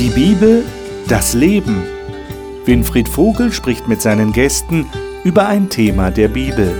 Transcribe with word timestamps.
Die 0.00 0.08
Bibel, 0.08 0.64
das 1.08 1.34
Leben. 1.34 1.82
Winfried 2.64 3.06
Vogel 3.06 3.52
spricht 3.52 3.86
mit 3.86 4.00
seinen 4.00 4.32
Gästen 4.32 4.86
über 5.24 5.46
ein 5.46 5.68
Thema 5.68 6.10
der 6.10 6.28
Bibel. 6.28 6.72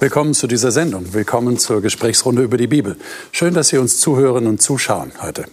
Willkommen 0.00 0.34
zu 0.34 0.48
dieser 0.48 0.72
Sendung. 0.72 1.14
Willkommen 1.14 1.56
zur 1.56 1.80
Gesprächsrunde 1.80 2.42
über 2.42 2.56
die 2.56 2.66
Bibel. 2.66 2.96
Schön, 3.30 3.54
dass 3.54 3.68
Sie 3.68 3.78
uns 3.78 4.00
zuhören 4.00 4.48
und 4.48 4.60
zuschauen 4.60 5.12
heute. 5.22 5.44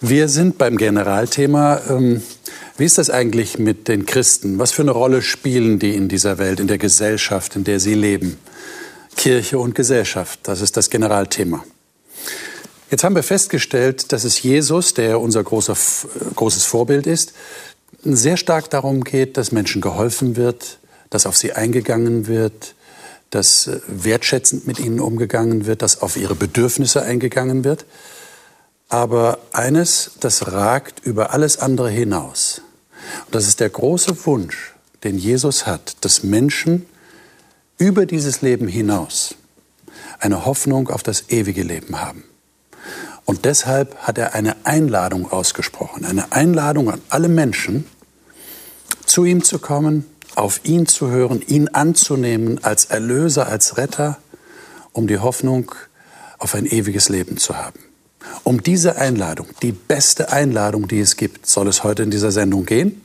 Wir 0.00 0.28
sind 0.28 0.58
beim 0.58 0.76
Generalthema. 0.76 1.80
Ähm, 1.88 2.22
wie 2.76 2.84
ist 2.84 2.98
das 2.98 3.08
eigentlich 3.08 3.58
mit 3.58 3.88
den 3.88 4.04
Christen? 4.04 4.58
Was 4.58 4.72
für 4.72 4.82
eine 4.82 4.90
Rolle 4.90 5.22
spielen 5.22 5.78
die 5.78 5.94
in 5.94 6.08
dieser 6.08 6.36
Welt, 6.36 6.60
in 6.60 6.66
der 6.66 6.76
Gesellschaft, 6.76 7.56
in 7.56 7.64
der 7.64 7.80
sie 7.80 7.94
leben? 7.94 8.36
Kirche 9.16 9.58
und 9.58 9.74
Gesellschaft, 9.74 10.40
das 10.42 10.60
ist 10.60 10.76
das 10.76 10.90
Generalthema. 10.90 11.64
Jetzt 12.90 13.04
haben 13.04 13.14
wir 13.14 13.22
festgestellt, 13.22 14.12
dass 14.12 14.24
es 14.24 14.42
Jesus, 14.42 14.92
der 14.92 15.18
unser 15.18 15.42
großer, 15.42 15.74
großes 16.34 16.64
Vorbild 16.64 17.06
ist, 17.06 17.32
sehr 18.04 18.36
stark 18.36 18.68
darum 18.68 19.02
geht, 19.02 19.38
dass 19.38 19.50
Menschen 19.50 19.80
geholfen 19.80 20.36
wird, 20.36 20.78
dass 21.08 21.24
auf 21.24 21.36
sie 21.38 21.52
eingegangen 21.52 22.26
wird, 22.26 22.74
dass 23.30 23.70
wertschätzend 23.88 24.66
mit 24.66 24.78
ihnen 24.78 25.00
umgegangen 25.00 25.64
wird, 25.64 25.80
dass 25.80 26.02
auf 26.02 26.18
ihre 26.18 26.34
Bedürfnisse 26.34 27.02
eingegangen 27.02 27.64
wird. 27.64 27.86
Aber 28.88 29.38
eines, 29.52 30.12
das 30.20 30.52
ragt 30.52 31.00
über 31.04 31.32
alles 31.32 31.58
andere 31.58 31.90
hinaus. 31.90 32.62
Und 33.26 33.34
das 33.34 33.48
ist 33.48 33.60
der 33.60 33.70
große 33.70 34.26
Wunsch, 34.26 34.74
den 35.04 35.18
Jesus 35.18 35.66
hat, 35.66 35.96
dass 36.04 36.22
Menschen 36.22 36.86
über 37.78 38.06
dieses 38.06 38.42
Leben 38.42 38.68
hinaus 38.68 39.34
eine 40.18 40.46
Hoffnung 40.46 40.88
auf 40.88 41.02
das 41.02 41.28
ewige 41.28 41.62
Leben 41.62 42.00
haben. 42.00 42.24
Und 43.24 43.44
deshalb 43.44 43.96
hat 43.98 44.18
er 44.18 44.34
eine 44.34 44.56
Einladung 44.64 45.30
ausgesprochen, 45.30 46.04
eine 46.04 46.32
Einladung 46.32 46.90
an 46.90 47.02
alle 47.08 47.28
Menschen, 47.28 47.86
zu 49.04 49.24
ihm 49.24 49.42
zu 49.42 49.58
kommen, 49.58 50.06
auf 50.36 50.60
ihn 50.64 50.86
zu 50.86 51.10
hören, 51.10 51.42
ihn 51.46 51.68
anzunehmen 51.68 52.62
als 52.62 52.86
Erlöser, 52.86 53.48
als 53.48 53.76
Retter, 53.76 54.18
um 54.92 55.06
die 55.06 55.18
Hoffnung 55.18 55.72
auf 56.38 56.54
ein 56.54 56.66
ewiges 56.66 57.08
Leben 57.08 57.36
zu 57.36 57.56
haben. 57.56 57.80
Um 58.44 58.62
diese 58.62 58.96
Einladung, 58.96 59.48
die 59.62 59.72
beste 59.72 60.30
Einladung, 60.32 60.88
die 60.88 61.00
es 61.00 61.16
gibt, 61.16 61.46
soll 61.46 61.68
es 61.68 61.84
heute 61.84 62.02
in 62.02 62.10
dieser 62.10 62.30
Sendung 62.30 62.66
gehen. 62.66 63.00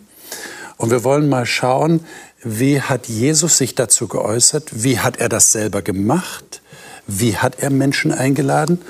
Und 0.78 0.92
wir 0.92 1.04
wollen 1.04 1.30
mal 1.30 1.46
schauen, 1.46 2.02
wie 2.44 2.82
hat 2.82 3.08
Jesus 3.08 3.58
sich 3.58 3.76
dazu 3.76 4.08
geäußert? 4.08 4.84
Wie 4.84 5.00
hat 5.00 5.18
er 5.18 5.30
das 5.30 5.52
selber 5.52 5.82
gemacht? 5.82 6.62
Wie 7.06 7.38
hat 7.38 7.60
er 7.60 7.70
Menschen 7.70 8.12
eingeladen? 8.12 8.82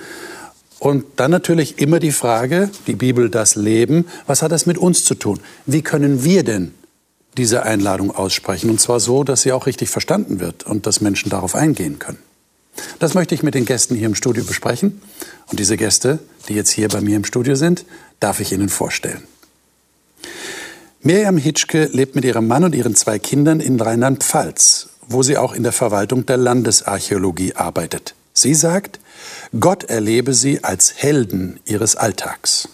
Und 0.79 1.05
dann 1.17 1.31
natürlich 1.31 1.79
immer 1.79 1.99
die 1.99 2.11
Frage, 2.11 2.69
die 2.87 2.95
Bibel, 2.95 3.29
das 3.29 3.55
Leben, 3.55 4.07
was 4.25 4.41
hat 4.41 4.51
das 4.51 4.65
mit 4.65 4.77
uns 4.77 5.05
zu 5.05 5.15
tun? 5.15 5.39
Wie 5.65 5.81
können 5.81 6.23
wir 6.23 6.43
denn 6.43 6.73
diese 7.37 7.63
Einladung 7.63 8.09
aussprechen? 8.09 8.69
Und 8.69 8.81
zwar 8.81 8.99
so, 8.99 9.23
dass 9.23 9.43
sie 9.43 9.51
auch 9.51 9.67
richtig 9.67 9.89
verstanden 9.89 10.39
wird 10.39 10.65
und 10.65 10.87
dass 10.87 11.01
Menschen 11.01 11.29
darauf 11.29 11.55
eingehen 11.55 11.99
können. 11.99 12.17
Das 12.99 13.13
möchte 13.13 13.35
ich 13.35 13.43
mit 13.43 13.55
den 13.55 13.65
Gästen 13.65 13.95
hier 13.95 14.07
im 14.07 14.15
Studio 14.15 14.43
besprechen. 14.43 15.01
Und 15.47 15.59
diese 15.59 15.77
Gäste, 15.77 16.19
die 16.47 16.53
jetzt 16.53 16.71
hier 16.71 16.87
bei 16.87 17.01
mir 17.01 17.15
im 17.15 17.25
Studio 17.25 17.55
sind, 17.55 17.85
darf 18.19 18.39
ich 18.39 18.51
Ihnen 18.51 18.69
vorstellen. 18.69 19.23
Miriam 21.03 21.37
Hitschke 21.37 21.89
lebt 21.91 22.13
mit 22.13 22.25
ihrem 22.25 22.47
Mann 22.47 22.63
und 22.63 22.75
ihren 22.75 22.95
zwei 22.95 23.17
Kindern 23.17 23.59
in 23.59 23.79
Rheinland-Pfalz, 23.79 24.89
wo 25.07 25.23
sie 25.23 25.35
auch 25.35 25.53
in 25.53 25.63
der 25.63 25.71
Verwaltung 25.71 26.27
der 26.27 26.37
Landesarchäologie 26.37 27.55
arbeitet. 27.55 28.13
Sie 28.33 28.53
sagt, 28.53 28.99
Gott 29.59 29.83
erlebe 29.85 30.35
sie 30.35 30.63
als 30.63 30.93
Helden 30.95 31.59
ihres 31.65 31.95
Alltags. 31.95 32.69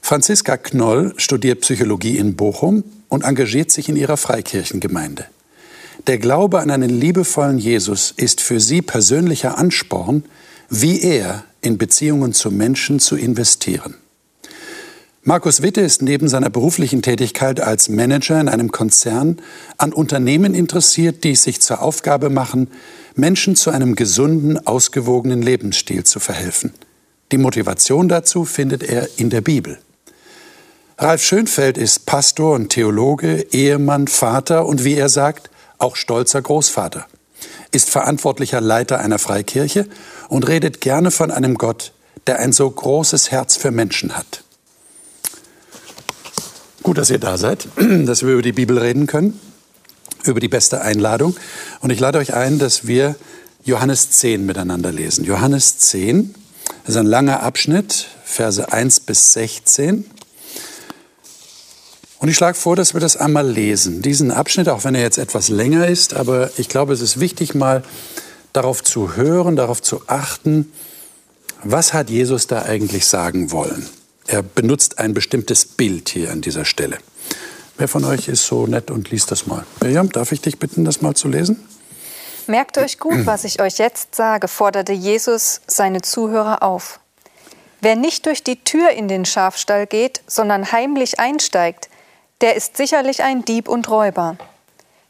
Franziska 0.00 0.56
Knoll 0.56 1.14
studiert 1.16 1.60
Psychologie 1.60 2.18
in 2.18 2.34
Bochum 2.34 2.82
und 3.08 3.22
engagiert 3.22 3.70
sich 3.70 3.88
in 3.88 3.94
ihrer 3.94 4.16
Freikirchengemeinde. 4.16 5.26
Der 6.08 6.18
Glaube 6.18 6.58
an 6.58 6.70
einen 6.70 6.90
liebevollen 6.90 7.58
Jesus 7.58 8.12
ist 8.16 8.40
für 8.40 8.58
sie 8.58 8.82
persönlicher 8.82 9.56
Ansporn, 9.56 10.24
wie 10.68 11.00
er 11.00 11.44
in 11.60 11.78
Beziehungen 11.78 12.32
zu 12.32 12.50
Menschen 12.50 12.98
zu 12.98 13.14
investieren. 13.14 13.94
Markus 15.22 15.62
Witte 15.62 15.80
ist 15.80 16.02
neben 16.02 16.28
seiner 16.28 16.50
beruflichen 16.50 17.02
Tätigkeit 17.02 17.60
als 17.60 17.88
Manager 17.88 18.40
in 18.40 18.48
einem 18.48 18.72
Konzern 18.72 19.40
an 19.76 19.92
Unternehmen 19.92 20.56
interessiert, 20.56 21.22
die 21.22 21.32
es 21.32 21.44
sich 21.44 21.60
zur 21.60 21.80
Aufgabe 21.80 22.30
machen, 22.30 22.66
Menschen 23.14 23.54
zu 23.54 23.70
einem 23.70 23.94
gesunden, 23.94 24.66
ausgewogenen 24.66 25.40
Lebensstil 25.40 26.02
zu 26.02 26.18
verhelfen. 26.18 26.74
Die 27.30 27.38
Motivation 27.38 28.08
dazu 28.08 28.44
findet 28.44 28.82
er 28.82 29.08
in 29.16 29.30
der 29.30 29.42
Bibel. 29.42 29.78
Ralf 30.98 31.22
Schönfeld 31.22 31.78
ist 31.78 32.06
Pastor 32.06 32.56
und 32.56 32.70
Theologe, 32.70 33.46
Ehemann, 33.52 34.08
Vater 34.08 34.66
und 34.66 34.82
wie 34.82 34.94
er 34.94 35.08
sagt, 35.08 35.51
auch 35.82 35.96
stolzer 35.96 36.40
Großvater, 36.40 37.06
ist 37.72 37.90
verantwortlicher 37.90 38.60
Leiter 38.60 39.00
einer 39.00 39.18
Freikirche 39.18 39.86
und 40.28 40.46
redet 40.46 40.80
gerne 40.80 41.10
von 41.10 41.30
einem 41.30 41.56
Gott, 41.56 41.92
der 42.26 42.38
ein 42.38 42.52
so 42.52 42.70
großes 42.70 43.30
Herz 43.30 43.56
für 43.56 43.70
Menschen 43.70 44.16
hat. 44.16 44.44
Gut, 46.82 46.98
dass 46.98 47.10
ihr 47.10 47.18
da 47.18 47.38
seid, 47.38 47.68
dass 47.76 48.22
wir 48.22 48.32
über 48.32 48.42
die 48.42 48.52
Bibel 48.52 48.78
reden 48.78 49.06
können, 49.06 49.40
über 50.24 50.40
die 50.40 50.48
beste 50.48 50.80
Einladung. 50.82 51.36
Und 51.80 51.90
ich 51.90 52.00
lade 52.00 52.18
euch 52.18 52.34
ein, 52.34 52.58
dass 52.58 52.86
wir 52.86 53.16
Johannes 53.64 54.10
10 54.10 54.44
miteinander 54.44 54.92
lesen. 54.92 55.24
Johannes 55.24 55.78
10, 55.78 56.34
das 56.84 56.94
ist 56.94 57.00
ein 57.00 57.06
langer 57.06 57.42
Abschnitt, 57.42 58.08
Verse 58.24 58.72
1 58.72 59.00
bis 59.00 59.32
16. 59.32 60.06
Und 62.22 62.28
ich 62.28 62.36
schlage 62.36 62.56
vor, 62.56 62.76
dass 62.76 62.94
wir 62.94 63.00
das 63.00 63.16
einmal 63.16 63.50
lesen. 63.50 64.00
Diesen 64.00 64.30
Abschnitt, 64.30 64.68
auch 64.68 64.84
wenn 64.84 64.94
er 64.94 65.00
jetzt 65.00 65.18
etwas 65.18 65.48
länger 65.48 65.88
ist, 65.88 66.14
aber 66.14 66.50
ich 66.56 66.68
glaube, 66.68 66.92
es 66.92 67.00
ist 67.00 67.18
wichtig, 67.18 67.56
mal 67.56 67.82
darauf 68.52 68.84
zu 68.84 69.16
hören, 69.16 69.56
darauf 69.56 69.82
zu 69.82 70.02
achten, 70.06 70.72
was 71.64 71.92
hat 71.92 72.10
Jesus 72.10 72.46
da 72.46 72.62
eigentlich 72.62 73.06
sagen 73.06 73.50
wollen. 73.50 73.88
Er 74.28 74.44
benutzt 74.44 75.00
ein 75.00 75.14
bestimmtes 75.14 75.66
Bild 75.66 76.10
hier 76.10 76.30
an 76.30 76.42
dieser 76.42 76.64
Stelle. 76.64 76.98
Wer 77.76 77.88
von 77.88 78.04
euch 78.04 78.28
ist 78.28 78.46
so 78.46 78.68
nett 78.68 78.92
und 78.92 79.10
liest 79.10 79.32
das 79.32 79.48
mal? 79.48 79.66
Miriam, 79.80 80.08
darf 80.08 80.30
ich 80.30 80.40
dich 80.40 80.60
bitten, 80.60 80.84
das 80.84 81.02
mal 81.02 81.14
zu 81.14 81.26
lesen? 81.26 81.66
Merkt 82.46 82.78
euch 82.78 83.00
gut, 83.00 83.26
was 83.26 83.42
ich 83.42 83.60
euch 83.60 83.78
jetzt 83.78 84.14
sage, 84.14 84.46
forderte 84.46 84.92
Jesus 84.92 85.60
seine 85.66 86.02
Zuhörer 86.02 86.62
auf. 86.62 87.00
Wer 87.80 87.96
nicht 87.96 88.26
durch 88.26 88.44
die 88.44 88.62
Tür 88.62 88.90
in 88.90 89.08
den 89.08 89.24
Schafstall 89.24 89.88
geht, 89.88 90.20
sondern 90.28 90.70
heimlich 90.70 91.18
einsteigt, 91.18 91.88
der 92.42 92.56
ist 92.56 92.76
sicherlich 92.76 93.22
ein 93.22 93.44
Dieb 93.44 93.68
und 93.68 93.88
Räuber. 93.88 94.36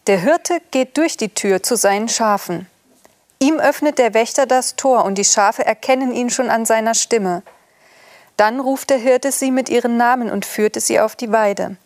Der 0.07 0.19
Hirte 0.19 0.61
geht 0.71 0.99
durch 0.99 1.17
die 1.17 1.31
Tür 1.31 1.63
zu 1.63 1.77
seinen 1.77 2.09
Schafen. 2.09 2.69
Ihm 3.39 3.59
öffnet 3.59 3.99
der 3.99 4.15
Wächter 4.15 4.47
das 4.47 4.77
Tor 4.77 5.05
und 5.05 5.17
die 5.17 5.25
Schafe 5.25 5.65
erkennen 5.65 6.13
ihn 6.13 6.31
schon 6.31 6.51
an 6.51 6.67
seiner 6.67 6.95
Stimme. 6.95 7.43
Dann 8.37 8.61
ruft 8.61 8.91
der 8.91 8.99
Hirte 8.99 9.33
sie 9.33 9.51
mit 9.51 9.69
ihren 9.69 9.97
Namen 9.97 10.31
und 10.31 10.45
führte 10.45 10.81
sie 10.81 11.01
auf 11.01 11.17
die 11.17 11.33
Weide. 11.33 11.77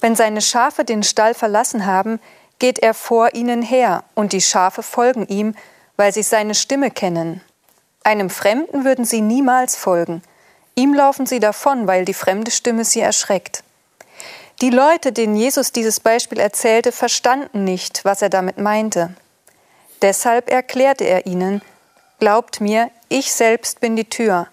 Wenn 0.00 0.16
seine 0.16 0.40
Schafe 0.40 0.84
den 0.84 1.02
Stall 1.02 1.34
verlassen 1.34 1.86
haben, 1.86 2.18
geht 2.58 2.78
er 2.78 2.94
vor 2.94 3.34
ihnen 3.34 3.62
her 3.62 4.02
und 4.14 4.32
die 4.32 4.40
Schafe 4.40 4.82
folgen 4.82 5.26
ihm, 5.26 5.54
weil 5.96 6.12
sie 6.12 6.22
seine 6.22 6.54
Stimme 6.54 6.90
kennen. 6.90 7.42
Einem 8.02 8.30
Fremden 8.30 8.84
würden 8.84 9.04
sie 9.04 9.20
niemals 9.20 9.76
folgen. 9.76 10.22
Ihm 10.74 10.94
laufen 10.94 11.26
sie 11.26 11.40
davon, 11.40 11.86
weil 11.86 12.04
die 12.04 12.14
fremde 12.14 12.50
Stimme 12.50 12.84
sie 12.84 13.00
erschreckt. 13.00 13.62
Die 14.62 14.70
Leute, 14.70 15.12
denen 15.12 15.36
Jesus 15.36 15.70
dieses 15.70 16.00
Beispiel 16.00 16.40
erzählte, 16.40 16.90
verstanden 16.90 17.64
nicht, 17.64 18.06
was 18.06 18.22
er 18.22 18.30
damit 18.30 18.56
meinte. 18.56 19.14
Deshalb 20.00 20.50
erklärte 20.50 21.04
er 21.04 21.26
ihnen, 21.26 21.60
Glaubt 22.18 22.62
mir, 22.62 22.90
ich 23.10 23.34
selbst 23.34 23.80
bin 23.80 23.96
die 23.96 24.08
Tür. 24.08 24.46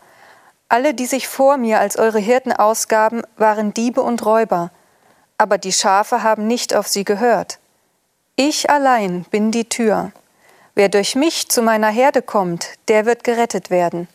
Alle, 0.68 0.94
die 0.94 1.06
sich 1.06 1.30
vor 1.30 1.56
mir 1.56 1.80
als 1.80 1.98
eure 1.98 2.20
Hirten 2.20 2.52
ausgaben, 2.52 3.22
waren 3.38 3.74
Diebe 3.74 4.02
und 4.02 4.26
Räuber, 4.26 4.72
aber 5.38 5.58
die 5.58 5.72
Schafe 5.72 6.24
haben 6.24 6.48
nicht 6.48 6.76
auf 6.76 6.90
sie 6.90 7.06
gehört. 7.06 7.60
Ich 8.36 8.70
allein 8.70 9.24
bin 9.32 9.52
die 9.52 9.70
Tür. 9.70 10.12
Wer 10.76 10.90
durch 10.90 11.16
mich 11.16 11.48
zu 11.50 11.62
meiner 11.62 11.90
Herde 11.90 12.22
kommt, 12.22 12.68
der 12.90 13.06
wird 13.06 13.24
gerettet 13.24 13.70
werden. 13.70 14.10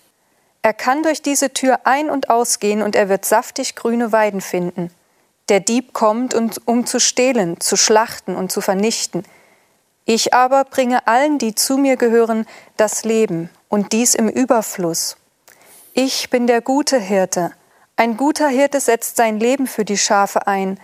Er 0.61 0.75
kann 0.75 1.03
durch 1.03 1.23
diese 1.23 1.55
Tür 1.55 1.81
ein- 1.85 2.11
und 2.11 2.29
ausgehen 2.29 2.83
und 2.83 2.95
er 2.97 3.09
wird 3.09 3.25
saftig 3.25 3.75
grüne 3.75 4.13
Weiden 4.13 4.43
finden. 4.43 4.91
Der 5.49 5.61
Dieb 5.61 5.95
kommt, 5.95 6.35
um 6.35 6.87
zu 6.87 7.01
stehlen, 7.01 7.61
zu 7.61 7.77
schlachten 7.77 8.37
und 8.37 8.53
zu 8.53 8.61
vernichten. 8.61 9.25
Ich 10.05 10.35
aber 10.35 10.65
bringe 10.65 11.07
allen, 11.07 11.39
die 11.39 11.55
zu 11.55 11.79
mir 11.79 11.97
gehören, 11.97 12.47
das 12.77 13.05
Leben 13.05 13.51
und 13.69 13.93
dies 13.93 14.15
im 14.15 14.29
Überfluss. 14.29 15.17
Ich 15.95 16.31
bin 16.31 16.47
der 16.47 16.61
gute 16.61 16.99
Hirte. 16.99 17.53
Ein 17.97 18.17
guter 18.17 18.49
Hirte 18.49 18.81
setzt 18.81 19.17
sein 19.17 19.41
Leben 19.41 19.67
für 19.67 19.85
die 19.85 19.99
Schafe 19.99 20.47
ein. 20.47 20.79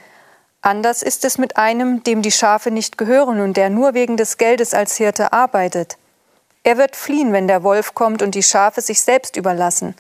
Anders 0.62 1.02
ist 1.02 1.24
es 1.24 1.38
mit 1.38 1.56
einem, 1.56 2.02
dem 2.02 2.22
die 2.22 2.32
Schafe 2.32 2.70
nicht 2.70 2.98
gehören 2.98 3.40
und 3.40 3.56
der 3.56 3.70
nur 3.70 3.94
wegen 3.94 4.16
des 4.16 4.38
Geldes 4.38 4.74
als 4.74 4.96
Hirte 4.96 5.32
arbeitet. 5.32 5.98
Er 6.62 6.78
wird 6.78 6.96
fliehen, 6.96 7.32
wenn 7.32 7.46
der 7.46 7.62
Wolf 7.62 7.94
kommt 7.94 8.22
und 8.22 8.34
die 8.34 8.42
Schafe 8.42 8.80
sich 8.80 9.02
selbst 9.02 9.36
überlassen. 9.36 9.94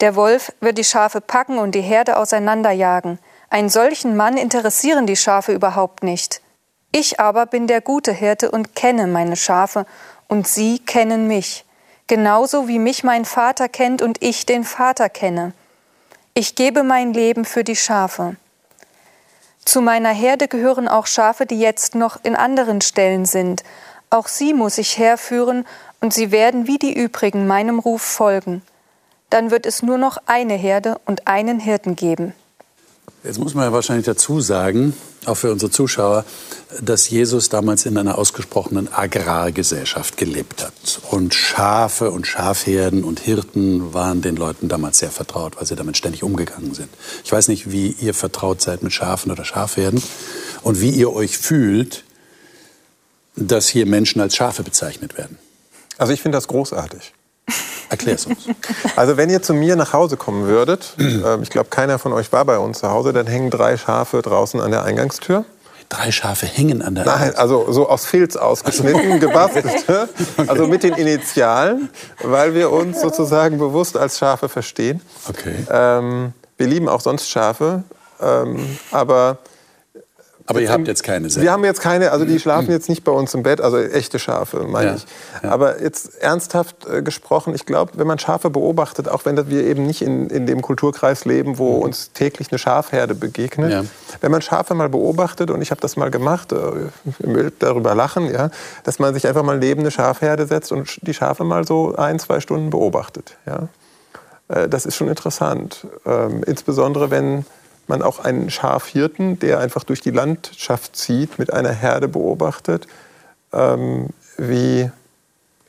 Der 0.00 0.14
Wolf 0.14 0.52
wird 0.60 0.76
die 0.78 0.84
Schafe 0.84 1.20
packen 1.20 1.58
und 1.58 1.74
die 1.74 1.80
Herde 1.80 2.18
auseinanderjagen. 2.18 3.18
Einen 3.52 3.68
solchen 3.68 4.16
Mann 4.16 4.38
interessieren 4.38 5.06
die 5.06 5.14
Schafe 5.14 5.52
überhaupt 5.52 6.02
nicht. 6.02 6.40
Ich 6.90 7.20
aber 7.20 7.44
bin 7.44 7.66
der 7.66 7.82
gute 7.82 8.10
Hirte 8.10 8.50
und 8.50 8.74
kenne 8.74 9.06
meine 9.06 9.36
Schafe, 9.36 9.84
und 10.26 10.48
sie 10.48 10.78
kennen 10.78 11.28
mich, 11.28 11.66
genauso 12.06 12.66
wie 12.66 12.78
mich 12.78 13.04
mein 13.04 13.26
Vater 13.26 13.68
kennt 13.68 14.00
und 14.00 14.22
ich 14.22 14.46
den 14.46 14.64
Vater 14.64 15.10
kenne. 15.10 15.52
Ich 16.32 16.54
gebe 16.54 16.82
mein 16.82 17.12
Leben 17.12 17.44
für 17.44 17.62
die 17.62 17.76
Schafe. 17.76 18.36
Zu 19.66 19.82
meiner 19.82 20.14
Herde 20.14 20.48
gehören 20.48 20.88
auch 20.88 21.06
Schafe, 21.06 21.44
die 21.44 21.60
jetzt 21.60 21.94
noch 21.94 22.24
in 22.24 22.34
anderen 22.34 22.80
Stellen 22.80 23.26
sind. 23.26 23.64
Auch 24.08 24.28
sie 24.28 24.54
muss 24.54 24.78
ich 24.78 24.96
herführen, 24.96 25.66
und 26.00 26.14
sie 26.14 26.30
werden 26.30 26.66
wie 26.66 26.78
die 26.78 26.94
übrigen 26.94 27.46
meinem 27.46 27.80
Ruf 27.80 28.00
folgen. 28.00 28.62
Dann 29.28 29.50
wird 29.50 29.66
es 29.66 29.82
nur 29.82 29.98
noch 29.98 30.16
eine 30.24 30.54
Herde 30.54 30.98
und 31.04 31.28
einen 31.28 31.60
Hirten 31.60 31.96
geben. 31.96 32.32
Jetzt 33.24 33.38
muss 33.38 33.54
man 33.54 33.64
ja 33.64 33.72
wahrscheinlich 33.72 34.06
dazu 34.06 34.40
sagen, 34.40 34.94
auch 35.26 35.36
für 35.36 35.52
unsere 35.52 35.70
Zuschauer, 35.70 36.24
dass 36.80 37.08
Jesus 37.08 37.48
damals 37.48 37.86
in 37.86 37.96
einer 37.96 38.18
ausgesprochenen 38.18 38.92
Agrargesellschaft 38.92 40.16
gelebt 40.16 40.64
hat. 40.64 41.00
Und 41.08 41.32
Schafe 41.32 42.10
und 42.10 42.26
Schafherden 42.26 43.04
und 43.04 43.20
Hirten 43.20 43.94
waren 43.94 44.22
den 44.22 44.34
Leuten 44.34 44.68
damals 44.68 44.98
sehr 44.98 45.12
vertraut, 45.12 45.56
weil 45.56 45.66
sie 45.66 45.76
damit 45.76 45.96
ständig 45.96 46.24
umgegangen 46.24 46.74
sind. 46.74 46.88
Ich 47.24 47.30
weiß 47.30 47.46
nicht, 47.46 47.70
wie 47.70 47.92
ihr 47.92 48.12
vertraut 48.12 48.60
seid 48.60 48.82
mit 48.82 48.92
Schafen 48.92 49.30
oder 49.30 49.44
Schafherden 49.44 50.02
und 50.62 50.80
wie 50.80 50.90
ihr 50.90 51.12
euch 51.12 51.38
fühlt, 51.38 52.02
dass 53.36 53.68
hier 53.68 53.86
Menschen 53.86 54.20
als 54.20 54.34
Schafe 54.34 54.64
bezeichnet 54.64 55.16
werden. 55.16 55.38
Also 55.96 56.12
ich 56.12 56.20
finde 56.20 56.36
das 56.36 56.48
großartig. 56.48 57.12
Erklär 57.88 58.14
es 58.14 58.26
uns. 58.26 58.46
Also 58.96 59.16
wenn 59.16 59.28
ihr 59.28 59.42
zu 59.42 59.52
mir 59.52 59.76
nach 59.76 59.92
Hause 59.92 60.16
kommen 60.16 60.46
würdet, 60.46 60.94
äh, 60.98 61.40
ich 61.42 61.50
glaube, 61.50 61.68
keiner 61.68 61.98
von 61.98 62.12
euch 62.12 62.32
war 62.32 62.44
bei 62.44 62.58
uns 62.58 62.78
zu 62.78 62.90
Hause, 62.90 63.12
dann 63.12 63.26
hängen 63.26 63.50
drei 63.50 63.76
Schafe 63.76 64.22
draußen 64.22 64.60
an 64.60 64.70
der 64.70 64.84
Eingangstür. 64.84 65.44
Drei 65.88 66.10
Schafe 66.10 66.46
hängen 66.46 66.80
an 66.80 66.94
der 66.94 67.04
Nein, 67.04 67.34
also 67.34 67.70
so 67.70 67.86
aus 67.86 68.06
Filz 68.06 68.36
ausgeschnitten, 68.36 69.20
gebastelt. 69.20 69.66
Also 70.46 70.66
mit 70.66 70.84
den 70.84 70.94
Initialen, 70.94 71.90
weil 72.22 72.54
wir 72.54 72.72
uns 72.72 73.02
sozusagen 73.02 73.58
bewusst 73.58 73.98
als 73.98 74.18
Schafe 74.18 74.48
verstehen. 74.48 75.02
Okay. 75.28 75.66
Ähm, 75.70 76.32
wir 76.56 76.66
lieben 76.66 76.88
auch 76.88 77.02
sonst 77.02 77.28
Schafe, 77.28 77.82
ähm, 78.22 78.78
aber 78.90 79.38
Aber 80.46 80.60
ihr 80.60 80.70
habt 80.72 80.88
jetzt 80.88 81.02
keine 81.04 81.30
selber. 81.30 81.44
wir 81.44 81.52
haben 81.52 81.64
jetzt 81.64 81.80
keine, 81.80 82.10
also 82.10 82.24
die 82.24 82.38
schlafen 82.40 82.70
jetzt 82.70 82.88
nicht 82.88 83.04
bei 83.04 83.12
uns 83.12 83.32
im 83.34 83.42
Bett, 83.42 83.60
also 83.60 83.78
echte 83.78 84.18
Schafe, 84.18 84.64
meine 84.66 84.90
Ja, 84.90 84.94
ich. 84.96 85.06
ja. 85.42 85.50
Aber 85.50 85.80
jetzt 85.82 86.20
ernsthaft 86.20 86.86
äh, 86.86 87.02
gesprochen, 87.02 87.54
ich 87.54 87.64
glaube, 87.66 87.92
wenn 87.96 88.06
man 88.06 88.18
Schafe 88.18 88.50
beobachtet, 88.50 89.08
auch 89.08 89.24
wenn 89.24 89.36
wir 89.48 89.64
eben 89.64 89.86
nicht 89.86 90.02
in, 90.02 90.28
in 90.30 90.46
dem 90.46 90.60
Kulturkreis 90.62 91.24
leben, 91.24 91.58
wo 91.58 91.76
uns 91.76 92.12
täglich 92.12 92.50
eine 92.50 92.58
Schafherde 92.58 93.14
begegnet, 93.14 93.68
Mhm. 93.68 93.72
Ja. 93.72 93.84
wenn 94.20 94.30
man 94.32 94.42
Schafe 94.42 94.74
mal 94.74 94.88
beobachtet, 94.88 95.50
und 95.50 95.62
ich 95.62 95.70
habe 95.70 95.80
das 95.80 95.96
mal 95.96 96.10
gemacht, 96.10 96.52
äh, 96.52 96.56
Bild 97.20 97.54
darüber 97.60 97.94
lachen, 97.94 98.32
ja, 98.32 98.50
dass 98.84 98.98
man 98.98 99.14
sich 99.14 99.26
einfach 99.28 99.42
mal 99.44 99.58
neben 99.58 99.80
eine 99.82 99.90
Schafherde 99.90 100.46
setzt 100.46 100.72
und 100.72 100.98
die 101.06 101.14
Schafe 101.14 101.44
mal 101.44 101.64
so 101.66 101.94
ein, 101.96 102.18
zwei 102.18 102.40
Stunden 102.40 102.70
beobachtet. 102.70 103.36
Ja. 103.46 103.68
Äh, 104.48 104.68
Das 104.68 104.86
ist 104.86 104.96
schon 104.96 105.08
interessant. 105.08 105.86
Ähm, 106.04 106.42
insbesondere 106.46 107.10
wenn 107.10 107.44
man 107.92 108.02
auch 108.02 108.18
einen 108.18 108.50
Schafhirten, 108.50 109.38
der 109.38 109.60
einfach 109.60 109.84
durch 109.84 110.00
die 110.00 110.10
Landschaft 110.10 110.96
zieht, 110.96 111.38
mit 111.38 111.52
einer 111.52 111.72
Herde 111.72 112.08
beobachtet, 112.08 112.88
ähm, 113.52 114.08
wie, 114.38 114.90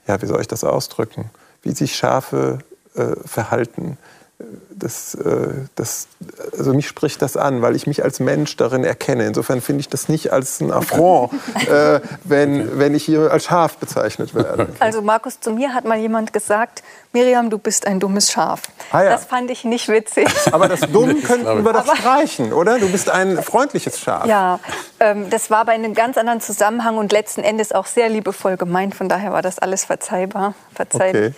ja, 0.08 0.22
wie 0.22 0.26
soll 0.26 0.40
ich 0.42 0.48
das 0.48 0.64
ausdrücken, 0.64 1.30
wie 1.62 1.74
sich 1.74 1.96
Schafe 1.96 2.60
äh, 2.96 3.16
verhalten. 3.26 3.98
Das, 4.70 5.16
äh, 5.16 5.48
das, 5.76 6.08
also 6.58 6.74
mich 6.74 6.88
spricht 6.88 7.22
das 7.22 7.38
an, 7.38 7.62
weil 7.62 7.76
ich 7.76 7.88
mich 7.88 8.04
als 8.04 8.20
Mensch 8.20 8.58
darin 8.58 8.84
erkenne. 8.84 9.26
Insofern 9.28 9.62
finde 9.62 9.82
ich 9.82 9.90
das 9.90 10.10
nicht 10.10 10.34
als 10.34 10.60
ein 10.60 10.72
Affront, 10.72 11.32
äh, 11.70 12.02
wenn, 12.24 12.78
wenn 12.80 12.94
ich 12.96 13.06
hier 13.06 13.32
als 13.32 13.46
Schaf 13.46 13.78
bezeichnet 13.78 14.34
werde. 14.36 14.68
Also 14.80 15.02
Markus, 15.02 15.40
zu 15.40 15.52
mir 15.52 15.74
hat 15.74 15.86
mal 15.86 15.98
jemand 15.98 16.34
gesagt, 16.34 16.84
Miriam, 17.14 17.50
du 17.50 17.58
bist 17.58 17.88
ein 17.88 18.00
dummes 18.00 18.32
Schaf. 18.32 18.64
Ah 18.92 19.04
ja. 19.04 19.12
Das 19.12 19.26
fand 19.26 19.50
ich 19.52 19.64
nicht 19.64 19.88
witzig. 19.88 20.28
Aber 20.52 20.68
das 20.68 20.82
Dumm 20.82 21.22
könnten 21.24 21.64
wir 21.64 21.74
doch 21.74 21.96
streichen, 21.96 22.52
oder? 22.52 22.80
Du 22.80 22.90
bist 22.90 23.10
ein 23.10 23.42
freundliches 23.42 24.00
Schaf. 24.00 24.26
Ja, 24.26 24.60
ähm, 25.00 25.30
das 25.30 25.52
war 25.52 25.64
bei 25.66 25.74
einem 25.74 25.94
ganz 25.94 26.18
anderen 26.18 26.42
Zusammenhang 26.42 26.98
und 26.98 27.12
letzten 27.12 27.42
Endes 27.44 27.72
auch 27.72 27.86
sehr 27.86 28.10
liebevoll 28.10 28.58
gemeint. 28.58 28.96
Von 28.96 29.08
daher 29.08 29.32
war 29.32 29.42
das 29.42 29.60
alles 29.60 29.86
verzeihbar. 29.86 30.56
Verzeiht. 30.74 31.16
Okay. 31.16 31.34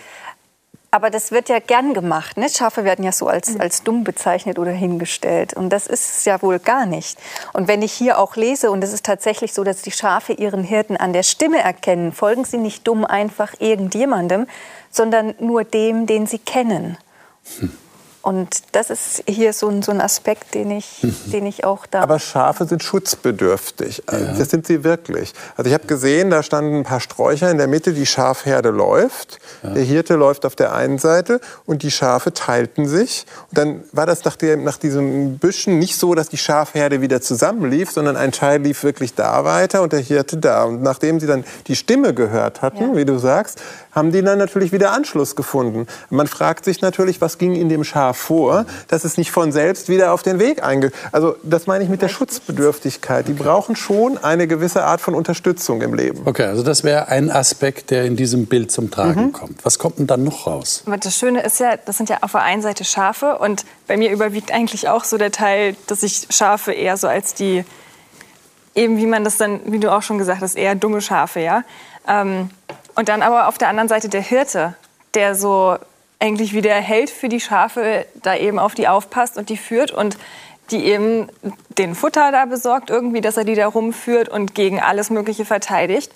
Aber 0.95 1.09
das 1.09 1.33
wird 1.33 1.49
ja 1.49 1.59
gern 1.59 1.93
gemacht. 1.93 2.37
Ne? 2.37 2.47
Schafe 2.47 2.85
werden 2.85 3.03
ja 3.03 3.11
so 3.11 3.27
als, 3.27 3.59
als 3.59 3.83
dumm 3.83 4.05
bezeichnet 4.05 4.57
oder 4.57 4.71
hingestellt. 4.71 5.53
Und 5.53 5.69
das 5.71 5.87
ist 5.87 6.19
es 6.19 6.23
ja 6.23 6.41
wohl 6.41 6.57
gar 6.57 6.85
nicht. 6.85 7.19
Und 7.51 7.67
wenn 7.67 7.81
ich 7.81 7.91
hier 7.91 8.17
auch 8.17 8.37
lese, 8.37 8.71
und 8.71 8.81
es 8.81 8.93
ist 8.93 9.05
tatsächlich 9.05 9.51
so, 9.51 9.65
dass 9.65 9.81
die 9.81 9.91
Schafe 9.91 10.31
ihren 10.31 10.63
Hirten 10.63 10.95
an 10.95 11.11
der 11.11 11.23
Stimme 11.23 11.59
erkennen, 11.59 12.13
folgen 12.13 12.45
sie 12.45 12.59
nicht 12.59 12.87
dumm 12.87 13.03
einfach 13.03 13.55
irgendjemandem, 13.59 14.47
sondern 14.89 15.35
nur 15.39 15.65
dem, 15.65 16.05
den 16.05 16.27
sie 16.27 16.39
kennen. 16.39 16.97
Und 18.25 18.63
das 18.71 18.89
ist 18.89 19.23
hier 19.27 19.53
so 19.53 19.67
ein, 19.69 19.83
so 19.83 19.91
ein 19.91 20.01
Aspekt, 20.01 20.55
den 20.55 20.71
ich, 20.71 21.05
den 21.27 21.45
ich 21.45 21.63
auch 21.63 21.85
da. 21.85 22.01
Aber 22.01 22.17
Schafe 22.17 22.65
sind 22.65 22.81
schutzbedürftig. 22.81 24.01
Also 24.07 24.25
Das 24.39 24.49
sind 24.49 24.65
sie 24.65 24.83
wirklich. 24.83 25.31
Also 25.55 25.67
ich 25.67 25.75
habe 25.75 25.85
gesehen, 25.85 26.31
da 26.31 26.41
standen 26.41 26.77
ein 26.77 26.83
paar 26.83 27.01
Sträucher 27.01 27.51
in 27.51 27.59
der 27.59 27.67
Mitte, 27.67 27.93
die 27.93 28.07
Schafherde 28.07 28.69
läuft. 28.69 29.37
Der 29.61 29.83
Hirte 29.83 30.15
läuft 30.15 30.43
auf 30.47 30.55
der 30.55 30.73
einen 30.73 30.97
Seite 30.97 31.39
und 31.67 31.83
die 31.83 31.91
Schafe 31.91 32.33
teilten 32.33 32.87
sich. 32.87 33.27
Und 33.51 33.57
dann 33.59 33.83
war 33.91 34.07
das 34.07 34.25
nach, 34.25 34.35
dem, 34.37 34.63
nach 34.63 34.77
diesem 34.77 35.37
Büschen 35.37 35.77
nicht 35.77 35.95
so, 35.99 36.15
dass 36.15 36.27
die 36.29 36.37
Schafherde 36.39 37.01
wieder 37.01 37.21
zusammenlief, 37.21 37.91
sondern 37.91 38.17
ein 38.17 38.31
Teil 38.31 38.59
lief 38.59 38.83
wirklich 38.83 39.13
da 39.13 39.43
weiter 39.45 39.83
und 39.83 39.93
der 39.93 39.99
Hirte 39.99 40.37
da. 40.37 40.63
Und 40.63 40.81
nachdem 40.81 41.19
sie 41.19 41.27
dann 41.27 41.45
die 41.67 41.75
Stimme 41.75 42.15
gehört 42.15 42.63
hatten, 42.63 42.89
Ja. 42.91 42.95
wie 42.95 43.05
du 43.05 43.19
sagst, 43.19 43.61
haben 43.95 44.11
die 44.11 44.21
dann 44.21 44.37
natürlich 44.37 44.71
wieder 44.73 44.91
Anschluss 44.91 45.35
gefunden. 45.35 45.87
Man 46.09 46.27
fragt 46.27 46.65
sich 46.65 46.81
natürlich, 46.81 47.21
was 47.21 47.37
ging 47.37 47.55
in 47.55 47.69
dem 47.69 47.83
Schaf 47.83 48.17
vor, 48.17 48.65
dass 48.89 49.05
es 49.05 49.17
nicht 49.17 49.31
von 49.31 49.51
selbst 49.51 49.89
wieder 49.89 50.11
auf 50.11 50.21
den 50.21 50.37
Weg 50.37 50.63
einge... 50.63 50.91
Also 51.13 51.37
das 51.43 51.65
meine 51.65 51.83
ich 51.85 51.89
mit 51.89 52.01
der 52.01 52.09
Schutzbedürftigkeit. 52.09 53.27
Die 53.27 53.33
brauchen 53.33 53.75
schon 53.75 54.17
eine 54.17 54.47
gewisse 54.47 54.83
Art 54.83 54.99
von 54.99 55.15
Unterstützung 55.15 55.81
im 55.81 55.93
Leben. 55.93 56.21
Okay, 56.25 56.43
also 56.43 56.61
das 56.61 56.83
wäre 56.83 57.07
ein 57.07 57.31
Aspekt, 57.31 57.89
der 57.89 58.05
in 58.05 58.17
diesem 58.17 58.45
Bild 58.47 58.71
zum 58.71 58.91
Tragen 58.91 59.31
kommt. 59.31 59.63
Was 59.63 59.79
kommt 59.79 59.99
denn 59.99 60.07
dann 60.07 60.23
noch 60.23 60.45
raus? 60.45 60.83
Aber 60.85 60.97
das 60.97 61.15
Schöne 61.15 61.41
ist 61.41 61.59
ja, 61.59 61.77
das 61.77 61.97
sind 61.97 62.09
ja 62.09 62.17
auf 62.21 62.33
der 62.33 62.41
einen 62.41 62.61
Seite 62.61 62.83
Schafe 62.83 63.37
und 63.37 63.65
bei 63.87 63.95
mir 63.95 64.11
überwiegt 64.11 64.51
eigentlich 64.51 64.89
auch 64.89 65.05
so 65.05 65.17
der 65.17 65.31
Teil, 65.31 65.75
dass 65.87 66.03
ich 66.03 66.27
Schafe 66.29 66.73
eher 66.73 66.97
so 66.97 67.07
als 67.07 67.33
die, 67.33 67.63
eben 68.73 68.97
wie 68.97 69.05
man 69.05 69.23
das 69.23 69.37
dann, 69.37 69.61
wie 69.65 69.79
du 69.79 69.91
auch 69.91 70.01
schon 70.01 70.17
gesagt 70.17 70.41
hast, 70.41 70.55
eher 70.55 70.75
dumme 70.75 70.99
Schafe, 70.99 71.39
ja. 71.39 71.63
Ähm, 72.07 72.49
und 72.95 73.09
dann 73.09 73.21
aber 73.21 73.47
auf 73.47 73.57
der 73.57 73.67
anderen 73.69 73.89
Seite 73.89 74.09
der 74.09 74.21
Hirte, 74.21 74.73
der 75.13 75.35
so 75.35 75.77
eigentlich 76.19 76.53
wie 76.53 76.61
der 76.61 76.75
Held 76.81 77.09
für 77.09 77.29
die 77.29 77.39
Schafe 77.41 78.05
da 78.15 78.35
eben 78.35 78.57
auf 78.57 78.73
die 78.73 78.87
aufpasst 78.87 79.37
und 79.37 79.49
die 79.49 79.57
führt 79.57 79.91
und 79.91 80.17
die 80.71 80.85
eben 80.85 81.29
den 81.77 81.93
Futter 81.93 82.31
da 82.31 82.45
besorgt 82.45 82.89
irgendwie, 82.89 83.21
dass 83.21 83.37
er 83.37 83.43
die 83.43 83.55
da 83.55 83.67
rumführt 83.67 84.29
und 84.29 84.55
gegen 84.55 84.81
alles 84.81 85.09
Mögliche 85.09 85.45
verteidigt. 85.45 86.11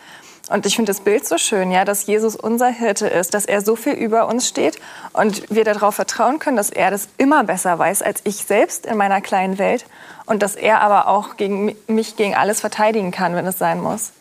Und 0.49 0.65
ich 0.65 0.75
finde 0.75 0.89
das 0.89 1.01
Bild 1.01 1.27
so 1.27 1.37
schön, 1.37 1.69
ja, 1.69 1.85
dass 1.85 2.07
Jesus 2.07 2.35
unser 2.35 2.69
Hirte 2.69 3.07
ist, 3.07 3.35
dass 3.35 3.45
er 3.45 3.61
so 3.61 3.75
viel 3.75 3.93
über 3.93 4.27
uns 4.27 4.47
steht 4.47 4.79
und 5.13 5.43
wir 5.53 5.63
darauf 5.63 5.93
vertrauen 5.93 6.39
können, 6.39 6.57
dass 6.57 6.71
er 6.71 6.89
das 6.89 7.09
immer 7.19 7.43
besser 7.43 7.77
weiß 7.77 8.01
als 8.01 8.21
ich 8.23 8.37
selbst 8.37 8.87
in 8.87 8.97
meiner 8.97 9.21
kleinen 9.21 9.59
Welt 9.59 9.85
und 10.25 10.41
dass 10.41 10.55
er 10.55 10.81
aber 10.81 11.07
auch 11.07 11.37
gegen 11.37 11.65
mi- 11.69 11.75
mich 11.85 12.15
gegen 12.15 12.33
alles 12.33 12.61
verteidigen 12.61 13.11
kann, 13.11 13.35
wenn 13.35 13.45
es 13.45 13.59
sein 13.59 13.79
muss. 13.79 14.11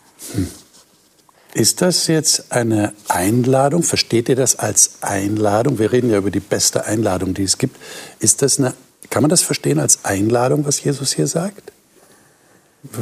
Ist 1.54 1.80
das 1.80 2.06
jetzt 2.06 2.52
eine 2.52 2.92
Einladung? 3.08 3.82
Versteht 3.82 4.28
ihr 4.28 4.36
das 4.36 4.58
als 4.58 4.98
Einladung? 5.00 5.78
Wir 5.78 5.92
reden 5.92 6.10
ja 6.10 6.18
über 6.18 6.30
die 6.30 6.40
beste 6.40 6.84
Einladung, 6.84 7.34
die 7.34 7.44
es 7.44 7.58
gibt. 7.58 7.76
Ist 8.20 8.42
das 8.42 8.58
eine, 8.58 8.74
kann 9.10 9.22
man 9.22 9.30
das 9.30 9.42
verstehen 9.42 9.78
als 9.78 10.04
Einladung, 10.04 10.66
was 10.66 10.82
Jesus 10.82 11.12
hier 11.12 11.26
sagt? 11.26 11.72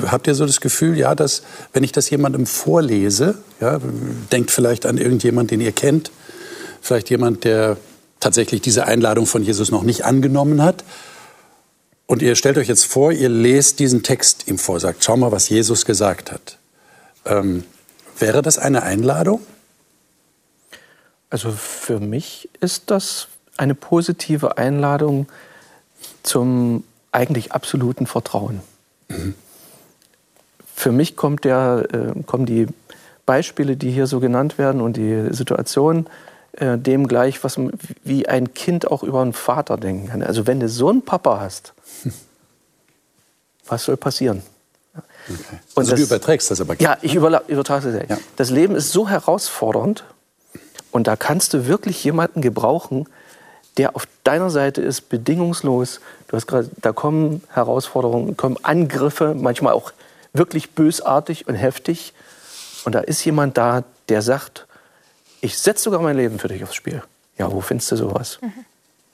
Habt 0.07 0.27
ihr 0.27 0.35
so 0.35 0.47
das 0.47 0.61
Gefühl, 0.61 0.97
ja, 0.97 1.15
dass 1.15 1.43
wenn 1.73 1.83
ich 1.83 1.93
das 1.93 2.09
jemandem 2.09 2.47
vorlese, 2.47 3.37
ja, 3.61 3.81
denkt 4.33 4.51
vielleicht 4.51 4.87
an 4.87 4.97
irgendjemand, 4.97 5.51
den 5.51 5.61
ihr 5.61 5.73
kennt, 5.73 6.11
vielleicht 6.81 7.11
jemand, 7.11 7.45
der 7.45 7.77
tatsächlich 8.21 8.63
diese 8.63 8.87
Einladung 8.87 9.27
von 9.27 9.43
Jesus 9.43 9.71
noch 9.71 9.83
nicht 9.83 10.05
angenommen 10.05 10.63
hat. 10.63 10.85
Und 12.07 12.23
ihr 12.23 12.37
stellt 12.37 12.57
euch 12.57 12.69
jetzt 12.69 12.87
vor, 12.87 13.13
ihr 13.13 13.29
lest 13.29 13.81
diesen 13.81 14.03
Text 14.03 14.47
ihm 14.47 14.59
vor, 14.59 14.79
sagt, 14.81 15.05
schau 15.05 15.17
mal, 15.17 15.33
was 15.33 15.49
Jesus 15.49 15.85
gesagt 15.85 16.33
hat. 16.33 16.59
Ähm, 17.25 17.65
wäre 18.19 18.43
das 18.43 18.59
eine 18.59 18.83
Einladung? 18.83 19.41
Also 21.31 21.51
für 21.51 22.01
mich 22.01 22.49
ist 22.61 22.91
das 22.91 23.29
eine 23.57 23.75
positive 23.75 24.59
Einladung, 24.59 25.29
zum 26.23 26.85
eigentlich 27.13 27.53
absoluten 27.53 28.07
Vertrauen. 28.07 28.61
Für 30.75 30.93
mich 30.93 31.17
kommt 31.17 31.45
der, 31.45 31.87
äh, 31.93 32.23
kommen 32.25 32.47
die 32.47 32.67
Beispiele, 33.25 33.77
die 33.77 33.91
hier 33.91 34.07
so 34.07 34.21
genannt 34.21 34.59
werden 34.59 34.81
und 34.81 34.97
die 34.97 35.33
Situation 35.33 36.07
äh, 36.53 36.79
dem 36.79 37.09
gleich, 37.09 37.43
was, 37.45 37.59
wie 38.05 38.29
ein 38.29 38.55
Kind 38.55 38.91
auch 38.91 39.03
über 39.03 39.23
einen 39.23 39.33
Vater 39.33 39.77
denken 39.77 40.09
kann. 40.09 40.23
Also 40.23 40.47
wenn 40.47 40.61
du 40.61 40.69
so 40.69 40.89
einen 40.89 41.03
Papa 41.03 41.41
hast, 41.41 41.75
was 43.67 43.85
soll 43.85 43.97
passieren? 43.97 44.43
Okay. 45.29 45.59
Also 45.75 45.91
das, 45.91 46.01
du 46.01 46.07
überträgst 46.07 46.51
das 46.51 46.61
aber. 46.61 46.81
Ja, 46.81 46.99
ich 47.03 47.15
übertrage 47.15 47.93
das. 47.93 48.09
Ja. 48.09 48.19
Das 48.37 48.51
Leben 48.51 48.75
ist 48.77 48.93
so 48.93 49.09
herausfordernd 49.09 50.05
und 50.91 51.07
da 51.07 51.17
kannst 51.17 51.55
du 51.55 51.67
wirklich 51.67 52.03
jemanden 52.05 52.43
gebrauchen, 52.43 53.07
der 53.77 53.97
auf 53.97 54.09
deiner 54.25 54.51
Seite 54.51 54.81
ist, 54.81 55.09
bedingungslos. 55.09 56.01
Du 56.29 56.37
hast 56.37 56.47
gerade, 56.47 56.71
da 56.81 56.93
kommen 56.93 57.43
Herausforderungen, 57.51 58.37
kommen 58.37 58.57
Angriffe, 58.63 59.35
manchmal 59.35 59.75
auch 59.75 59.93
wirklich 60.33 60.71
bösartig 60.71 61.47
und 61.49 61.55
heftig. 61.55 62.15
Und 62.85 62.95
da 62.95 63.01
ist 63.01 63.25
jemand 63.25 63.59
da, 63.59 63.85
der 64.09 64.23
sagt, 64.23 64.67
ich 65.41 65.59
setze 65.59 65.85
sogar 65.85 66.01
mein 66.01 66.17
Leben 66.17 66.39
für 66.39 66.49
dich 66.49 66.63
aufs 66.63 66.75
Spiel. 66.75 67.03
Ja, 67.39 67.53
wo 67.53 67.61
findest 67.61 67.93
du 67.93 67.97
sowas? 67.97 68.39
Mhm. 68.41 68.53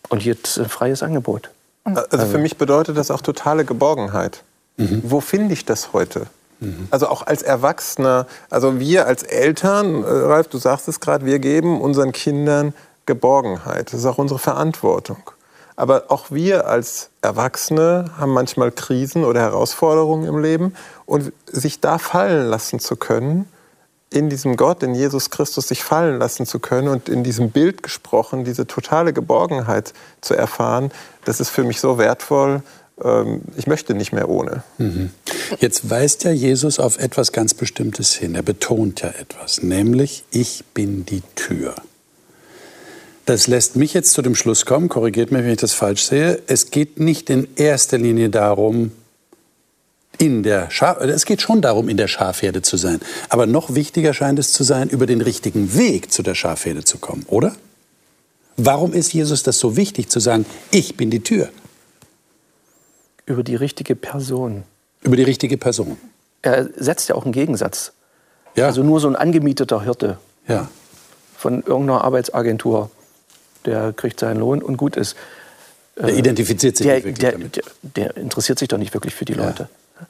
Und 0.09 0.25
jetzt 0.25 0.59
ein 0.59 0.69
freies 0.69 1.03
Angebot. 1.03 1.51
Also 1.85 2.27
für 2.27 2.39
mich 2.39 2.57
bedeutet 2.57 2.97
das 2.97 3.11
auch 3.11 3.23
totale 3.23 3.65
Geborgenheit. 3.65 4.45
Mhm. 4.77 5.03
Wo 5.05 5.21
finde 5.21 5.55
ich 5.55 5.65
das 5.65 5.93
heute? 5.93 6.27
Mhm. 6.61 6.89
Also 6.91 7.09
auch 7.09 7.27
als 7.27 7.43
Erwachsener, 7.43 8.27
also 8.51 8.79
wir 8.79 9.07
als 9.07 9.23
Eltern, 9.23 10.05
äh, 10.05 10.07
Ralf, 10.07 10.49
du 10.49 10.59
sagst 10.59 10.89
es 10.89 11.01
gerade, 11.01 11.27
wir 11.27 11.39
geben 11.39 11.81
unseren 11.81 12.13
Kindern 12.13 12.75
Geborgenheit. 13.07 13.93
Das 13.93 14.01
ist 14.01 14.07
auch 14.07 14.19
unsere 14.19 14.39
Verantwortung. 14.39 15.31
Aber 15.75 16.05
auch 16.09 16.31
wir 16.31 16.69
als 16.69 17.11
Erwachsene 17.23 18.11
haben 18.19 18.33
manchmal 18.33 18.71
Krisen 18.71 19.25
oder 19.25 19.41
Herausforderungen 19.41 20.27
im 20.29 20.39
Leben. 20.39 20.75
Und 21.07 21.33
sich 21.47 21.81
da 21.81 21.99
fallen 21.99 22.47
lassen 22.47 22.79
zu 22.79 22.97
können, 22.97 23.49
in 24.13 24.29
diesem 24.29 24.57
Gott, 24.57 24.83
in 24.83 24.95
Jesus 24.95 25.31
Christus 25.31 25.69
sich 25.69 25.83
fallen 25.83 26.19
lassen 26.19 26.45
zu 26.45 26.59
können 26.59 26.89
und 26.89 27.09
in 27.09 27.25
diesem 27.25 27.51
Bild 27.51 27.83
gesprochen, 27.83 28.45
diese 28.45 28.67
totale 28.67 29.13
Geborgenheit 29.13 29.95
zu 30.21 30.35
erfahren, 30.35 30.93
das 31.25 31.41
ist 31.41 31.49
für 31.49 31.65
mich 31.65 31.81
so 31.81 31.97
wertvoll. 31.99 32.63
Ähm, 33.03 33.43
ich 33.57 33.67
möchte 33.67 33.95
nicht 33.95 34.13
mehr 34.13 34.29
ohne. 34.29 34.63
Mhm. 34.79 35.11
Jetzt 35.61 35.89
weist 35.91 36.25
ja 36.25 36.33
Jesus 36.33 36.79
auf 36.79 36.99
etwas 36.99 37.33
ganz 37.33 37.55
Bestimmtes 37.55 38.15
hin. 38.15 38.35
Er 38.35 38.43
betont 38.43 39.03
ja 39.03 39.09
etwas, 39.09 39.63
nämlich 39.63 40.25
ich 40.31 40.65
bin 40.75 41.07
die 41.07 41.23
Tür. 41.35 41.75
Das 43.25 43.47
lässt 43.47 43.77
mich 43.77 43.95
jetzt 43.95 44.13
zu 44.13 44.23
dem 44.23 44.35
Schluss 44.35 44.67
kommen, 44.67 44.89
korrigiert 44.89 45.31
mich, 45.31 45.45
wenn 45.45 45.53
ich 45.53 45.59
das 45.59 45.75
falsch 45.75 46.03
sehe. 46.03 46.43
Es 46.49 46.71
geht 46.71 46.99
nicht 46.99 47.31
in 47.31 47.47
erster 47.55 47.99
Linie 47.99 48.31
darum, 48.31 48.91
in 50.19 50.43
der 50.43 50.71
Schaf 50.71 51.01
es 51.01 51.25
geht 51.25 51.41
schon 51.41 51.63
darum, 51.63 51.89
in 51.89 51.97
der 51.97 52.09
Schafherde 52.09 52.63
zu 52.63 52.77
sein. 52.77 53.01
Aber 53.29 53.47
noch 53.47 53.75
wichtiger 53.75 54.13
scheint 54.13 54.39
es 54.39 54.53
zu 54.53 54.65
sein, 54.65 54.89
über 54.89 55.07
den 55.07 55.21
richtigen 55.21 55.77
Weg 55.77 56.13
zu 56.13 56.23
der 56.23 56.35
Schafherde 56.35 56.85
zu 56.85 56.99
kommen, 56.99 57.25
oder? 57.29 57.55
Warum 58.57 58.93
ist 58.93 59.13
Jesus 59.13 59.43
das 59.43 59.59
so 59.59 59.77
wichtig 59.77 60.09
zu 60.11 60.21
sagen, 60.21 60.45
ich 60.71 60.97
bin 60.97 61.11
die 61.11 61.21
Tür? 61.21 61.49
Über 63.27 63.43
die 63.43 63.57
richtige 63.57 63.97
Person. 63.97 64.65
Über 65.03 65.17
die 65.17 65.23
richtige 65.23 65.57
Person. 65.57 65.99
Er 66.43 66.69
setzt 66.77 67.09
ja 67.09 67.15
auch 67.15 67.25
einen 67.25 67.33
Gegensatz. 67.33 67.93
Ja. 68.55 68.67
Also 68.67 68.83
nur 68.83 69.01
so 69.01 69.09
ein 69.09 69.17
angemieteter 69.17 69.83
Hirte 69.83 70.19
ja. 70.47 70.69
von 71.37 71.63
irgendeiner 71.63 72.05
Arbeitsagentur, 72.05 72.91
der 73.65 73.93
kriegt 73.93 74.21
seinen 74.21 74.41
Lohn 74.41 74.63
und 74.63 74.77
gut 74.77 74.97
ist. 74.97 75.17
Der 75.97 76.09
äh, 76.09 76.19
identifiziert 76.19 76.77
sich 76.77 76.87
der, 76.87 76.97
nicht 76.97 77.05
wirklich 77.05 77.19
der, 77.21 77.33
damit. 77.33 77.57
Der, 77.57 77.65
der, 77.83 78.17
interessiert 78.17 78.59
sich 78.59 78.69
doch 78.69 78.79
nicht 78.79 78.95
wirklich 78.95 79.15
für 79.15 79.25
die 79.25 79.35
Leute. 79.35 79.69
Ja. 80.01 80.07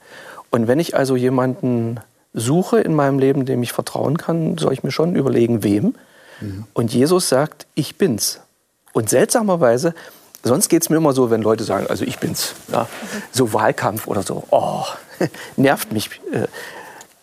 Und 0.50 0.68
wenn 0.68 0.80
ich 0.80 0.96
also 0.96 1.16
jemanden 1.16 2.00
suche 2.34 2.80
in 2.80 2.94
meinem 2.94 3.18
Leben, 3.18 3.44
dem 3.44 3.62
ich 3.62 3.72
vertrauen 3.72 4.16
kann, 4.16 4.58
soll 4.58 4.72
ich 4.72 4.82
mir 4.82 4.90
schon 4.90 5.14
überlegen, 5.14 5.62
wem. 5.62 5.94
Mhm. 6.40 6.64
Und 6.72 6.92
Jesus 6.92 7.28
sagt, 7.28 7.66
ich 7.74 7.96
bin's. 7.96 8.40
Und 8.92 9.08
seltsamerweise, 9.08 9.94
sonst 10.42 10.68
geht 10.68 10.82
es 10.82 10.90
mir 10.90 10.96
immer 10.96 11.12
so, 11.12 11.30
wenn 11.30 11.42
Leute 11.42 11.64
sagen, 11.64 11.86
also 11.88 12.04
ich 12.04 12.18
bin's. 12.18 12.54
Ja, 12.70 12.88
so 13.30 13.52
Wahlkampf 13.52 14.06
oder 14.06 14.22
so, 14.22 14.44
oh, 14.50 14.84
nervt 15.56 15.92
mich 15.92 16.10
äh, 16.32 16.46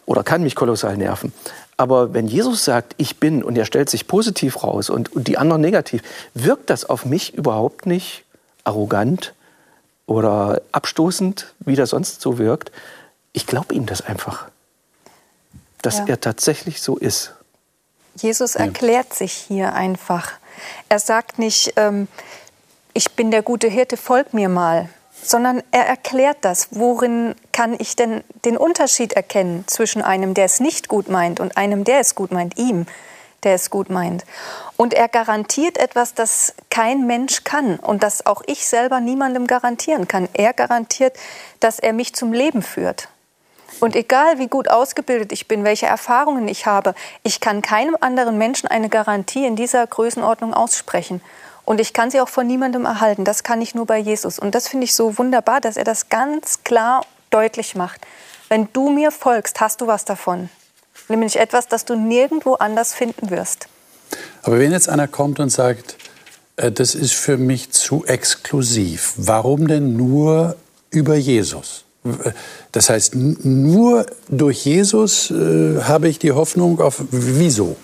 oder 0.06 0.24
kann 0.24 0.44
mich 0.44 0.56
kolossal 0.56 0.98
nerven. 0.98 1.34
Aber 1.78 2.14
wenn 2.14 2.28
Jesus 2.28 2.66
sagt, 2.66 2.94
ich 2.98 3.18
bin 3.18 3.42
und 3.42 3.58
er 3.58 3.66
stellt 3.66 3.90
sich 3.90 4.06
positiv 4.08 4.64
raus 4.64 4.90
und, 4.90 5.14
und 5.14 5.28
die 5.28 5.38
anderen 5.38 5.62
negativ, 5.62 6.02
wirkt 6.34 6.70
das 6.70 6.84
auf 6.84 7.06
mich 7.06 7.34
überhaupt 7.34 7.86
nicht 7.86 8.26
arrogant 8.66 9.34
oder 10.06 10.62
abstoßend, 10.72 11.54
wie 11.60 11.76
das 11.76 11.92
sonst 11.92 12.20
so 12.20 12.38
wirkt. 12.38 12.72
Ich 13.32 13.48
glaube 13.48 13.74
ihm 13.74 13.86
das 13.86 14.02
einfach, 14.02 14.50
dass 15.82 16.00
ja. 16.00 16.08
er 16.08 16.20
tatsächlich 16.20 16.82
so 16.82 16.98
ist. 16.98 17.34
Jesus 18.16 18.56
erklärt 18.56 19.14
sich 19.14 19.32
hier 19.32 19.74
einfach. 19.74 20.34
Er 20.90 21.00
sagt 21.00 21.40
nicht, 21.40 21.74
ähm, 21.78 22.08
ich 22.94 23.12
bin 23.14 23.32
der 23.32 23.44
gute 23.44 23.68
Hirte, 23.68 23.98
folg 23.98 24.34
mir 24.34 24.50
mal, 24.50 24.90
sondern 25.24 25.62
er 25.72 25.86
erklärt 25.86 26.38
das. 26.42 26.70
Worin 26.72 27.36
kann 27.52 27.76
ich 27.78 27.96
denn 27.96 28.24
den 28.46 28.58
Unterschied 28.58 29.14
erkennen 29.14 29.64
zwischen 29.68 30.02
einem, 30.02 30.34
der 30.34 30.46
es 30.46 30.60
nicht 30.60 30.88
gut 30.88 31.10
meint, 31.10 31.40
und 31.40 31.58
einem, 31.58 31.84
der 31.84 32.00
es 32.00 32.16
gut 32.16 32.32
meint, 32.32 32.58
ihm, 32.58 32.86
der 33.44 33.56
es 33.56 33.70
gut 33.70 33.90
meint? 33.90 34.26
Und 34.78 34.94
er 34.94 35.08
garantiert 35.08 35.78
etwas, 35.78 36.14
das 36.14 36.54
kein 36.70 37.06
Mensch 37.06 37.44
kann 37.44 37.78
und 37.78 38.04
das 38.04 38.26
auch 38.26 38.42
ich 38.48 38.66
selber 38.66 39.00
niemandem 39.00 39.46
garantieren 39.46 40.08
kann. 40.08 40.28
Er 40.34 40.54
garantiert, 40.54 41.18
dass 41.60 41.80
er 41.80 41.94
mich 41.94 42.16
zum 42.16 42.34
Leben 42.34 42.62
führt. 42.62 43.10
Und 43.80 43.96
egal 43.96 44.40
wie 44.40 44.48
gut 44.48 44.70
ausgebildet 44.70 45.32
ich 45.32 45.48
bin, 45.48 45.64
welche 45.64 45.86
Erfahrungen 45.86 46.48
ich 46.48 46.66
habe, 46.66 46.96
ich 47.24 47.40
kann 47.40 47.62
keinem 47.62 47.96
anderen 48.02 48.38
Menschen 48.38 48.68
eine 48.68 48.90
Garantie 48.90 49.46
in 49.46 49.56
dieser 49.56 49.86
Größenordnung 49.86 50.54
aussprechen. 50.54 51.22
Und 51.70 51.80
ich 51.80 51.94
kann 51.94 52.10
sie 52.10 52.20
auch 52.20 52.30
von 52.30 52.48
niemandem 52.48 52.86
erhalten. 52.86 53.26
Das 53.26 53.44
kann 53.44 53.62
ich 53.62 53.76
nur 53.76 53.86
bei 53.86 54.00
Jesus. 54.00 54.40
Und 54.40 54.56
das 54.56 54.68
finde 54.68 54.86
ich 54.86 54.96
so 54.96 55.20
wunderbar, 55.20 55.62
dass 55.62 55.78
er 55.78 55.84
das 55.84 56.10
ganz 56.10 56.64
klar 56.64 57.06
deutlich 57.30 57.76
macht. 57.76 58.02
Wenn 58.48 58.70
du 58.74 58.90
mir 58.90 59.12
folgst, 59.12 59.62
hast 59.62 59.80
du 59.80 59.86
was 59.86 60.04
davon. 60.04 60.50
Nämlich 61.10 61.36
etwas, 61.36 61.68
das 61.68 61.86
du 61.86 61.94
nirgendwo 61.94 62.56
anders 62.56 62.96
finden 62.96 63.30
wirst. 63.30 63.68
Aber 64.42 64.58
wenn 64.58 64.72
jetzt 64.72 64.90
einer 64.90 65.08
kommt 65.08 65.40
und 65.40 65.52
sagt, 65.52 65.96
äh, 66.56 66.72
das 66.72 66.96
ist 66.96 67.14
für 67.14 67.38
mich 67.38 67.70
zu 67.70 68.04
exklusiv, 68.04 69.14
warum 69.18 69.68
denn 69.68 69.96
nur 69.96 70.56
über 70.90 71.18
Jesus? 71.18 71.86
Das 72.72 72.90
heißt, 72.90 73.14
nur 73.14 74.08
durch 74.28 74.66
Jesus 74.66 75.30
äh, 75.30 75.84
habe 75.84 76.10
ich 76.10 76.18
die 76.18 76.32
Hoffnung 76.32 76.82
auf 76.82 77.04
wieso? 77.12 77.76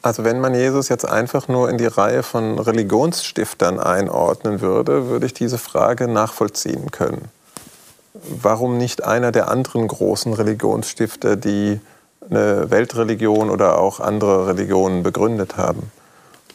Also 0.00 0.24
wenn 0.24 0.40
man 0.40 0.54
Jesus 0.54 0.88
jetzt 0.88 1.04
einfach 1.04 1.48
nur 1.48 1.68
in 1.68 1.76
die 1.76 1.86
Reihe 1.86 2.22
von 2.22 2.58
Religionsstiftern 2.58 3.80
einordnen 3.80 4.60
würde, 4.60 5.08
würde 5.08 5.26
ich 5.26 5.34
diese 5.34 5.58
Frage 5.58 6.06
nachvollziehen 6.06 6.90
können. 6.90 7.28
Warum 8.14 8.78
nicht 8.78 9.04
einer 9.04 9.32
der 9.32 9.48
anderen 9.48 9.86
großen 9.86 10.32
Religionsstifter, 10.32 11.36
die 11.36 11.80
eine 12.30 12.70
Weltreligion 12.70 13.50
oder 13.50 13.78
auch 13.78 14.00
andere 14.00 14.48
Religionen 14.48 15.02
begründet 15.02 15.56
haben? 15.56 15.90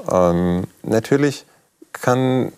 Ähm, 0.09 0.63
natürlich 0.83 1.45
kann 1.91 2.51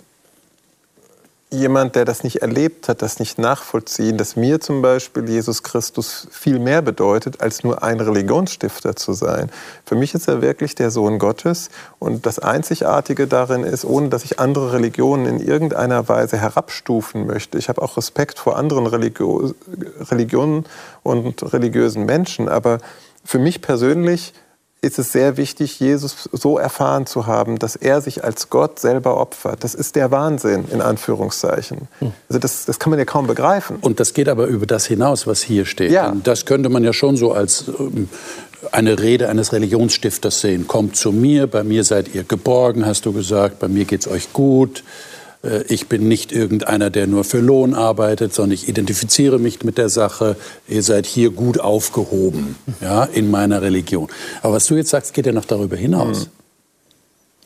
jemand, 1.51 1.95
der 1.95 2.05
das 2.05 2.23
nicht 2.23 2.41
erlebt 2.41 2.89
hat, 2.89 3.01
das 3.01 3.19
nicht 3.19 3.37
nachvollziehen, 3.37 4.17
dass 4.17 4.35
mir 4.35 4.59
zum 4.59 4.81
Beispiel 4.81 5.29
Jesus 5.29 5.63
Christus 5.63 6.27
viel 6.31 6.59
mehr 6.59 6.81
bedeutet, 6.81 7.41
als 7.41 7.63
nur 7.63 7.83
ein 7.83 7.99
Religionsstifter 7.99 8.95
zu 8.95 9.13
sein. 9.13 9.49
Für 9.85 9.95
mich 9.95 10.13
ist 10.13 10.27
er 10.27 10.41
wirklich 10.41 10.75
der 10.75 10.91
Sohn 10.91 11.19
Gottes 11.19 11.69
und 11.99 12.25
das 12.25 12.39
Einzigartige 12.39 13.27
darin 13.27 13.63
ist, 13.63 13.85
ohne 13.85 14.09
dass 14.09 14.25
ich 14.25 14.39
andere 14.39 14.73
Religionen 14.73 15.25
in 15.27 15.39
irgendeiner 15.39 16.09
Weise 16.09 16.37
herabstufen 16.37 17.27
möchte. 17.27 17.57
Ich 17.57 17.69
habe 17.69 17.81
auch 17.81 17.97
Respekt 17.97 18.39
vor 18.39 18.57
anderen 18.57 18.87
Religio 18.87 19.53
Religionen 19.99 20.65
und 21.03 21.53
religiösen 21.53 22.05
Menschen, 22.05 22.49
aber 22.49 22.79
für 23.23 23.39
mich 23.39 23.61
persönlich 23.61 24.33
ist 24.81 24.99
es 24.99 25.11
sehr 25.11 25.37
wichtig, 25.37 25.79
Jesus 25.79 26.29
so 26.31 26.59
erfahren 26.59 27.07
zu 27.07 27.25
haben, 27.25 27.57
dass 27.57 27.75
er 27.75 28.01
sich 28.01 28.23
als 28.23 28.49
Gott 28.49 28.79
selber 28.79 29.17
opfert. 29.19 29.63
Das 29.63 29.73
ist 29.73 29.95
der 29.95 30.11
Wahnsinn, 30.11 30.65
in 30.71 30.81
Anführungszeichen. 30.81 31.87
Hm. 31.99 32.11
Also 32.29 32.39
das, 32.39 32.65
das 32.65 32.77
kann 32.77 32.91
man 32.91 32.99
ja 32.99 33.05
kaum 33.05 33.25
begreifen. 33.25 33.77
Und 33.81 33.99
das 33.99 34.13
geht 34.13 34.29
aber 34.29 34.45
über 34.45 34.67
das 34.67 34.85
hinaus, 34.85 35.25
was 35.25 35.41
hier 35.41 35.65
steht. 35.65 35.91
Ja. 35.91 36.15
Das 36.23 36.45
könnte 36.45 36.69
man 36.69 36.83
ja 36.83 36.93
schon 36.93 37.17
so 37.17 37.31
als 37.31 37.65
ähm, 37.67 38.09
eine 38.71 38.99
Rede 38.99 39.29
eines 39.29 39.53
Religionsstifters 39.53 40.41
sehen. 40.41 40.67
Kommt 40.67 40.95
zu 40.95 41.11
mir, 41.11 41.47
bei 41.47 41.63
mir 41.63 41.83
seid 41.83 42.13
ihr 42.13 42.23
geborgen, 42.23 42.85
hast 42.85 43.05
du 43.05 43.13
gesagt, 43.13 43.59
bei 43.59 43.67
mir 43.67 43.85
geht 43.85 44.01
es 44.01 44.07
euch 44.07 44.33
gut. 44.33 44.83
Äh, 45.45 45.63
ich 45.67 45.87
bin 45.87 46.07
nicht 46.07 46.31
irgendeiner, 46.31 46.89
der 46.89 47.07
nur 47.07 47.23
für 47.23 47.39
Lohn 47.39 47.73
arbeitet, 47.73 48.33
sondern 48.33 48.53
ich 48.53 48.67
identifiziere 48.67 49.39
mich 49.39 49.63
mit 49.63 49.77
der 49.77 49.89
Sache. 49.89 50.35
Ihr 50.67 50.83
seid 50.83 51.05
hier 51.05 51.29
gut 51.29 51.59
aufgehoben, 51.59 52.55
ja, 52.81 53.03
in 53.05 53.29
meiner 53.29 53.61
Religion. 53.61 54.09
Aber 54.41 54.53
was 54.55 54.65
du 54.65 54.75
jetzt 54.75 54.89
sagst, 54.89 55.13
geht 55.13 55.25
ja 55.25 55.31
noch 55.31 55.45
darüber 55.45 55.75
hinaus. 55.75 56.29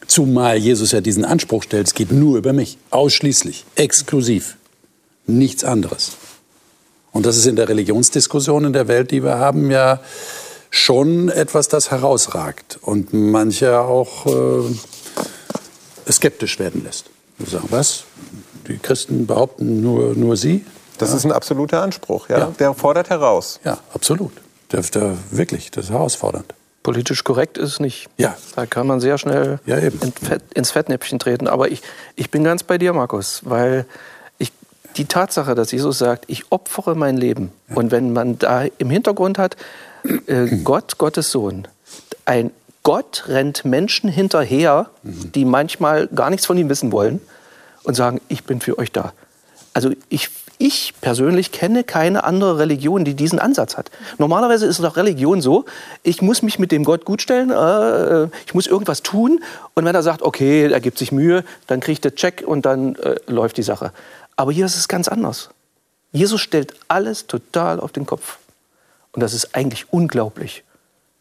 Zumal 0.08 0.58
Jesus 0.58 0.92
ja 0.92 1.02
diesen 1.02 1.24
Anspruch 1.24 1.64
stellt, 1.64 1.88
es 1.88 1.94
geht 1.94 2.12
nur 2.12 2.38
über 2.38 2.52
mich, 2.52 2.78
ausschließlich, 2.90 3.66
exklusiv, 3.76 4.58
nichts 5.28 5.64
anderes. 5.64 6.14
Und 7.12 7.28
das 7.28 7.38
ist 7.38 7.46
in 7.46 7.56
der 7.56 7.70
Religionsdiskussion 7.70 8.66
in 8.66 8.74
der 8.74 8.88
Welt, 8.88 9.12
die 9.12 9.24
wir 9.24 9.38
haben, 9.38 9.70
ja 9.70 10.00
schon 10.72 11.30
etwas, 11.30 11.68
das 11.68 11.92
herausragt 11.92 12.80
und 12.82 13.14
manche 13.14 13.80
auch 13.80 14.26
äh, 14.26 16.12
skeptisch 16.12 16.60
werden 16.60 16.84
lässt. 16.84 17.06
Wir 17.40 17.48
sagen, 17.48 17.68
was? 17.70 18.04
Die 18.68 18.78
Christen 18.78 19.26
behaupten 19.26 19.82
nur, 19.82 20.14
nur 20.16 20.38
sie? 20.38 20.66
Das 20.98 21.12
ja. 21.12 21.16
ist 21.18 21.26
ein 21.26 21.32
absoluter 21.32 21.82
Anspruch, 21.82 22.30
ja? 22.30 22.38
Ja. 22.40 22.54
Der 22.60 22.74
fordert 22.74 23.10
heraus. 23.10 23.60
Ja, 23.64 23.80
absolut. 23.94 24.34
Der, 24.72 24.82
der, 24.82 25.18
wirklich, 25.32 25.72
das 25.72 25.86
ist 25.86 25.92
herausfordernd. 25.92 26.54
Politisch 26.84 27.24
korrekt 27.24 27.58
ist 27.58 27.70
es 27.74 27.80
nicht. 27.80 28.10
Ja. 28.18 28.38
Da 28.56 28.66
kann 28.66 28.86
man 28.86 29.00
sehr 29.00 29.18
schnell 29.18 29.60
Ja, 29.66 29.80
eben. 29.80 30.00
in 30.02 30.12
Fett, 30.12 30.44
ins 30.54 30.72
Fettnäpfchen 30.72 31.20
treten. 31.20 31.48
Aber 31.48 31.72
ich, 31.72 31.82
ich 32.16 32.30
bin 32.30 32.44
ganz 32.44 32.64
bei 32.64 32.78
dir, 32.78 32.94
Markus, 32.94 33.42
weil 33.46 33.86
ich, 34.38 34.52
die 34.98 35.06
Tatsache, 35.06 35.56
dass 35.56 35.72
Jesus 35.72 35.98
sagt, 35.98 36.26
ich 36.28 36.52
opfere 36.52 36.96
mein 36.96 37.18
Leben. 37.18 37.52
Und 37.74 37.92
wenn 37.92 38.14
man 38.14 38.38
da 38.38 38.66
im 38.78 38.90
Hintergrund 38.90 39.38
hat, 39.38 39.56
äh, 40.28 40.48
Gott, 40.64 40.98
Gottes 40.98 41.32
Sohn, 41.32 41.68
ein 42.26 42.52
Gott 42.84 43.26
rennt 43.28 43.66
Menschen 43.66 44.10
hinterher, 44.10 44.90
die 45.04 45.46
manchmal 45.46 46.08
gar 46.08 46.30
nichts 46.30 46.46
von 46.46 46.58
ihm 46.58 46.70
wissen 46.70 46.92
wollen 46.92 47.22
und 47.84 47.96
sagen, 47.96 48.22
ich 48.28 48.44
bin 48.44 48.62
für 48.62 48.78
euch 48.78 48.92
da. 48.92 49.14
Also 49.74 49.92
ich, 50.10 50.30
ich 50.58 50.94
persönlich 51.00 51.52
kenne 51.52 51.84
keine 51.84 52.24
andere 52.24 52.58
Religion, 52.58 53.06
die 53.06 53.14
diesen 53.14 53.40
Ansatz 53.40 53.78
hat. 53.78 53.92
Normalerweise 54.18 54.66
ist 54.66 54.80
es 54.80 54.84
doch 54.84 54.98
Religion 54.98 55.42
so, 55.42 55.66
ich 56.04 56.22
muss 56.22 56.42
mich 56.42 56.60
mit 56.60 56.72
dem 56.72 56.84
Gott 56.84 57.06
gutstellen, 57.06 57.52
äh, 57.52 58.30
ich 58.46 58.54
muss 58.54 58.68
irgendwas 58.68 59.04
tun 59.04 59.44
und 59.74 59.86
wenn 59.86 59.96
er 59.96 60.04
sagt, 60.04 60.22
okay, 60.22 60.72
er 60.72 60.80
gibt 60.80 60.98
sich 60.98 61.12
Mühe, 61.12 61.44
dann 61.68 61.80
kriegt 61.80 62.04
er 62.06 62.16
Check 62.16 62.44
und 62.46 62.66
dann 62.66 62.96
äh, 62.96 63.16
läuft 63.28 63.58
die 63.58 63.64
Sache. 63.64 63.92
Aber 64.36 64.52
hier 64.52 64.66
ist 64.66 64.78
es 64.78 64.88
ganz 64.88 65.08
anders. 65.08 65.50
Jesus 66.12 66.42
stellt 66.42 66.74
alles 66.88 67.28
total 67.28 67.80
auf 67.80 67.92
den 67.92 68.06
Kopf. 68.06 68.40
Und 69.12 69.22
das 69.22 69.34
ist 69.34 69.56
eigentlich 69.56 69.92
unglaublich, 69.92 70.64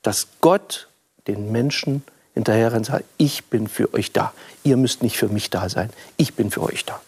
dass 0.03 0.29
Gott 0.41 0.88
den 1.29 1.53
Menschen 1.53 2.03
hinterher 2.35 2.73
rennt 2.73 2.89
und 2.89 2.93
sagt, 2.93 3.05
ich 3.17 3.45
bin 3.47 3.69
für 3.69 3.93
euch 3.95 4.13
da. 4.13 4.33
Ihr 4.65 4.77
müsst 4.77 5.03
nicht 5.03 5.17
für 5.17 5.29
mich 5.29 5.51
da 5.51 5.69
sein. 5.69 5.91
Ich 6.17 6.35
bin 6.35 6.51
für 6.51 6.63
euch 6.63 6.85
da. 6.85 7.01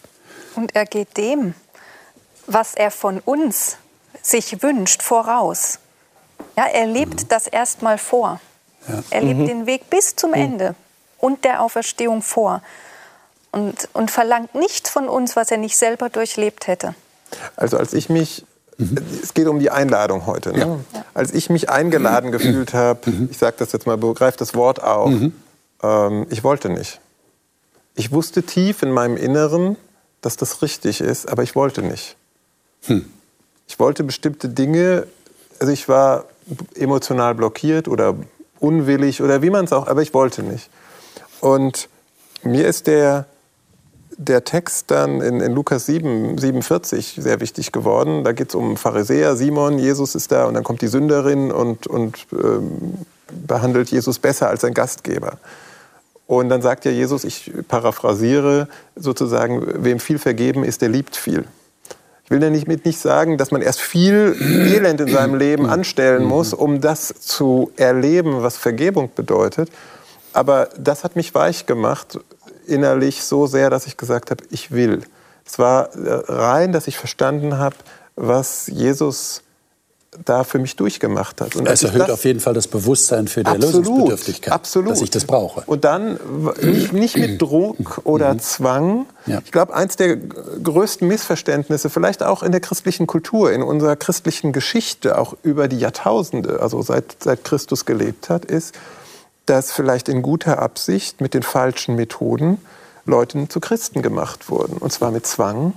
Und 0.55 0.75
er 0.75 0.85
geht 0.85 1.17
dem, 1.17 1.53
was 2.47 2.75
er 2.75 2.91
von 2.91 3.19
uns 3.19 3.77
sich 4.21 4.61
wünscht, 4.61 5.01
voraus. 5.01 5.79
Ja, 6.57 6.65
er 6.65 6.85
lebt 6.85 7.31
das 7.31 7.47
erstmal 7.47 7.97
vor. 7.97 8.39
Er 9.09 9.21
lebt 9.21 9.47
den 9.47 9.65
Weg 9.65 9.89
bis 9.89 10.15
zum 10.15 10.33
Ende 10.33 10.75
und 11.19 11.43
der 11.43 11.61
Auferstehung 11.61 12.21
vor. 12.21 12.61
Und, 13.51 13.89
und 13.93 14.09
verlangt 14.09 14.55
nichts 14.55 14.89
von 14.89 15.07
uns, 15.07 15.35
was 15.35 15.51
er 15.51 15.57
nicht 15.57 15.77
selber 15.77 16.09
durchlebt 16.09 16.67
hätte. 16.67 16.95
Also 17.55 17.77
als 17.77 17.93
ich 17.93 18.09
mich, 18.09 18.45
es 19.21 19.33
geht 19.33 19.47
um 19.47 19.59
die 19.59 19.69
Einladung 19.69 20.25
heute, 20.25 20.51
ne? 20.53 20.79
als 21.13 21.33
ich 21.33 21.49
mich 21.49 21.69
eingeladen 21.69 22.31
gefühlt 22.31 22.73
habe, 22.73 22.99
ich 23.29 23.37
sage 23.37 23.55
das 23.59 23.71
jetzt 23.71 23.85
mal, 23.85 23.97
begreift 23.97 24.41
das 24.41 24.55
Wort 24.55 24.81
auf, 24.81 25.11
ähm, 25.83 26.25
ich 26.29 26.43
wollte 26.43 26.69
nicht. 26.69 26.99
Ich 27.95 28.11
wusste 28.11 28.43
tief 28.43 28.83
in 28.83 28.91
meinem 28.91 29.17
Inneren, 29.17 29.77
dass 30.21 30.37
das 30.37 30.61
richtig 30.61 31.01
ist, 31.01 31.29
aber 31.29 31.43
ich 31.43 31.55
wollte 31.55 31.81
nicht. 31.81 32.15
Ich 33.67 33.79
wollte 33.79 34.03
bestimmte 34.03 34.49
Dinge, 34.49 35.07
also 35.59 35.71
ich 35.71 35.87
war 35.87 36.25
emotional 36.75 37.35
blockiert 37.35 37.87
oder 37.87 38.15
unwillig 38.59 39.21
oder 39.21 39.41
wie 39.41 39.49
man 39.49 39.65
es 39.65 39.73
auch, 39.73 39.87
aber 39.87 40.01
ich 40.01 40.13
wollte 40.13 40.43
nicht. 40.43 40.69
Und 41.39 41.89
mir 42.43 42.67
ist 42.67 42.87
der, 42.87 43.25
der 44.17 44.43
Text 44.43 44.91
dann 44.91 45.21
in, 45.21 45.39
in 45.39 45.53
Lukas 45.53 45.85
7, 45.85 46.37
47 46.37 47.17
sehr 47.19 47.39
wichtig 47.39 47.71
geworden. 47.71 48.23
Da 48.23 48.31
geht 48.31 48.49
es 48.49 48.55
um 48.55 48.77
Pharisäer, 48.77 49.35
Simon, 49.35 49.79
Jesus 49.79 50.15
ist 50.15 50.31
da 50.31 50.45
und 50.45 50.53
dann 50.53 50.63
kommt 50.63 50.81
die 50.81 50.87
Sünderin 50.87 51.51
und, 51.51 51.87
und 51.87 52.27
ähm, 52.31 53.05
behandelt 53.47 53.89
Jesus 53.89 54.19
besser 54.19 54.49
als 54.49 54.61
sein 54.61 54.73
Gastgeber. 54.73 55.37
Und 56.27 56.49
dann 56.49 56.61
sagt 56.61 56.85
ja 56.85 56.91
Jesus, 56.91 57.23
ich 57.23 57.51
paraphrasiere 57.67 58.67
sozusagen, 58.95 59.83
wem 59.83 59.99
viel 59.99 60.17
vergeben 60.17 60.63
ist, 60.63 60.81
der 60.81 60.89
liebt 60.89 61.15
viel. 61.15 61.45
Ich 62.23 62.31
will 62.31 62.39
damit 62.39 62.65
nicht, 62.67 62.85
nicht 62.85 62.99
sagen, 62.99 63.37
dass 63.37 63.51
man 63.51 63.61
erst 63.61 63.81
viel 63.81 64.37
Elend 64.39 65.01
in 65.01 65.09
seinem 65.09 65.35
Leben 65.35 65.65
anstellen 65.65 66.23
muss, 66.23 66.53
um 66.53 66.79
das 66.79 67.13
zu 67.19 67.71
erleben, 67.75 68.43
was 68.43 68.55
Vergebung 68.55 69.09
bedeutet. 69.13 69.69
Aber 70.31 70.69
das 70.77 71.03
hat 71.03 71.17
mich 71.17 71.35
weich 71.35 71.65
gemacht, 71.65 72.19
innerlich 72.71 73.23
so 73.23 73.45
sehr, 73.47 73.69
dass 73.69 73.85
ich 73.85 73.97
gesagt 73.97 74.31
habe, 74.31 74.43
ich 74.49 74.71
will. 74.71 75.01
Es 75.45 75.59
war 75.59 75.93
äh, 75.95 76.23
rein, 76.27 76.71
dass 76.71 76.87
ich 76.87 76.97
verstanden 76.97 77.57
habe, 77.57 77.75
was 78.15 78.67
Jesus 78.67 79.41
da 80.25 80.43
für 80.43 80.59
mich 80.59 80.75
durchgemacht 80.75 81.39
hat. 81.39 81.55
Und 81.55 81.67
Es 81.67 81.83
erhöht 81.83 82.01
das- 82.01 82.09
auf 82.09 82.25
jeden 82.25 82.41
Fall 82.41 82.53
das 82.53 82.67
Bewusstsein 82.67 83.29
für 83.29 83.43
die 83.43 83.47
Absolut, 83.49 83.75
Erlösungsbedürftigkeit, 83.75 84.53
absolut. 84.53 84.91
dass 84.91 85.01
ich 85.01 85.09
das 85.09 85.23
brauche. 85.23 85.63
Und 85.67 85.85
dann 85.85 86.19
nicht, 86.91 87.15
mit 87.15 87.41
Druck 87.41 88.01
oder 88.03 88.37
Zwang. 88.37 89.05
Ja. 89.25 89.39
Ich 89.45 89.53
glaube, 89.53 89.73
eins 89.73 89.95
der 89.95 90.17
größten 90.17 91.07
Missverständnisse, 91.07 91.89
vielleicht 91.89 92.23
auch 92.23 92.43
in 92.43 92.51
der 92.51 92.59
christlichen 92.59 93.07
Kultur, 93.07 93.53
in 93.53 93.63
unserer 93.63 93.95
christlichen 93.95 94.51
Geschichte, 94.51 95.17
auch 95.17 95.33
über 95.43 95.69
die 95.69 95.79
Jahrtausende, 95.79 96.59
also 96.61 96.81
seit, 96.81 97.15
seit 97.23 97.45
Christus 97.45 97.85
gelebt 97.85 98.29
hat, 98.29 98.43
ist, 98.43 98.75
dass 99.45 99.71
vielleicht 99.71 100.09
in 100.09 100.21
guter 100.21 100.59
Absicht 100.59 101.21
mit 101.21 101.33
den 101.33 101.43
falschen 101.43 101.95
Methoden 101.95 102.59
Leute 103.05 103.47
zu 103.47 103.59
Christen 103.59 104.01
gemacht 104.01 104.49
wurden. 104.49 104.77
Und 104.77 104.91
zwar 104.91 105.11
mit 105.11 105.25
Zwang. 105.25 105.73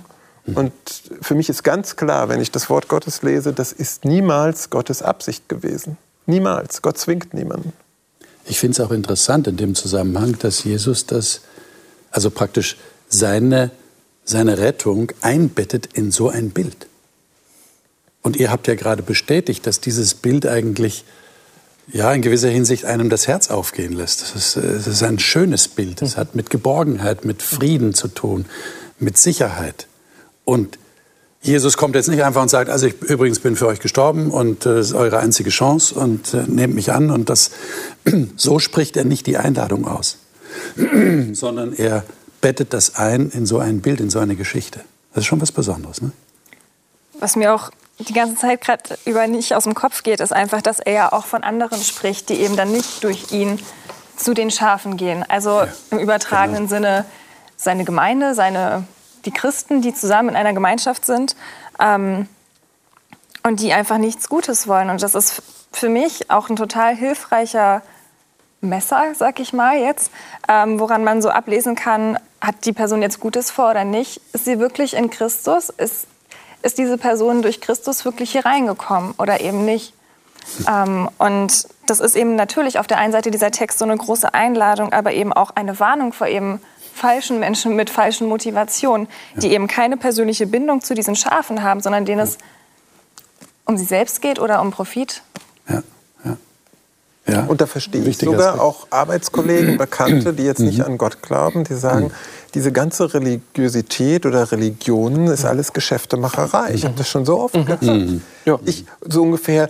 Und 0.53 0.73
für 1.21 1.33
mich 1.33 1.49
ist 1.49 1.63
ganz 1.63 1.95
klar, 1.95 2.29
wenn 2.29 2.39
ich 2.39 2.51
das 2.51 2.69
Wort 2.69 2.87
Gottes 2.87 3.23
lese, 3.23 3.51
das 3.51 3.71
ist 3.71 4.05
niemals 4.05 4.69
Gottes 4.69 5.01
Absicht 5.01 5.49
gewesen. 5.49 5.97
Niemals. 6.27 6.83
Gott 6.83 6.99
zwingt 6.99 7.33
niemanden. 7.33 7.73
Ich 8.45 8.59
finde 8.59 8.73
es 8.73 8.79
auch 8.79 8.91
interessant 8.91 9.47
in 9.47 9.57
dem 9.57 9.73
Zusammenhang, 9.73 10.37
dass 10.37 10.63
Jesus 10.63 11.07
das, 11.07 11.41
also 12.11 12.29
praktisch 12.29 12.77
seine, 13.09 13.71
seine 14.23 14.59
Rettung 14.59 15.11
einbettet 15.21 15.89
in 15.93 16.11
so 16.11 16.29
ein 16.29 16.51
Bild. 16.51 16.87
Und 18.21 18.35
ihr 18.35 18.51
habt 18.51 18.67
ja 18.67 18.75
gerade 18.75 19.01
bestätigt, 19.01 19.65
dass 19.65 19.81
dieses 19.81 20.13
Bild 20.13 20.47
eigentlich 20.47 21.05
ja, 21.87 22.11
in 22.11 22.21
gewisser 22.21 22.49
Hinsicht 22.49 22.85
einem 22.85 23.09
das 23.09 23.27
Herz 23.27 23.49
aufgehen 23.49 23.93
lässt. 23.93 24.21
Das 24.21 24.35
ist, 24.35 24.55
äh, 24.57 24.73
das 24.73 24.87
ist 24.87 25.03
ein 25.03 25.19
schönes 25.19 25.67
Bild. 25.67 26.01
Es 26.01 26.17
hat 26.17 26.35
mit 26.35 26.49
Geborgenheit, 26.49 27.25
mit 27.25 27.41
Frieden 27.41 27.93
zu 27.93 28.07
tun, 28.07 28.45
mit 28.99 29.17
Sicherheit. 29.17 29.87
Und 30.45 30.77
Jesus 31.41 31.77
kommt 31.77 31.95
jetzt 31.95 32.07
nicht 32.07 32.23
einfach 32.23 32.41
und 32.41 32.49
sagt, 32.49 32.71
also 32.71 32.87
ich 32.87 32.99
übrigens 33.03 33.39
bin 33.39 33.55
für 33.55 33.67
euch 33.67 33.79
gestorben 33.79 34.31
und 34.31 34.65
äh, 34.65 34.75
das 34.75 34.87
ist 34.87 34.93
eure 34.93 35.19
einzige 35.19 35.51
Chance 35.51 35.95
und 35.95 36.33
äh, 36.33 36.43
nehmt 36.47 36.73
mich 36.73 36.91
an. 36.91 37.11
Und 37.11 37.29
das, 37.29 37.51
so 38.35 38.59
spricht 38.59 38.97
er 38.97 39.05
nicht 39.05 39.27
die 39.27 39.37
Einladung 39.37 39.87
aus, 39.87 40.17
sondern 41.33 41.73
er 41.73 42.03
bettet 42.41 42.73
das 42.73 42.95
ein 42.95 43.29
in 43.29 43.45
so 43.45 43.59
ein 43.59 43.81
Bild, 43.81 43.99
in 43.99 44.09
so 44.09 44.19
eine 44.19 44.35
Geschichte. 44.35 44.81
Das 45.13 45.21
ist 45.21 45.27
schon 45.27 45.39
was 45.39 45.51
Besonderes. 45.51 46.01
Ne? 46.01 46.11
Was 47.19 47.35
mir 47.35 47.53
auch 47.53 47.71
die 47.99 48.13
ganze 48.13 48.35
Zeit 48.35 48.61
gerade 48.61 48.97
über 49.05 49.27
nicht 49.27 49.53
aus 49.53 49.63
dem 49.63 49.73
Kopf 49.73 50.03
geht, 50.03 50.19
ist 50.19 50.33
einfach, 50.33 50.61
dass 50.61 50.79
er 50.79 50.93
ja 50.93 51.13
auch 51.13 51.25
von 51.25 51.43
anderen 51.43 51.81
spricht, 51.81 52.29
die 52.29 52.41
eben 52.41 52.55
dann 52.55 52.71
nicht 52.71 53.03
durch 53.03 53.31
ihn 53.31 53.59
zu 54.17 54.33
den 54.33 54.51
Schafen 54.51 54.97
gehen. 54.97 55.23
Also 55.27 55.63
im 55.91 55.99
übertragenen 55.99 56.67
Sinne 56.67 57.05
seine 57.57 57.85
Gemeinde, 57.85 58.35
seine, 58.35 58.85
die 59.25 59.31
Christen, 59.31 59.81
die 59.81 59.93
zusammen 59.93 60.29
in 60.29 60.35
einer 60.35 60.53
Gemeinschaft 60.53 61.05
sind 61.05 61.35
ähm, 61.79 62.27
und 63.43 63.61
die 63.61 63.73
einfach 63.73 63.97
nichts 63.97 64.29
Gutes 64.29 64.67
wollen. 64.67 64.89
Und 64.89 65.01
das 65.01 65.15
ist 65.15 65.41
für 65.71 65.89
mich 65.89 66.29
auch 66.29 66.49
ein 66.49 66.55
total 66.55 66.95
hilfreicher 66.95 67.81
Messer, 68.61 69.13
sag 69.15 69.39
ich 69.39 69.53
mal 69.53 69.77
jetzt, 69.77 70.11
ähm, 70.47 70.79
woran 70.79 71.03
man 71.03 71.21
so 71.21 71.29
ablesen 71.29 71.75
kann, 71.75 72.17
hat 72.41 72.65
die 72.65 72.73
Person 72.73 73.01
jetzt 73.01 73.19
Gutes 73.19 73.51
vor 73.51 73.71
oder 73.71 73.83
nicht? 73.83 74.21
Ist 74.33 74.45
sie 74.45 74.59
wirklich 74.59 74.95
in 74.95 75.09
Christus? 75.09 75.69
Ist, 75.69 76.07
ist 76.65 76.77
diese 76.77 76.97
Person 76.97 77.41
durch 77.41 77.61
Christus 77.61 78.03
wirklich 78.05 78.31
hier 78.31 78.45
reingekommen 78.45 79.13
oder 79.17 79.39
eben 79.41 79.65
nicht? 79.65 79.93
Ähm, 80.69 81.09
und 81.17 81.67
das 81.87 81.99
ist 81.99 82.15
eben 82.15 82.35
natürlich 82.35 82.79
auf 82.79 82.87
der 82.87 82.97
einen 82.97 83.11
Seite 83.11 83.31
dieser 83.31 83.51
Text 83.51 83.79
so 83.79 83.85
eine 83.85 83.97
große 83.97 84.33
Einladung, 84.33 84.91
aber 84.93 85.13
eben 85.13 85.31
auch 85.33 85.51
eine 85.55 85.79
Warnung 85.79 86.13
vor 86.13 86.27
eben 86.27 86.59
falschen 86.93 87.39
Menschen 87.39 87.75
mit 87.75 87.89
falschen 87.89 88.27
Motivationen, 88.27 89.07
die 89.35 89.51
eben 89.51 89.67
keine 89.67 89.97
persönliche 89.97 90.47
Bindung 90.47 90.81
zu 90.81 90.93
diesen 90.93 91.15
Schafen 91.15 91.61
haben, 91.61 91.81
sondern 91.81 92.05
denen 92.05 92.21
es 92.21 92.37
um 93.65 93.77
sie 93.77 93.85
selbst 93.85 94.21
geht 94.21 94.39
oder 94.39 94.61
um 94.61 94.71
Profit. 94.71 95.21
Ja, 95.67 95.83
ja. 96.23 96.37
Ja. 97.27 97.45
Und 97.45 97.59
da 97.59 97.65
verstehe 97.65 98.03
ich 98.03 98.17
sogar 98.19 98.39
Aspekt. 98.53 98.61
auch 98.63 98.87
Arbeitskollegen, 98.91 99.77
Bekannte, 99.77 100.33
die 100.33 100.43
jetzt 100.43 100.59
nicht 100.59 100.77
Mhm. 100.77 100.85
an 100.85 100.97
Gott 100.97 101.21
glauben, 101.23 101.63
die 101.63 101.73
sagen, 101.73 102.11
diese 102.55 102.71
ganze 102.71 103.13
Religiosität 103.13 104.25
oder 104.25 104.51
Religionen 104.51 105.27
ist 105.27 105.45
alles 105.45 105.73
Geschäftemacherei. 105.73 106.73
Ich 106.73 106.85
habe 106.85 106.95
das 106.97 107.07
schon 107.09 107.25
so 107.25 107.39
oft 107.39 107.53
gesagt. 107.53 107.83
Ja. 108.45 108.57
Ich, 108.65 108.85
so 109.01 109.23
ungefähr, 109.23 109.65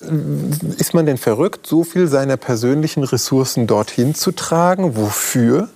äh, 0.00 0.74
ist 0.78 0.94
man 0.94 1.04
denn 1.06 1.18
verrückt, 1.18 1.66
so 1.66 1.84
viel 1.84 2.06
seiner 2.08 2.36
persönlichen 2.36 3.04
Ressourcen 3.04 3.66
dorthin 3.66 4.14
zu 4.14 4.32
tragen? 4.32 4.96
Wofür? 4.96 5.68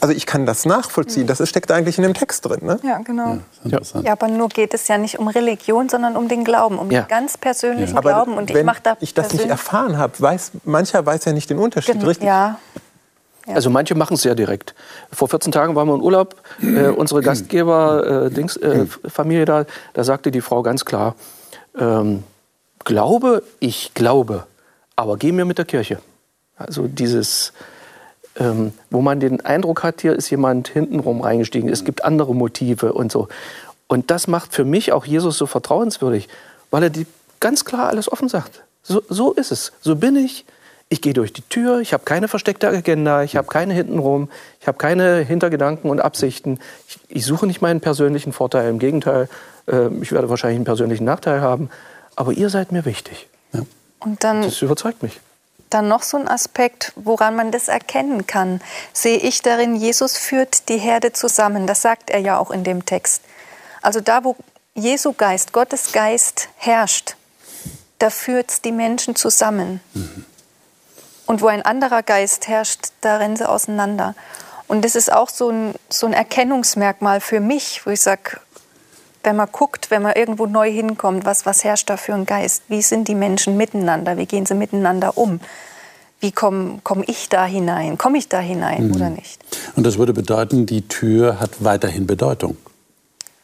Also 0.00 0.14
ich 0.14 0.26
kann 0.26 0.44
das 0.46 0.66
nachvollziehen. 0.66 1.26
Das 1.26 1.46
steckt 1.48 1.70
eigentlich 1.70 1.96
in 1.98 2.02
dem 2.04 2.14
Text 2.14 2.44
drin. 2.46 2.60
Ne? 2.62 2.78
Ja, 2.82 2.98
genau. 2.98 3.38
Interessant. 3.64 4.04
Ja, 4.04 4.12
aber 4.12 4.28
nur 4.28 4.48
geht 4.48 4.74
es 4.74 4.88
ja 4.88 4.98
nicht 4.98 5.18
um 5.18 5.28
Religion, 5.28 5.88
sondern 5.88 6.16
um 6.16 6.28
den 6.28 6.44
Glauben, 6.44 6.78
um 6.78 6.90
Ja. 6.90 7.02
den 7.02 7.08
ganz 7.08 7.38
persönlichen 7.38 7.96
Aber 7.96 8.10
Glauben. 8.10 8.34
Und 8.36 8.50
ich 8.50 8.56
wenn 8.56 8.66
mache 8.66 8.80
da 8.82 8.96
ich 9.00 9.14
das 9.14 9.32
nicht 9.32 9.46
erfahren 9.46 9.96
habe, 9.96 10.12
weiß 10.18 10.52
mancher 10.64 11.04
weiß 11.06 11.24
ja 11.24 11.32
nicht 11.32 11.48
den 11.48 11.58
Unterschied, 11.58 11.94
Gen- 11.94 12.02
richtig? 12.06 12.26
Ja, 12.26 12.58
Also 13.46 13.70
manche 13.70 13.94
machen 13.94 14.14
es 14.14 14.22
sehr 14.22 14.34
direkt. 14.34 14.74
Vor 15.12 15.28
14 15.28 15.52
Tagen 15.52 15.74
waren 15.74 15.88
wir 15.88 15.94
in 15.94 16.00
Urlaub. 16.00 16.36
Äh, 16.60 16.88
unsere 16.88 17.20
Gastgeber, 17.22 18.30
äh, 18.32 18.40
äh, 18.40 19.44
da, 19.44 19.64
da 19.94 20.04
sagte 20.04 20.30
die 20.30 20.40
Frau 20.40 20.62
ganz 20.62 20.84
klar, 20.84 21.16
ähm, 21.78 22.22
glaube, 22.84 23.42
ich 23.58 23.94
glaube, 23.94 24.46
aber 24.96 25.16
geh 25.16 25.32
mir 25.32 25.44
mit 25.44 25.58
der 25.58 25.64
Kirche. 25.64 25.98
Also 26.56 26.86
dieses, 26.86 27.52
ähm, 28.36 28.72
wo 28.90 29.00
man 29.00 29.20
den 29.20 29.40
Eindruck 29.44 29.82
hat, 29.82 30.00
hier 30.00 30.14
ist 30.14 30.30
jemand 30.30 30.68
hintenrum 30.68 31.20
reingestiegen, 31.20 31.68
es 31.68 31.84
gibt 31.84 32.04
andere 32.04 32.34
Motive 32.34 32.92
und 32.92 33.10
so. 33.10 33.28
Und 33.88 34.10
das 34.10 34.26
macht 34.26 34.54
für 34.54 34.64
mich 34.64 34.92
auch 34.92 35.04
Jesus 35.04 35.36
so 35.36 35.46
vertrauenswürdig, 35.46 36.28
weil 36.70 36.84
er 36.84 36.90
die 36.90 37.06
ganz 37.40 37.64
klar 37.64 37.88
alles 37.88 38.10
offen 38.10 38.28
sagt. 38.28 38.62
So, 38.82 39.02
so 39.08 39.32
ist 39.32 39.52
es, 39.52 39.72
so 39.80 39.96
bin 39.96 40.16
ich. 40.16 40.44
Ich 40.92 41.00
gehe 41.00 41.14
durch 41.14 41.32
die 41.32 41.40
Tür, 41.40 41.80
ich 41.80 41.94
habe 41.94 42.04
keine 42.04 42.28
versteckte 42.28 42.68
Agenda, 42.68 43.22
ich 43.22 43.36
habe 43.36 43.48
keine 43.48 43.72
hintenrum, 43.72 44.28
ich 44.60 44.68
habe 44.68 44.76
keine 44.76 45.20
Hintergedanken 45.20 45.88
und 45.88 46.00
Absichten. 46.00 46.60
Ich, 46.86 46.98
ich 47.08 47.24
suche 47.24 47.46
nicht 47.46 47.62
meinen 47.62 47.80
persönlichen 47.80 48.34
Vorteil, 48.34 48.68
im 48.68 48.78
Gegenteil, 48.78 49.30
äh, 49.68 49.88
ich 50.02 50.12
werde 50.12 50.28
wahrscheinlich 50.28 50.56
einen 50.56 50.66
persönlichen 50.66 51.06
Nachteil 51.06 51.40
haben. 51.40 51.70
Aber 52.14 52.32
ihr 52.32 52.50
seid 52.50 52.72
mir 52.72 52.84
wichtig. 52.84 53.26
und 54.00 54.22
dann 54.22 54.42
Das 54.42 54.60
überzeugt 54.60 55.02
mich. 55.02 55.18
Dann 55.70 55.88
noch 55.88 56.02
so 56.02 56.18
ein 56.18 56.28
Aspekt, 56.28 56.92
woran 56.94 57.36
man 57.36 57.52
das 57.52 57.68
erkennen 57.68 58.26
kann, 58.26 58.60
sehe 58.92 59.16
ich 59.16 59.40
darin, 59.40 59.74
Jesus 59.74 60.18
führt 60.18 60.68
die 60.68 60.76
Herde 60.76 61.14
zusammen. 61.14 61.66
Das 61.66 61.80
sagt 61.80 62.10
er 62.10 62.20
ja 62.20 62.36
auch 62.36 62.50
in 62.50 62.64
dem 62.64 62.84
Text. 62.84 63.22
Also 63.80 64.02
da, 64.02 64.24
wo 64.24 64.36
Jesu 64.74 65.14
Geist, 65.14 65.54
Gottes 65.54 65.92
Geist 65.92 66.50
herrscht, 66.58 67.16
da 67.98 68.10
führt 68.10 68.50
es 68.50 68.60
die 68.60 68.72
Menschen 68.72 69.16
zusammen. 69.16 69.80
Und 71.32 71.40
wo 71.40 71.46
ein 71.46 71.62
anderer 71.62 72.02
Geist 72.02 72.46
herrscht, 72.46 72.88
da 73.00 73.16
rennen 73.16 73.36
sie 73.36 73.48
auseinander. 73.48 74.14
Und 74.68 74.84
das 74.84 74.94
ist 74.94 75.10
auch 75.10 75.30
so 75.30 75.48
ein, 75.48 75.74
so 75.88 76.04
ein 76.06 76.12
Erkennungsmerkmal 76.12 77.22
für 77.22 77.40
mich, 77.40 77.80
wo 77.86 77.90
ich 77.90 78.02
sage, 78.02 78.38
wenn 79.24 79.36
man 79.36 79.48
guckt, 79.50 79.90
wenn 79.90 80.02
man 80.02 80.12
irgendwo 80.12 80.44
neu 80.44 80.70
hinkommt, 80.70 81.24
was, 81.24 81.46
was 81.46 81.64
herrscht 81.64 81.88
da 81.88 81.96
für 81.96 82.12
ein 82.12 82.26
Geist? 82.26 82.64
Wie 82.68 82.82
sind 82.82 83.08
die 83.08 83.14
Menschen 83.14 83.56
miteinander? 83.56 84.18
Wie 84.18 84.26
gehen 84.26 84.44
sie 84.44 84.54
miteinander 84.54 85.16
um? 85.16 85.40
Wie 86.20 86.32
komme 86.32 86.80
komm 86.84 87.02
ich 87.06 87.30
da 87.30 87.46
hinein? 87.46 87.96
Komme 87.96 88.18
ich 88.18 88.28
da 88.28 88.38
hinein 88.38 88.92
oder 88.94 89.08
nicht? 89.08 89.40
Und 89.74 89.86
das 89.86 89.96
würde 89.96 90.12
bedeuten, 90.12 90.66
die 90.66 90.86
Tür 90.86 91.40
hat 91.40 91.64
weiterhin 91.64 92.06
Bedeutung. 92.06 92.58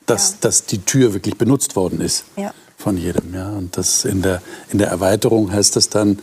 Dass, 0.04 0.32
Ja. 0.32 0.36
dass 0.42 0.66
die 0.66 0.84
Tür 0.84 1.14
wirklich 1.14 1.38
benutzt 1.38 1.74
worden 1.74 2.02
ist 2.02 2.24
Ja. 2.36 2.52
von 2.76 2.98
jedem. 2.98 3.32
Ja? 3.34 3.48
Und 3.48 3.78
das 3.78 4.04
in 4.04 4.20
der, 4.20 4.42
in 4.68 4.76
der 4.76 4.88
Erweiterung 4.88 5.50
heißt 5.50 5.74
es 5.78 5.88
dann, 5.88 6.18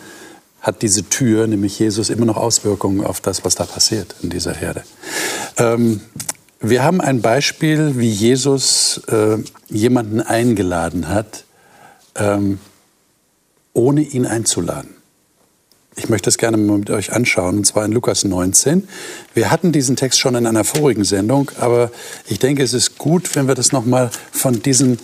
hat 0.66 0.82
diese 0.82 1.04
Tür, 1.04 1.46
nämlich 1.46 1.78
Jesus, 1.78 2.10
immer 2.10 2.26
noch 2.26 2.38
Auswirkungen 2.38 3.06
auf 3.06 3.22
das, 3.22 3.46
was 3.46 3.54
da 3.54 3.66
passiert 3.66 4.16
in 4.24 4.32
dieser 4.32 4.56
Herde. 4.56 4.84
Ähm, 5.58 6.02
wir 6.60 6.84
haben 6.84 7.02
ein 7.02 7.22
Beispiel, 7.22 8.00
wie 8.00 8.10
Jesus 8.10 9.00
äh, 9.08 9.38
jemanden 9.70 10.22
eingeladen 10.22 11.08
hat, 11.08 11.44
ähm, 12.16 12.58
ohne 13.74 14.02
ihn 14.02 14.26
einzuladen. 14.26 14.90
Ich 15.98 16.10
möchte 16.10 16.26
das 16.26 16.40
gerne 16.40 16.58
mal 16.58 16.80
mit 16.80 16.90
euch 16.90 17.14
anschauen, 17.14 17.58
und 17.58 17.68
zwar 17.68 17.86
in 17.86 17.92
Lukas 17.92 18.24
19. 18.24 18.88
Wir 19.36 19.52
hatten 19.52 19.72
diesen 19.72 19.96
Text 19.96 20.20
schon 20.20 20.34
in 20.34 20.48
einer 20.48 20.64
vorigen 20.64 21.04
Sendung, 21.04 21.52
aber 21.60 21.92
ich 22.28 22.40
denke, 22.40 22.64
es 22.64 22.74
ist 22.74 22.98
gut, 22.98 23.36
wenn 23.36 23.48
wir 23.48 23.54
das 23.54 23.72
nochmal 23.72 24.10
von 24.32 24.64
diesem 24.64 24.98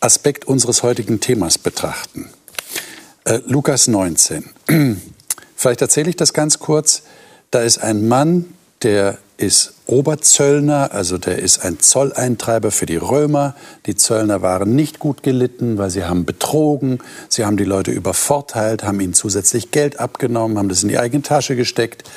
Aspekt 0.00 0.46
unseres 0.46 0.82
heutigen 0.82 1.20
Themas 1.20 1.58
betrachten. 1.58 2.30
Äh, 3.26 3.40
Lukas 3.46 3.88
19. 3.88 4.44
Vielleicht 5.56 5.82
erzähle 5.82 6.10
ich 6.10 6.16
das 6.16 6.32
ganz 6.32 6.60
kurz. 6.60 7.02
Da 7.50 7.60
ist 7.60 7.78
ein 7.78 8.06
Mann, 8.06 8.44
der 8.82 9.18
ist 9.36 9.74
Oberzöllner, 9.86 10.92
also 10.92 11.18
der 11.18 11.40
ist 11.40 11.58
ein 11.64 11.80
Zolleintreiber 11.80 12.70
für 12.70 12.86
die 12.86 12.96
Römer. 12.96 13.56
Die 13.86 13.96
Zöllner 13.96 14.42
waren 14.42 14.76
nicht 14.76 15.00
gut 15.00 15.24
gelitten, 15.24 15.76
weil 15.76 15.90
sie 15.90 16.04
haben 16.04 16.24
betrogen, 16.24 17.00
sie 17.28 17.44
haben 17.44 17.56
die 17.56 17.64
Leute 17.64 17.90
übervorteilt, 17.90 18.84
haben 18.84 19.00
ihnen 19.00 19.12
zusätzlich 19.12 19.72
Geld 19.72 19.98
abgenommen, 19.98 20.56
haben 20.56 20.68
das 20.68 20.84
in 20.84 20.88
die 20.88 20.98
eigene 20.98 21.22
Tasche 21.22 21.56
gesteckt. 21.56 22.08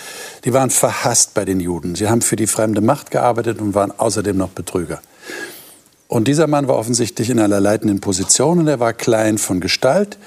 Die 0.46 0.54
waren 0.54 0.70
verhasst 0.70 1.34
bei 1.34 1.44
den 1.44 1.60
Juden. 1.60 1.96
Sie 1.96 2.08
haben 2.08 2.22
für 2.22 2.36
die 2.36 2.48
fremde 2.48 2.82
Macht 2.82 3.10
gearbeitet 3.10 3.62
und 3.62 3.74
waren 3.74 3.92
außerdem 3.98 4.38
noch 4.38 4.50
Betrüger. 4.50 5.02
Und 6.08 6.28
dieser 6.28 6.48
Mann 6.48 6.68
war 6.68 6.76
offensichtlich 6.76 7.32
in 7.32 7.40
einer 7.40 7.60
leitenden 7.60 8.00
Position 8.00 8.60
und 8.60 8.68
er 8.68 8.80
war 8.80 8.94
klein 8.94 9.40
von 9.40 9.60
Gestalt 9.60 10.20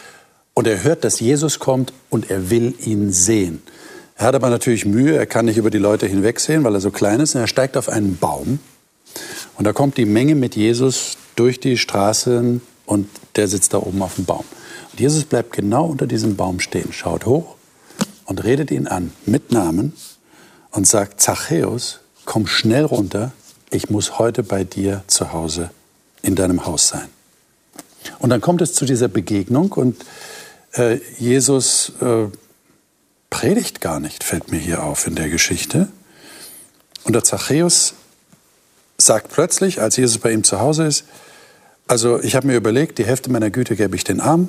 und 0.55 0.67
er 0.67 0.83
hört, 0.83 1.05
dass 1.05 1.21
Jesus 1.21 1.59
kommt 1.59 1.93
und 2.11 2.31
er 2.31 2.51
will 2.51 2.75
ihn 2.81 3.13
sehen. 3.13 3.63
Er 4.17 4.27
hat 4.27 4.35
aber 4.35 4.51
natürlich 4.51 4.85
Mühe, 4.85 5.17
er 5.17 5.27
kann 5.27 5.47
nicht 5.47 5.57
über 5.57 5.71
die 5.71 5.79
Leute 5.79 6.07
hinwegsehen, 6.07 6.65
weil 6.65 6.75
er 6.75 6.81
so 6.81 6.91
klein 6.91 7.21
ist 7.21 7.35
und 7.35 7.41
er 7.41 7.47
steigt 7.47 7.77
auf 7.77 7.89
einen 7.89 8.19
Baum 8.19 8.61
und 9.57 9.65
da 9.65 9.73
kommt 9.73 9.97
die 9.97 10.05
Menge 10.05 10.35
mit 10.35 10.57
Jesus 10.57 11.17
durch 11.37 11.61
die 11.61 11.79
Straßen 11.79 12.61
und 12.87 13.09
der 13.37 13.49
sitzt 13.49 13.75
da 13.75 13.79
oben 13.79 14.03
auf 14.03 14.17
dem 14.17 14.25
Baum. 14.25 14.45
Und 14.93 15.01
Jesus 15.01 15.25
bleibt 15.25 15.53
genau 15.53 15.87
unter 15.87 16.07
diesem 16.07 16.37
Baum 16.37 16.61
stehen, 16.61 16.93
schaut 16.93 17.27
hoch 17.27 17.57
und 18.27 18.45
redet 18.45 18.71
ihn 18.71 18.87
an 18.87 19.13
mit 19.27 19.53
Namen 19.53 19.95
und 20.71 20.87
sagt, 20.87 21.21
Zachäus, 21.21 22.01
komm 22.25 22.47
schnell 22.47 22.85
runter, 22.85 23.33
ich 23.71 23.89
muss 23.89 24.19
heute 24.19 24.43
bei 24.43 24.65
dir 24.65 25.03
zu 25.07 25.33
Hause 25.33 25.71
in 26.23 26.35
deinem 26.35 26.67
Haus 26.67 26.89
sein. 26.89 27.09
Und 28.19 28.31
dann 28.31 28.41
kommt 28.41 28.61
es 28.63 28.75
zu 28.75 28.85
dieser 28.85 29.09
Begegnung 29.09 29.73
und 29.73 30.05
äh, 30.73 30.99
Jesus 31.19 31.93
äh, 32.01 32.27
predigt 33.31 33.81
gar 33.81 34.01
nicht, 34.01 34.25
fällt 34.25 34.51
mir 34.51 34.59
hier 34.59 34.83
auf 34.83 35.07
in 35.07 35.15
der 35.15 35.29
Geschichte. 35.29 35.89
Und 37.05 37.15
der 37.15 37.25
Zachäus 37.25 37.95
sagt 38.99 39.33
plötzlich, 39.33 39.81
als 39.81 39.97
Jesus 39.97 40.19
bei 40.19 40.33
ihm 40.33 40.45
zu 40.45 40.61
Hause 40.61 40.85
ist, 40.85 41.05
also 41.89 42.21
ich 42.23 42.37
habe 42.37 42.47
mir 42.47 42.57
überlegt, 42.57 42.99
die 42.99 43.05
Hälfte 43.05 43.31
meiner 43.31 43.51
Güte 43.51 43.77
gebe 43.77 43.97
ich 43.97 44.05
den 44.05 44.21
Armen. 44.21 44.49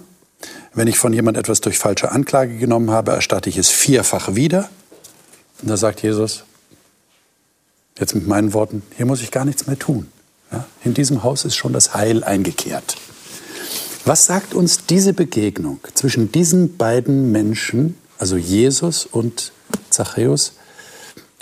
Wenn 0.74 0.88
ich 0.88 0.98
von 0.98 1.14
jemand 1.14 1.38
etwas 1.38 1.62
durch 1.62 1.78
falsche 1.78 2.12
Anklage 2.12 2.58
genommen 2.58 2.92
habe, 2.92 3.12
erstatte 3.12 3.50
ich 3.50 3.58
es 3.58 3.70
vierfach 3.70 4.36
wieder. 4.36 4.70
Und 5.62 5.70
da 5.70 5.78
sagt 5.78 6.04
Jesus, 6.04 6.44
jetzt 7.98 8.16
mit 8.16 8.28
meinen 8.28 8.54
Worten, 8.54 8.84
hier 8.96 9.06
muss 9.06 9.22
ich 9.22 9.32
gar 9.32 9.46
nichts 9.46 9.68
mehr 9.68 9.80
tun. 9.80 10.12
Ja? 10.52 10.66
In 10.84 10.94
diesem 10.94 11.24
Haus 11.24 11.46
ist 11.46 11.56
schon 11.56 11.74
das 11.74 11.94
Heil 11.94 12.24
eingekehrt. 12.24 12.98
Was 14.06 14.26
sagt 14.26 14.54
uns 14.54 14.86
diese 14.86 15.14
Begegnung 15.14 15.80
zwischen 15.94 16.30
diesen 16.30 16.76
beiden 16.76 17.32
Menschen, 17.32 17.98
also 18.18 18.36
Jesus 18.36 19.06
und 19.06 19.54
Zachäus, 19.90 20.54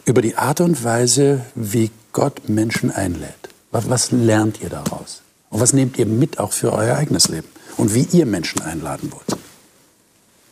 über 0.06 0.22
die 0.22 0.36
Art 0.36 0.62
und 0.62 0.84
Weise, 0.84 1.44
wie 1.56 1.90
Gott 2.14 2.50
Menschen 2.50 2.92
einlädt? 2.92 3.50
Was, 3.72 4.12
lernt 4.12 4.62
ihr 4.62 4.70
daraus? 4.70 5.24
Und 5.50 5.60
was 5.60 5.74
nehmt 5.74 5.98
ihr 5.98 6.06
mit 6.06 6.38
auch 6.38 6.52
für 6.52 6.72
euer 6.72 6.98
eigenes 6.98 7.30
Leben? 7.30 7.48
Und 7.78 7.96
wie 7.96 8.08
ihr 8.12 8.28
Menschen 8.28 8.62
einladen 8.62 9.12
wollt? 9.12 9.40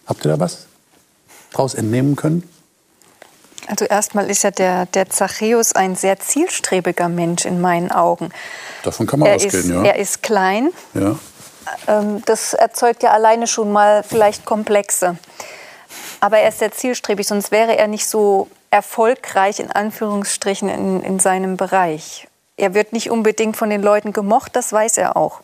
Habt 0.07 0.25
ihr 0.25 0.31
da 0.31 0.39
was 0.39 0.65
daraus 1.51 1.75
entnehmen 1.75 2.15
können? 2.15 2.41
Also 3.67 3.85
erstmal 3.85 4.31
ist 4.31 4.43
ja 4.43 4.49
der, 4.49 4.87
der 4.87 5.11
Zachäus 5.11 5.73
ein 5.73 5.95
sehr 5.95 6.19
zielstrebiger 6.19 7.07
Mensch 7.07 7.45
in 7.45 7.61
meinen 7.61 7.91
Augen. 7.91 8.31
Davon 8.81 9.05
kann 9.05 9.19
man 9.19 9.29
Er 9.29 9.35
ausgehen, 9.35 9.59
ist, 9.59 9.69
ja. 9.69 9.83
er 9.83 9.97
ist 9.97 10.23
klein, 10.23 10.71
ja. 10.95 11.19
Ähm, 11.87 12.23
das 12.25 12.53
erzeugt 12.53 13.03
ja 13.03 13.11
alleine 13.11 13.47
schon 13.47 13.71
mal 13.71 14.03
vielleicht 14.03 14.45
Komplexe. 14.45 15.17
Aber 16.19 16.39
er 16.39 16.49
ist 16.49 16.59
sehr 16.59 16.71
zielstrebig, 16.71 17.27
sonst 17.27 17.51
wäre 17.51 17.77
er 17.77 17.87
nicht 17.87 18.07
so 18.07 18.49
erfolgreich 18.71 19.59
in 19.59 19.71
Anführungsstrichen 19.71 20.69
in, 20.69 21.01
in 21.01 21.19
seinem 21.19 21.57
Bereich. 21.57 22.27
Er 22.57 22.73
wird 22.73 22.93
nicht 22.93 23.09
unbedingt 23.09 23.57
von 23.57 23.69
den 23.69 23.81
Leuten 23.81 24.13
gemocht, 24.13 24.55
das 24.55 24.71
weiß 24.71 24.97
er 24.97 25.15
auch. 25.15 25.41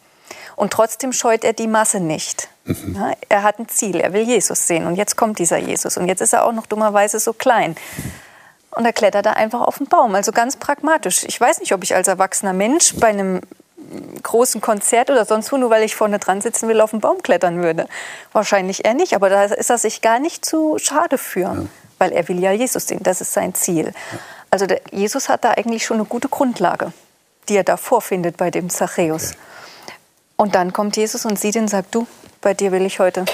Und 0.55 0.71
trotzdem 0.71 1.11
scheut 1.13 1.43
er 1.43 1.53
die 1.53 1.67
Masse 1.67 1.99
nicht. 1.99 2.49
Ja, 2.65 3.13
er 3.29 3.43
hat 3.43 3.59
ein 3.59 3.67
Ziel, 3.69 3.99
er 3.99 4.13
will 4.13 4.23
Jesus 4.23 4.67
sehen. 4.67 4.87
Und 4.87 4.95
jetzt 4.95 5.15
kommt 5.15 5.39
dieser 5.39 5.57
Jesus. 5.57 5.97
Und 5.97 6.07
jetzt 6.07 6.21
ist 6.21 6.33
er 6.33 6.45
auch 6.45 6.51
noch 6.51 6.65
dummerweise 6.65 7.19
so 7.19 7.33
klein. 7.33 7.75
Und 8.71 8.85
er 8.85 8.93
klettert 8.93 9.25
da 9.25 9.31
einfach 9.31 9.61
auf 9.61 9.77
den 9.77 9.87
Baum. 9.87 10.15
Also 10.15 10.31
ganz 10.31 10.57
pragmatisch. 10.57 11.23
Ich 11.25 11.39
weiß 11.39 11.59
nicht, 11.59 11.73
ob 11.73 11.83
ich 11.83 11.95
als 11.95 12.07
erwachsener 12.07 12.53
Mensch 12.53 12.95
bei 12.95 13.07
einem 13.07 13.41
großen 14.23 14.61
Konzert 14.61 15.09
oder 15.09 15.25
sonst 15.25 15.51
wo, 15.51 15.57
nur 15.57 15.69
weil 15.69 15.83
ich 15.83 15.95
vorne 15.95 16.19
dran 16.19 16.41
sitzen 16.41 16.67
will, 16.67 16.81
auf 16.81 16.91
den 16.91 16.99
Baum 16.99 17.21
klettern 17.21 17.63
würde. 17.63 17.87
Wahrscheinlich 18.31 18.85
eher 18.85 18.93
nicht, 18.93 19.13
aber 19.13 19.29
da 19.29 19.43
ist 19.43 19.69
er 19.69 19.77
sich 19.77 20.01
gar 20.01 20.19
nicht 20.19 20.45
zu 20.45 20.77
schade 20.79 21.17
für, 21.17 21.67
weil 21.97 22.11
er 22.11 22.27
will 22.27 22.39
ja 22.39 22.51
Jesus 22.51 22.87
sehen, 22.87 23.01
das 23.03 23.21
ist 23.21 23.33
sein 23.33 23.53
Ziel. 23.53 23.93
Also 24.49 24.65
der, 24.65 24.81
Jesus 24.91 25.29
hat 25.29 25.43
da 25.43 25.51
eigentlich 25.51 25.85
schon 25.85 25.97
eine 25.97 26.05
gute 26.05 26.29
Grundlage, 26.29 26.93
die 27.49 27.57
er 27.57 27.63
da 27.63 27.77
vorfindet 27.77 28.37
bei 28.37 28.51
dem 28.51 28.69
Zachäus. 28.69 29.31
Okay. 29.31 29.39
Und 30.37 30.55
dann 30.55 30.73
kommt 30.73 30.97
Jesus 30.97 31.25
und 31.25 31.39
sieht 31.39 31.55
ihn 31.55 31.63
und 31.63 31.67
sagt, 31.69 31.93
du, 31.95 32.07
bei 32.41 32.53
dir 32.53 32.71
will 32.71 32.85
ich 32.85 32.99
heute 32.99 33.25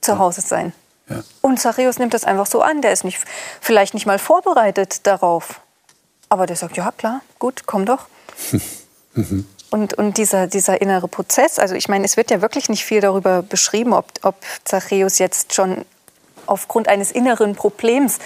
zu 0.00 0.18
Hause 0.18 0.40
sein. 0.40 0.72
Ja. 1.08 1.22
Und 1.40 1.60
Zachäus 1.60 1.98
nimmt 1.98 2.14
das 2.14 2.24
einfach 2.24 2.46
so 2.46 2.62
an. 2.62 2.82
Der 2.82 2.92
ist 2.92 3.04
nicht, 3.04 3.20
vielleicht 3.60 3.94
nicht 3.94 4.06
mal 4.06 4.18
vorbereitet 4.18 5.06
darauf. 5.06 5.60
Aber 6.28 6.46
der 6.46 6.56
sagt, 6.56 6.76
ja 6.76 6.92
klar, 6.92 7.20
gut, 7.38 7.62
komm 7.66 7.86
doch. 7.86 8.06
Und, 9.72 9.94
und 9.94 10.18
dieser, 10.18 10.46
dieser 10.48 10.82
innere 10.82 11.08
Prozess, 11.08 11.58
also 11.58 11.74
ich 11.74 11.88
meine, 11.88 12.04
es 12.04 12.18
wird 12.18 12.30
ja 12.30 12.42
wirklich 12.42 12.68
nicht 12.68 12.84
viel 12.84 13.00
darüber 13.00 13.42
beschrieben, 13.42 13.94
ob, 13.94 14.06
ob 14.22 14.34
Zachäus 14.64 15.18
jetzt 15.18 15.54
schon 15.54 15.86
aufgrund 16.46 16.88
eines 16.88 17.10
inneren 17.10 17.54
Problems 17.54 18.18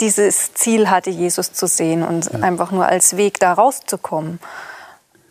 dieses 0.00 0.54
Ziel 0.54 0.88
hatte, 0.88 1.10
Jesus 1.10 1.52
zu 1.52 1.66
sehen 1.66 2.02
und 2.02 2.32
ja. 2.32 2.40
einfach 2.40 2.70
nur 2.70 2.86
als 2.86 3.18
Weg 3.18 3.38
da 3.38 3.52
rauszukommen. 3.52 4.40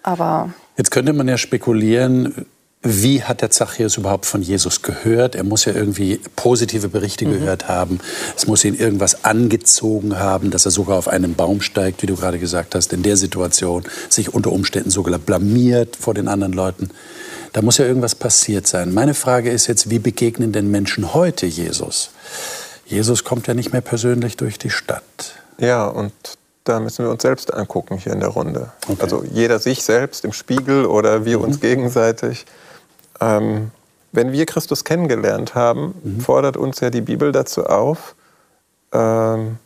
Aber 0.03 0.53
Jetzt 0.77 0.91
könnte 0.91 1.11
man 1.11 1.27
ja 1.27 1.37
spekulieren, 1.37 2.45
wie 2.83 3.23
hat 3.23 3.41
der 3.41 3.49
Zachäus 3.49 3.95
überhaupt 3.95 4.25
von 4.25 4.41
Jesus 4.41 4.81
gehört? 4.81 5.35
Er 5.35 5.45
muss 5.45 5.63
ja 5.63 5.73
irgendwie 5.73 6.19
positive 6.35 6.89
Berichte 6.89 7.25
mhm. 7.25 7.31
gehört 7.31 7.69
haben. 7.69 7.99
Es 8.35 8.45
muss 8.45 8.65
ihn 8.65 8.75
irgendwas 8.75 9.23
angezogen 9.23 10.19
haben, 10.19 10.51
dass 10.51 10.65
er 10.65 10.71
sogar 10.71 10.97
auf 10.97 11.07
einen 11.07 11.35
Baum 11.35 11.61
steigt, 11.61 12.01
wie 12.01 12.07
du 12.07 12.17
gerade 12.17 12.39
gesagt 12.39 12.75
hast, 12.75 12.91
in 12.91 13.01
der 13.01 13.15
Situation, 13.15 13.83
sich 14.09 14.33
unter 14.33 14.51
Umständen 14.51 14.89
sogar 14.89 15.17
blamiert 15.17 15.95
vor 15.95 16.13
den 16.13 16.27
anderen 16.27 16.53
Leuten. 16.53 16.89
Da 17.53 17.61
muss 17.61 17.77
ja 17.77 17.85
irgendwas 17.85 18.15
passiert 18.15 18.67
sein. 18.67 18.93
Meine 18.93 19.13
Frage 19.13 19.49
ist 19.49 19.67
jetzt, 19.67 19.89
wie 19.89 19.99
begegnen 19.99 20.51
denn 20.51 20.69
Menschen 20.69 21.13
heute 21.13 21.45
Jesus? 21.45 22.09
Jesus 22.85 23.23
kommt 23.23 23.47
ja 23.47 23.53
nicht 23.53 23.71
mehr 23.71 23.81
persönlich 23.81 24.35
durch 24.35 24.59
die 24.59 24.69
Stadt. 24.69 25.35
Ja, 25.57 25.85
und 25.85 26.11
da 26.65 26.79
müssen 26.79 27.05
wir 27.05 27.11
uns 27.11 27.21
selbst 27.21 27.53
angucken 27.53 27.97
hier 27.97 28.11
in 28.11 28.19
der 28.19 28.29
Runde. 28.29 28.71
Okay. 28.87 29.01
Also 29.01 29.23
jeder 29.23 29.59
sich 29.59 29.83
selbst 29.83 30.25
im 30.25 30.33
Spiegel 30.33 30.85
oder 30.85 31.23
wir 31.23 31.37
mhm. 31.37 31.45
uns 31.45 31.59
gegenseitig. 31.61 32.45
Ähm, 33.23 33.71
wenn 34.11 34.31
wir 34.31 34.45
Christus 34.45 34.83
kennengelernt 34.83 35.55
haben, 35.55 35.95
mhm. 36.03 36.19
fordert 36.21 36.57
uns 36.57 36.79
ja 36.79 36.89
die 36.89 37.01
Bibel 37.01 37.31
dazu 37.31 37.65
auf, 37.65 38.15
ähm, 38.91 39.57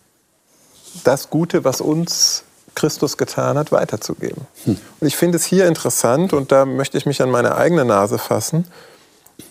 das 1.04 1.30
Gute, 1.30 1.64
was 1.64 1.82
uns 1.82 2.44
Christus 2.76 3.18
getan 3.18 3.58
hat, 3.58 3.72
weiterzugeben. 3.72 4.46
Hm. 4.66 4.78
Und 5.00 5.08
ich 5.08 5.18
finde 5.18 5.38
es 5.38 5.46
hier 5.46 5.68
interessant, 5.68 6.32
und 6.32 6.52
da 6.52 6.66
möchte 6.66 6.98
ich 6.98 7.06
mich 7.06 7.22
an 7.22 7.32
meine 7.32 7.56
eigene 7.56 7.86
Nase 7.86 8.20
fassen, 8.20 8.66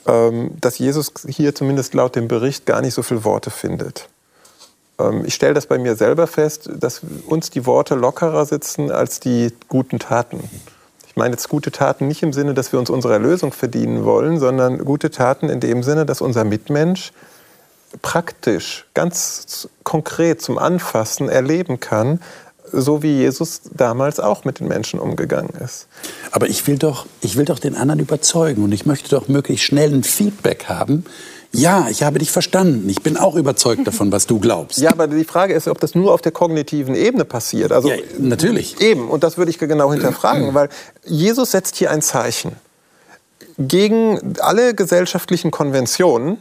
ähm, 0.06 0.52
dass 0.60 0.78
Jesus 0.78 1.12
hier 1.26 1.54
zumindest 1.54 1.94
laut 1.94 2.14
dem 2.14 2.28
Bericht 2.28 2.66
gar 2.66 2.80
nicht 2.80 2.94
so 2.94 3.02
viele 3.02 3.24
Worte 3.24 3.50
findet. 3.50 4.08
Ähm, 4.98 5.24
ich 5.24 5.34
stelle 5.34 5.54
das 5.54 5.66
bei 5.66 5.78
mir 5.78 5.96
selber 5.96 6.26
fest, 6.26 6.70
dass 6.72 7.00
uns 7.26 7.50
die 7.50 7.66
Worte 7.66 7.96
lockerer 7.96 8.46
sitzen 8.46 8.90
als 8.90 9.20
die 9.20 9.52
guten 9.68 9.98
Taten. 9.98 10.48
Ich 11.16 11.18
meine 11.18 11.32
jetzt 11.32 11.48
gute 11.48 11.70
Taten 11.70 12.08
nicht 12.08 12.22
im 12.22 12.34
Sinne, 12.34 12.52
dass 12.52 12.72
wir 12.72 12.78
uns 12.78 12.90
unsere 12.90 13.14
Erlösung 13.14 13.50
verdienen 13.50 14.04
wollen, 14.04 14.38
sondern 14.38 14.84
gute 14.84 15.10
Taten 15.10 15.48
in 15.48 15.60
dem 15.60 15.82
Sinne, 15.82 16.04
dass 16.04 16.20
unser 16.20 16.44
Mitmensch 16.44 17.10
praktisch, 18.02 18.84
ganz 18.92 19.66
konkret 19.82 20.42
zum 20.42 20.58
Anfassen 20.58 21.30
erleben 21.30 21.80
kann, 21.80 22.20
so 22.70 23.02
wie 23.02 23.16
Jesus 23.16 23.62
damals 23.72 24.20
auch 24.20 24.44
mit 24.44 24.60
den 24.60 24.68
Menschen 24.68 25.00
umgegangen 25.00 25.54
ist. 25.64 25.86
Aber 26.32 26.50
ich 26.50 26.66
will 26.66 26.76
doch, 26.76 27.06
ich 27.22 27.38
will 27.38 27.46
doch 27.46 27.60
den 27.60 27.76
anderen 27.76 28.00
überzeugen 28.00 28.62
und 28.62 28.72
ich 28.72 28.84
möchte 28.84 29.08
doch 29.08 29.26
möglichst 29.26 29.64
schnell 29.64 29.94
ein 29.94 30.02
Feedback 30.02 30.66
haben, 30.68 31.06
ja, 31.52 31.88
ich 31.90 32.02
habe 32.02 32.18
dich 32.18 32.30
verstanden. 32.30 32.88
Ich 32.88 33.02
bin 33.02 33.16
auch 33.16 33.34
überzeugt 33.34 33.86
davon, 33.86 34.12
was 34.12 34.26
du 34.26 34.38
glaubst. 34.38 34.78
Ja, 34.78 34.90
aber 34.90 35.06
die 35.06 35.24
Frage 35.24 35.54
ist, 35.54 35.68
ob 35.68 35.80
das 35.80 35.94
nur 35.94 36.12
auf 36.12 36.20
der 36.20 36.32
kognitiven 36.32 36.94
Ebene 36.94 37.24
passiert. 37.24 37.72
Also 37.72 37.88
ja, 37.88 37.96
natürlich. 38.18 38.80
Eben, 38.80 39.08
und 39.08 39.24
das 39.24 39.38
würde 39.38 39.50
ich 39.50 39.58
genau 39.58 39.92
hinterfragen, 39.92 40.54
weil 40.54 40.68
Jesus 41.04 41.52
setzt 41.52 41.76
hier 41.76 41.90
ein 41.90 42.02
Zeichen 42.02 42.52
gegen 43.58 44.34
alle 44.40 44.74
gesellschaftlichen 44.74 45.50
Konventionen, 45.50 46.38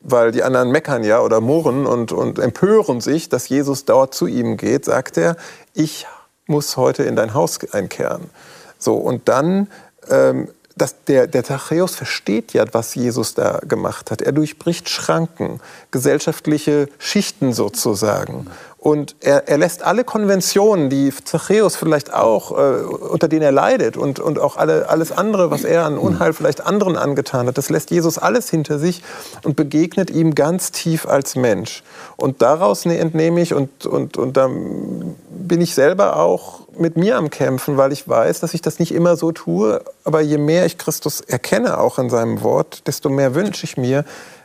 weil 0.00 0.32
die 0.32 0.42
anderen 0.42 0.70
meckern 0.70 1.04
ja 1.04 1.20
oder 1.20 1.40
murren 1.40 1.86
und, 1.86 2.12
und 2.12 2.38
empören 2.38 3.00
sich, 3.00 3.28
dass 3.28 3.48
Jesus 3.48 3.84
dort 3.84 4.14
zu 4.14 4.26
ihm 4.26 4.56
geht, 4.56 4.84
sagt 4.84 5.16
er, 5.16 5.36
ich 5.74 6.06
muss 6.46 6.76
heute 6.76 7.04
in 7.04 7.16
dein 7.16 7.34
Haus 7.34 7.58
einkehren. 7.72 8.30
So, 8.78 8.94
und 8.94 9.28
dann 9.28 9.68
ähm, 10.10 10.48
das, 10.76 11.04
der, 11.04 11.26
der 11.26 11.44
Zachäus 11.44 11.94
versteht 11.94 12.52
ja, 12.52 12.64
was 12.72 12.94
Jesus 12.94 13.34
da 13.34 13.60
gemacht 13.66 14.10
hat. 14.10 14.22
Er 14.22 14.32
durchbricht 14.32 14.88
Schranken, 14.88 15.60
gesellschaftliche 15.90 16.88
Schichten 16.98 17.52
sozusagen. 17.52 18.46
Und 18.82 19.14
er, 19.20 19.48
er 19.48 19.58
lässt 19.58 19.84
alle 19.84 20.02
Konventionen, 20.02 20.90
die 20.90 21.12
Zachäus 21.24 21.76
vielleicht 21.76 22.12
auch, 22.12 22.50
äh, 22.50 22.82
unter 22.82 23.28
denen 23.28 23.42
er 23.42 23.52
leidet 23.52 23.96
und, 23.96 24.18
und 24.18 24.40
auch 24.40 24.56
alle, 24.56 24.88
alles 24.88 25.12
andere, 25.12 25.52
was 25.52 25.62
er 25.62 25.84
an 25.84 25.98
Unheil 25.98 26.32
vielleicht 26.32 26.66
anderen 26.66 26.96
angetan 26.96 27.46
hat, 27.46 27.58
das 27.58 27.70
lässt 27.70 27.92
Jesus 27.92 28.18
alles 28.18 28.50
hinter 28.50 28.80
sich 28.80 29.04
und 29.44 29.54
begegnet 29.54 30.10
ihm 30.10 30.34
ganz 30.34 30.72
tief 30.72 31.06
als 31.06 31.36
Mensch. 31.36 31.84
Und 32.16 32.42
daraus 32.42 32.84
ne, 32.84 32.98
entnehme 32.98 33.40
ich, 33.40 33.54
und, 33.54 33.86
und, 33.86 34.16
und 34.16 34.36
da 34.36 34.48
bin 34.48 35.60
ich 35.60 35.76
selber 35.76 36.16
auch 36.16 36.61
mit 36.78 36.96
mir 36.96 37.16
am 37.16 37.30
Kämpfen, 37.30 37.76
weil 37.76 37.92
ich 37.92 38.08
weiß, 38.08 38.40
dass 38.40 38.54
ich 38.54 38.62
das 38.62 38.78
nicht 38.78 38.92
immer 38.92 39.16
so 39.16 39.32
tue. 39.32 39.82
Aber 40.04 40.20
je 40.20 40.38
mehr 40.38 40.66
ich 40.66 40.78
Christus 40.78 41.20
erkenne, 41.20 41.78
auch 41.78 41.98
in 41.98 42.10
seinem 42.10 42.42
Wort, 42.42 42.86
desto 42.86 43.08
mehr 43.08 43.34
wünsche 43.34 43.64
ich 43.64 43.76
mir, 43.76 44.04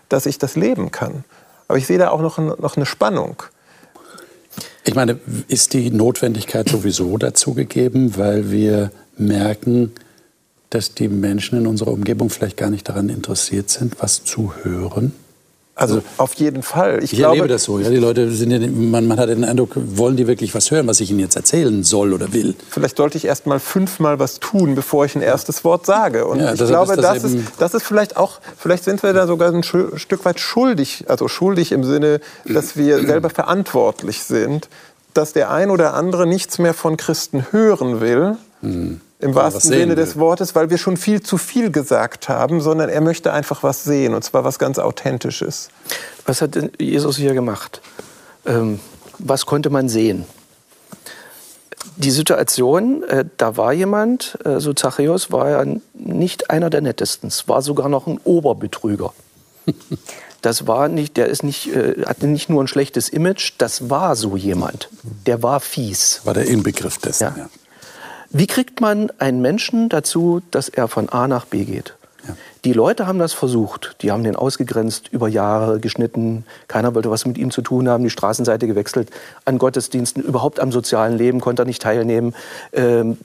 dass 0.09 0.25
ich 0.25 0.37
das 0.37 0.55
leben 0.55 0.91
kann. 0.91 1.23
Aber 1.67 1.77
ich 1.77 1.87
sehe 1.87 1.97
da 1.97 2.09
auch 2.09 2.21
noch, 2.21 2.37
noch 2.37 2.75
eine 2.75 2.85
Spannung. 2.85 3.43
Ich 4.83 4.95
meine, 4.95 5.19
ist 5.47 5.73
die 5.73 5.91
Notwendigkeit 5.91 6.69
sowieso 6.69 7.17
dazu 7.17 7.53
gegeben, 7.53 8.17
weil 8.17 8.51
wir 8.51 8.91
merken, 9.17 9.91
dass 10.69 10.93
die 10.93 11.09
Menschen 11.09 11.57
in 11.57 11.67
unserer 11.67 11.91
Umgebung 11.91 12.29
vielleicht 12.29 12.57
gar 12.57 12.69
nicht 12.69 12.87
daran 12.87 13.09
interessiert 13.09 13.69
sind, 13.69 14.01
was 14.01 14.23
zu 14.23 14.53
hören? 14.63 15.13
Also 15.77 16.01
auf 16.17 16.33
jeden 16.33 16.63
Fall. 16.63 17.03
Ich, 17.03 17.13
ich 17.13 17.19
glaube, 17.19 17.37
erlebe 17.37 17.47
das 17.53 17.63
so. 17.63 17.77
Ja, 17.79 17.91
die 17.91 17.97
Leute 17.97 18.31
sind 18.31 18.49
ja, 18.49 18.59
man, 18.59 19.07
man, 19.07 19.19
hat 19.19 19.29
den 19.29 19.43
Eindruck, 19.43 19.73
wollen 19.75 20.17
die 20.17 20.25
wirklich 20.25 20.55
was 20.55 20.71
hören, 20.71 20.87
was 20.87 20.99
ich 20.99 21.11
ihnen 21.11 21.19
jetzt 21.19 21.35
erzählen 21.35 21.83
soll 21.83 22.13
oder 22.13 22.33
will? 22.33 22.55
Vielleicht 22.69 22.97
sollte 22.97 23.17
ich 23.17 23.25
erst 23.25 23.45
mal 23.45 23.59
fünfmal 23.59 24.17
was 24.17 24.39
tun, 24.39 24.73
bevor 24.73 25.05
ich 25.05 25.15
ein 25.15 25.21
erstes 25.21 25.63
Wort 25.63 25.85
sage. 25.85 26.25
Und 26.25 26.39
ja, 26.39 26.53
ich 26.53 26.65
glaube, 26.65 26.93
ist 26.93 27.03
das, 27.03 27.21
das, 27.21 27.31
ist, 27.31 27.37
das 27.59 27.73
ist 27.75 27.83
vielleicht 27.83 28.17
auch, 28.17 28.39
vielleicht 28.57 28.85
sind 28.85 29.03
wir 29.03 29.13
da 29.13 29.27
sogar 29.27 29.53
ein 29.53 29.63
Stück 29.63 30.25
weit 30.25 30.39
schuldig, 30.39 31.05
also 31.07 31.27
schuldig 31.27 31.71
im 31.71 31.83
Sinne, 31.83 32.21
dass 32.45 32.75
wir 32.75 33.05
selber 33.05 33.29
verantwortlich 33.29 34.23
sind, 34.23 34.69
dass 35.13 35.33
der 35.33 35.51
ein 35.51 35.69
oder 35.69 35.93
andere 35.93 36.25
nichts 36.25 36.57
mehr 36.57 36.73
von 36.73 36.97
Christen 36.97 37.45
hören 37.51 38.01
will. 38.01 38.37
Mhm 38.63 39.01
im 39.19 39.33
wahrsten 39.33 39.71
Sinne 39.71 39.95
des 39.95 40.17
Wortes, 40.19 40.53
weil 40.53 40.69
wir 40.69 40.77
schon 40.77 40.95
viel 40.97 41.21
zu 41.21 41.37
viel 41.37 41.71
gesagt 41.71 42.29
haben, 42.29 42.61
sondern 42.61 42.89
er 42.89 43.01
möchte 43.01 43.33
einfach 43.33 43.63
was 43.63 43.83
sehen, 43.83 44.13
und 44.13 44.23
zwar 44.23 44.43
was 44.43 44.59
ganz 44.59 44.77
Authentisches. 44.77 45.69
Was 46.25 46.41
hat 46.41 46.55
denn 46.55 46.71
Jesus 46.79 47.17
hier 47.17 47.33
gemacht? 47.33 47.81
Ähm, 48.45 48.79
was 49.17 49.45
konnte 49.45 49.69
man 49.69 49.89
sehen? 49.89 50.25
Die 51.95 52.11
Situation, 52.11 53.01
äh, 53.03 53.25
da 53.37 53.57
war 53.57 53.73
jemand, 53.73 54.37
äh, 54.45 54.59
so 54.59 54.73
Zachäus 54.73 55.31
war 55.31 55.49
ja 55.49 55.65
nicht 55.93 56.51
einer 56.51 56.69
der 56.69 56.81
nettesten, 56.81 57.31
war 57.47 57.63
sogar 57.63 57.89
noch 57.89 58.07
ein 58.07 58.19
Oberbetrüger. 58.23 59.13
Das 60.43 60.67
war 60.67 60.87
nicht, 60.87 61.17
der 61.17 61.27
ist 61.27 61.43
nicht, 61.43 61.75
äh, 61.75 62.03
hatte 62.05 62.27
nicht 62.27 62.47
nur 62.47 62.63
ein 62.63 62.67
schlechtes 62.67 63.09
Image, 63.09 63.53
das 63.57 63.89
war 63.89 64.15
so 64.15 64.37
jemand. 64.37 64.87
Der 65.25 65.41
war 65.41 65.59
fies. 65.59 66.21
War 66.25 66.35
der 66.35 66.45
Inbegriff 66.45 66.99
dessen, 66.99 67.23
ja. 67.23 67.35
ja. 67.35 67.49
Wie 68.29 68.47
kriegt 68.47 68.81
man 68.81 69.11
einen 69.19 69.41
Menschen 69.41 69.89
dazu, 69.89 70.41
dass 70.51 70.69
er 70.69 70.87
von 70.87 71.09
A 71.09 71.27
nach 71.27 71.45
B 71.45 71.63
geht? 71.65 71.95
Ja. 72.27 72.35
Die 72.65 72.73
Leute 72.73 73.07
haben 73.07 73.19
das 73.19 73.33
versucht. 73.33 73.95
Die 74.01 74.11
haben 74.11 74.23
den 74.23 74.35
ausgegrenzt, 74.35 75.07
über 75.11 75.27
Jahre 75.27 75.79
geschnitten. 75.79 76.45
Keiner 76.67 76.93
wollte 76.95 77.09
was 77.09 77.25
mit 77.25 77.37
ihm 77.37 77.51
zu 77.51 77.61
tun 77.61 77.87
haben, 77.87 78.03
die 78.03 78.09
Straßenseite 78.09 78.67
gewechselt. 78.67 79.09
An 79.45 79.57
Gottesdiensten, 79.57 80.23
überhaupt 80.23 80.59
am 80.59 80.71
sozialen 80.71 81.17
Leben 81.17 81.39
konnte 81.39 81.61
er 81.61 81.65
nicht 81.65 81.81
teilnehmen. 81.81 82.35
Ähm, 82.73 83.17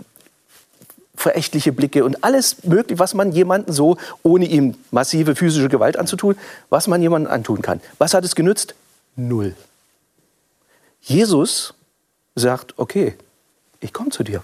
verächtliche 1.14 1.72
Blicke 1.72 2.04
und 2.04 2.24
alles 2.24 2.64
mögliche, 2.64 2.98
was 2.98 3.14
man 3.14 3.32
jemandem 3.32 3.72
so, 3.72 3.96
ohne 4.22 4.46
ihm 4.46 4.76
massive 4.90 5.36
physische 5.36 5.68
Gewalt 5.68 5.96
anzutun, 5.96 6.36
was 6.68 6.88
man 6.88 7.02
jemandem 7.02 7.32
antun 7.32 7.62
kann. 7.62 7.80
Was 7.98 8.14
hat 8.14 8.24
es 8.24 8.34
genützt? 8.34 8.74
Null. 9.14 9.54
Jesus 11.00 11.74
sagt, 12.34 12.74
okay, 12.78 13.14
ich 13.80 13.92
komme 13.92 14.10
zu 14.10 14.22
dir. 14.22 14.42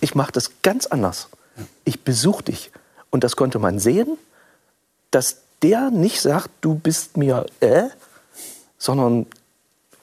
Ich 0.00 0.14
mache 0.14 0.32
das 0.32 0.50
ganz 0.62 0.86
anders. 0.86 1.28
Ich 1.84 2.02
besuche 2.02 2.44
dich. 2.44 2.70
Und 3.10 3.24
das 3.24 3.36
konnte 3.36 3.58
man 3.58 3.78
sehen, 3.78 4.18
dass 5.10 5.38
der 5.62 5.90
nicht 5.90 6.20
sagt, 6.20 6.50
du 6.60 6.74
bist 6.74 7.16
mir 7.16 7.46
äh, 7.60 7.84
sondern 8.78 9.26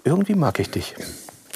irgendwie 0.03 0.35
mag 0.35 0.59
ich 0.59 0.69
dich. 0.69 0.93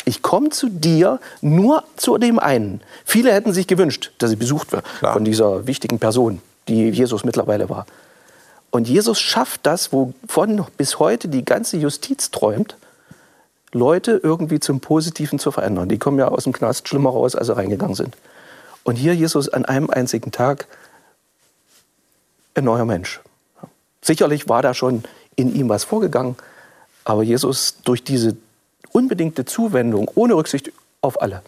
Ich 0.05 0.21
komme 0.21 0.49
zu 0.49 0.69
dir 0.69 1.19
nur 1.41 1.83
zu 1.97 2.17
dem 2.17 2.39
einen. 2.39 2.81
Viele 3.05 3.31
hätten 3.31 3.53
sich 3.53 3.67
gewünscht, 3.67 4.11
dass 4.17 4.31
sie 4.31 4.35
besucht 4.35 4.71
wird 4.71 4.85
von 5.01 5.25
dieser 5.25 5.67
wichtigen 5.67 5.99
Person, 5.99 6.41
die 6.67 6.89
Jesus 6.89 7.23
mittlerweile 7.23 7.69
war. 7.69 7.85
Und 8.71 8.87
Jesus 8.87 9.19
schafft 9.19 9.65
das, 9.65 9.91
wovon 9.91 10.65
bis 10.77 10.99
heute 10.99 11.27
die 11.27 11.45
ganze 11.45 11.77
Justiz 11.77 12.31
träumt, 12.31 12.77
Leute 13.71 14.19
irgendwie 14.23 14.59
zum 14.59 14.79
Positiven 14.79 15.39
zu 15.39 15.51
verändern. 15.51 15.89
Die 15.89 15.97
kommen 15.97 16.17
ja 16.17 16.27
aus 16.27 16.43
dem 16.43 16.53
Knast 16.53 16.87
schlimmer 16.87 17.11
raus, 17.11 17.35
als 17.35 17.47
sie 17.47 17.55
reingegangen 17.55 17.95
sind. 17.95 18.17
Und 18.83 18.95
hier 18.95 19.15
Jesus 19.15 19.49
an 19.49 19.65
einem 19.65 19.89
einzigen 19.89 20.31
Tag 20.31 20.67
ein 22.55 22.63
neuer 22.63 22.85
Mensch. 22.85 23.21
Sicherlich 24.01 24.49
war 24.49 24.61
da 24.61 24.73
schon 24.73 25.03
in 25.35 25.53
ihm 25.53 25.69
was 25.69 25.83
vorgegangen, 25.83 26.35
aber 27.03 27.23
Jesus 27.23 27.75
durch 27.83 28.03
diese 28.03 28.37
unbedingte 28.91 29.45
Zuwendung, 29.45 30.09
ohne 30.15 30.35
Rücksicht 30.35 30.71
auf 31.01 31.21
alle. 31.21 31.41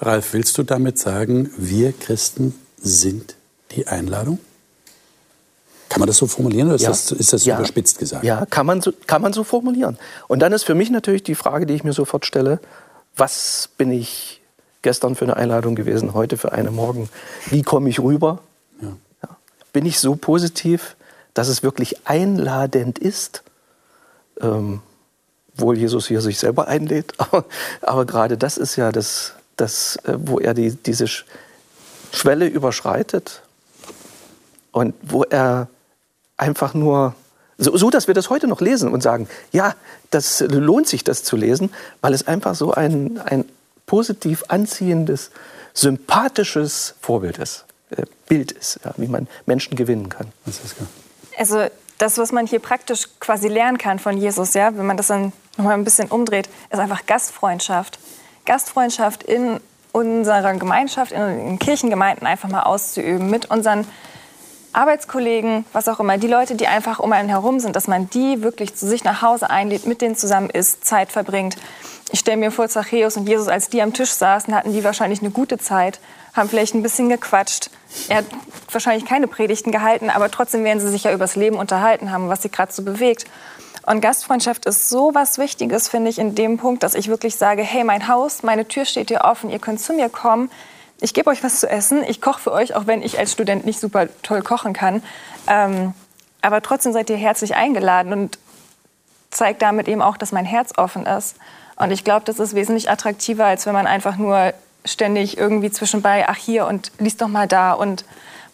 Ralf, 0.00 0.32
willst 0.32 0.58
du 0.58 0.62
damit 0.62 0.98
sagen, 0.98 1.50
wir 1.56 1.92
Christen 1.92 2.54
sind 2.76 3.36
die 3.72 3.86
Einladung? 3.86 4.38
Kann 5.92 6.00
man 6.00 6.06
das 6.06 6.16
so 6.16 6.26
formulieren 6.26 6.68
oder 6.68 6.76
ist 6.76 6.82
Ja. 6.82 6.88
das, 6.88 7.12
ist 7.12 7.32
das 7.32 7.44
Ja. 7.44 7.56
überspitzt 7.58 7.98
gesagt? 7.98 8.24
Ja, 8.24 8.46
kann 8.46 8.64
man, 8.66 8.80
so, 8.80 8.92
kann 9.06 9.20
man 9.20 9.32
so 9.32 9.44
formulieren. 9.44 9.98
Und 10.26 10.40
dann 10.40 10.52
ist 10.52 10.64
für 10.64 10.74
mich 10.74 10.90
natürlich 10.90 11.22
die 11.22 11.34
Frage, 11.34 11.66
die 11.66 11.74
ich 11.74 11.84
mir 11.84 11.92
sofort 11.92 12.24
stelle, 12.24 12.60
was 13.16 13.68
bin 13.76 13.90
ich 13.92 14.40
gestern 14.80 15.14
für 15.16 15.24
eine 15.26 15.36
Einladung 15.36 15.74
gewesen, 15.74 16.14
heute 16.14 16.36
für 16.38 16.52
eine 16.52 16.70
morgen? 16.70 17.10
Wie 17.50 17.62
komme 17.62 17.88
ich 17.90 18.00
rüber? 18.00 18.38
Ja. 18.80 18.88
Bin 19.74 19.84
ich 19.84 20.00
so 20.00 20.16
positiv, 20.16 20.96
dass 21.34 21.48
es 21.48 21.62
wirklich 21.62 22.06
einladend 22.08 22.98
ist? 22.98 23.42
Ähm, 24.40 24.80
wohl 25.54 25.76
Jesus 25.76 26.08
hier 26.08 26.22
sich 26.22 26.38
selber 26.38 26.68
einlädt, 26.68 27.12
aber, 27.18 27.44
aber 27.82 28.06
gerade 28.06 28.38
das 28.38 28.56
ist 28.56 28.76
ja 28.76 28.90
das, 28.92 29.34
das 29.56 29.96
äh, 30.04 30.14
wo 30.18 30.38
er 30.38 30.54
die, 30.54 30.70
diese 30.70 31.04
Sch- 31.04 31.24
Schwelle 32.12 32.46
überschreitet 32.46 33.42
und 34.72 34.94
wo 35.02 35.22
er 35.24 35.68
einfach 36.42 36.74
nur, 36.74 37.14
so, 37.56 37.76
so 37.76 37.90
dass 37.90 38.08
wir 38.08 38.14
das 38.14 38.28
heute 38.28 38.48
noch 38.48 38.60
lesen 38.60 38.92
und 38.92 39.02
sagen, 39.02 39.28
ja, 39.52 39.74
das 40.10 40.40
lohnt 40.40 40.88
sich, 40.88 41.04
das 41.04 41.22
zu 41.22 41.36
lesen, 41.36 41.72
weil 42.00 42.12
es 42.12 42.26
einfach 42.26 42.54
so 42.54 42.72
ein, 42.72 43.20
ein 43.24 43.44
positiv 43.86 44.44
anziehendes, 44.48 45.30
sympathisches 45.72 46.94
Vorbild 47.00 47.38
ist, 47.38 47.64
äh, 47.90 48.02
Bild 48.28 48.52
ist, 48.52 48.80
ja, 48.84 48.92
wie 48.96 49.06
man 49.06 49.28
Menschen 49.46 49.76
gewinnen 49.76 50.08
kann. 50.08 50.32
Also 51.38 51.66
das, 51.98 52.18
was 52.18 52.32
man 52.32 52.46
hier 52.46 52.58
praktisch 52.58 53.08
quasi 53.20 53.48
lernen 53.48 53.78
kann 53.78 53.98
von 53.98 54.18
Jesus, 54.18 54.54
ja, 54.54 54.76
wenn 54.76 54.86
man 54.86 54.96
das 54.96 55.06
dann 55.06 55.32
nochmal 55.56 55.74
ein 55.74 55.84
bisschen 55.84 56.08
umdreht, 56.08 56.48
ist 56.70 56.78
einfach 56.78 57.06
Gastfreundschaft. 57.06 57.98
Gastfreundschaft 58.44 59.22
in 59.22 59.60
unserer 59.92 60.54
Gemeinschaft, 60.54 61.12
in 61.12 61.20
den 61.20 61.58
Kirchengemeinden 61.58 62.26
einfach 62.26 62.48
mal 62.48 62.62
auszuüben, 62.62 63.30
mit 63.30 63.50
unseren 63.50 63.86
Arbeitskollegen, 64.72 65.64
was 65.72 65.88
auch 65.88 66.00
immer, 66.00 66.18
die 66.18 66.28
Leute, 66.28 66.54
die 66.54 66.66
einfach 66.66 66.98
um 66.98 67.12
einen 67.12 67.28
herum 67.28 67.60
sind, 67.60 67.76
dass 67.76 67.88
man 67.88 68.08
die 68.10 68.42
wirklich 68.42 68.74
zu 68.74 68.86
sich 68.86 69.04
nach 69.04 69.22
Hause 69.22 69.50
einlädt, 69.50 69.86
mit 69.86 70.00
denen 70.00 70.16
zusammen 70.16 70.50
isst, 70.50 70.84
Zeit 70.84 71.12
verbringt. 71.12 71.56
Ich 72.10 72.20
stelle 72.20 72.36
mir 72.36 72.50
vor, 72.50 72.68
Zachäus 72.68 73.16
und 73.16 73.28
Jesus, 73.28 73.48
als 73.48 73.68
die 73.68 73.82
am 73.82 73.92
Tisch 73.92 74.10
saßen, 74.10 74.54
hatten 74.54 74.72
die 74.72 74.84
wahrscheinlich 74.84 75.20
eine 75.20 75.30
gute 75.30 75.58
Zeit, 75.58 76.00
haben 76.34 76.48
vielleicht 76.48 76.74
ein 76.74 76.82
bisschen 76.82 77.08
gequatscht. 77.08 77.70
Er 78.08 78.18
hat 78.18 78.26
wahrscheinlich 78.70 79.06
keine 79.06 79.26
Predigten 79.26 79.72
gehalten, 79.72 80.10
aber 80.10 80.30
trotzdem 80.30 80.64
werden 80.64 80.80
sie 80.80 80.88
sich 80.88 81.04
ja 81.04 81.12
übers 81.12 81.36
Leben 81.36 81.56
unterhalten 81.56 82.10
haben, 82.10 82.28
was 82.28 82.42
sie 82.42 82.50
gerade 82.50 82.72
so 82.72 82.82
bewegt. 82.82 83.26
Und 83.84 84.00
Gastfreundschaft 84.00 84.64
ist 84.66 84.88
so 84.88 85.10
was 85.14 85.38
Wichtiges, 85.38 85.88
finde 85.88 86.10
ich, 86.10 86.18
in 86.18 86.34
dem 86.34 86.56
Punkt, 86.56 86.82
dass 86.82 86.94
ich 86.94 87.08
wirklich 87.08 87.36
sage, 87.36 87.62
hey, 87.62 87.84
mein 87.84 88.08
Haus, 88.08 88.42
meine 88.42 88.66
Tür 88.68 88.84
steht 88.84 89.08
hier 89.08 89.22
offen, 89.22 89.50
ihr 89.50 89.58
könnt 89.58 89.80
zu 89.80 89.92
mir 89.92 90.08
kommen. 90.08 90.50
Ich 91.02 91.14
gebe 91.14 91.28
euch 91.30 91.42
was 91.42 91.58
zu 91.58 91.68
essen, 91.68 92.04
ich 92.04 92.20
koche 92.20 92.40
für 92.40 92.52
euch, 92.52 92.76
auch 92.76 92.86
wenn 92.86 93.02
ich 93.02 93.18
als 93.18 93.32
Student 93.32 93.66
nicht 93.66 93.80
super 93.80 94.06
toll 94.22 94.40
kochen 94.40 94.72
kann. 94.72 95.02
Ähm, 95.48 95.94
aber 96.42 96.62
trotzdem 96.62 96.92
seid 96.92 97.10
ihr 97.10 97.16
herzlich 97.16 97.56
eingeladen 97.56 98.12
und 98.12 98.38
zeigt 99.30 99.62
damit 99.62 99.88
eben 99.88 100.00
auch, 100.00 100.16
dass 100.16 100.30
mein 100.30 100.44
Herz 100.44 100.72
offen 100.76 101.04
ist. 101.04 101.36
Und 101.74 101.90
ich 101.90 102.04
glaube, 102.04 102.24
das 102.24 102.38
ist 102.38 102.54
wesentlich 102.54 102.88
attraktiver, 102.88 103.46
als 103.46 103.66
wenn 103.66 103.72
man 103.72 103.88
einfach 103.88 104.16
nur 104.16 104.54
ständig 104.84 105.36
irgendwie 105.36 105.72
zwischenbei, 105.72 106.26
ach 106.28 106.36
hier 106.36 106.66
und 106.68 106.92
lies 106.98 107.16
doch 107.16 107.28
mal 107.28 107.48
da 107.48 107.72
und 107.72 108.04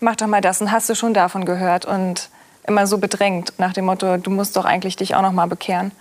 mach 0.01 0.17
doch 0.17 0.27
mal 0.27 0.41
das 0.41 0.63
und 0.63 0.73
hast 0.73 0.89
du 0.89 0.95
schon 0.95 1.13
davon 1.13 1.45
gehört 1.45 1.85
und 1.85 2.31
immer 2.67 2.87
so 2.87 2.97
bedrängt 2.97 3.53
nach 3.59 3.75
dem 3.75 3.85
Motto, 3.85 4.17
du 4.17 4.31
musst 4.31 4.57
doch 4.57 4.65
eigentlich 4.65 4.97
dich 4.97 5.15
auch 5.15 5.23
noch 5.23 5.33
mal 5.33 5.47
bekehren. 5.47 5.93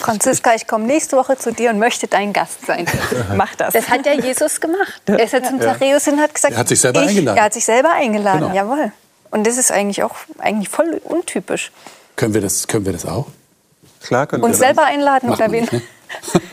Franziska, 0.00 0.54
ich 0.54 0.66
komme 0.66 0.84
nächste 0.86 1.16
Woche 1.16 1.36
zu 1.38 1.52
dir 1.52 1.70
und 1.70 1.78
möchte 1.78 2.06
dein 2.08 2.32
Gast 2.32 2.66
sein. 2.66 2.86
Mach 3.36 3.54
das. 3.54 3.72
Das 3.74 3.88
hat 3.88 4.04
ja 4.06 4.12
Jesus 4.12 4.60
gemacht. 4.60 5.00
Er 5.06 5.22
ist 5.22 5.32
ja 5.32 5.42
zum 5.42 5.60
Zachäus 5.60 6.04
hin 6.04 6.14
und 6.14 6.20
hat 6.20 6.34
gesagt, 6.34 6.54
Er 6.54 6.58
hat 6.60 6.68
sich 6.68 6.80
selber 6.80 7.02
ich, 7.02 7.10
eingeladen. 7.10 7.38
Er 7.38 7.44
hat 7.44 7.54
sich 7.54 7.64
selber 7.64 7.90
eingeladen, 7.92 8.40
Genau. 8.40 8.54
jawohl. 8.54 8.92
Und 9.30 9.46
das 9.46 9.56
ist 9.58 9.70
eigentlich 9.70 10.02
auch 10.02 10.14
eigentlich 10.38 10.68
voll 10.68 11.00
untypisch. 11.04 11.70
Können 12.16 12.34
wir 12.34 12.40
das, 12.40 12.66
können 12.66 12.84
wir 12.84 12.92
das 12.92 13.06
auch? 13.06 13.26
Klar 14.02 14.26
könnt 14.26 14.42
Uns 14.42 14.56
ihr 14.56 14.66
selber 14.66 14.84
einladen 14.84 15.28
Macht 15.28 15.40
oder 15.40 15.52
wen? 15.52 15.60
nicht, 15.60 15.72
ne? 15.72 15.82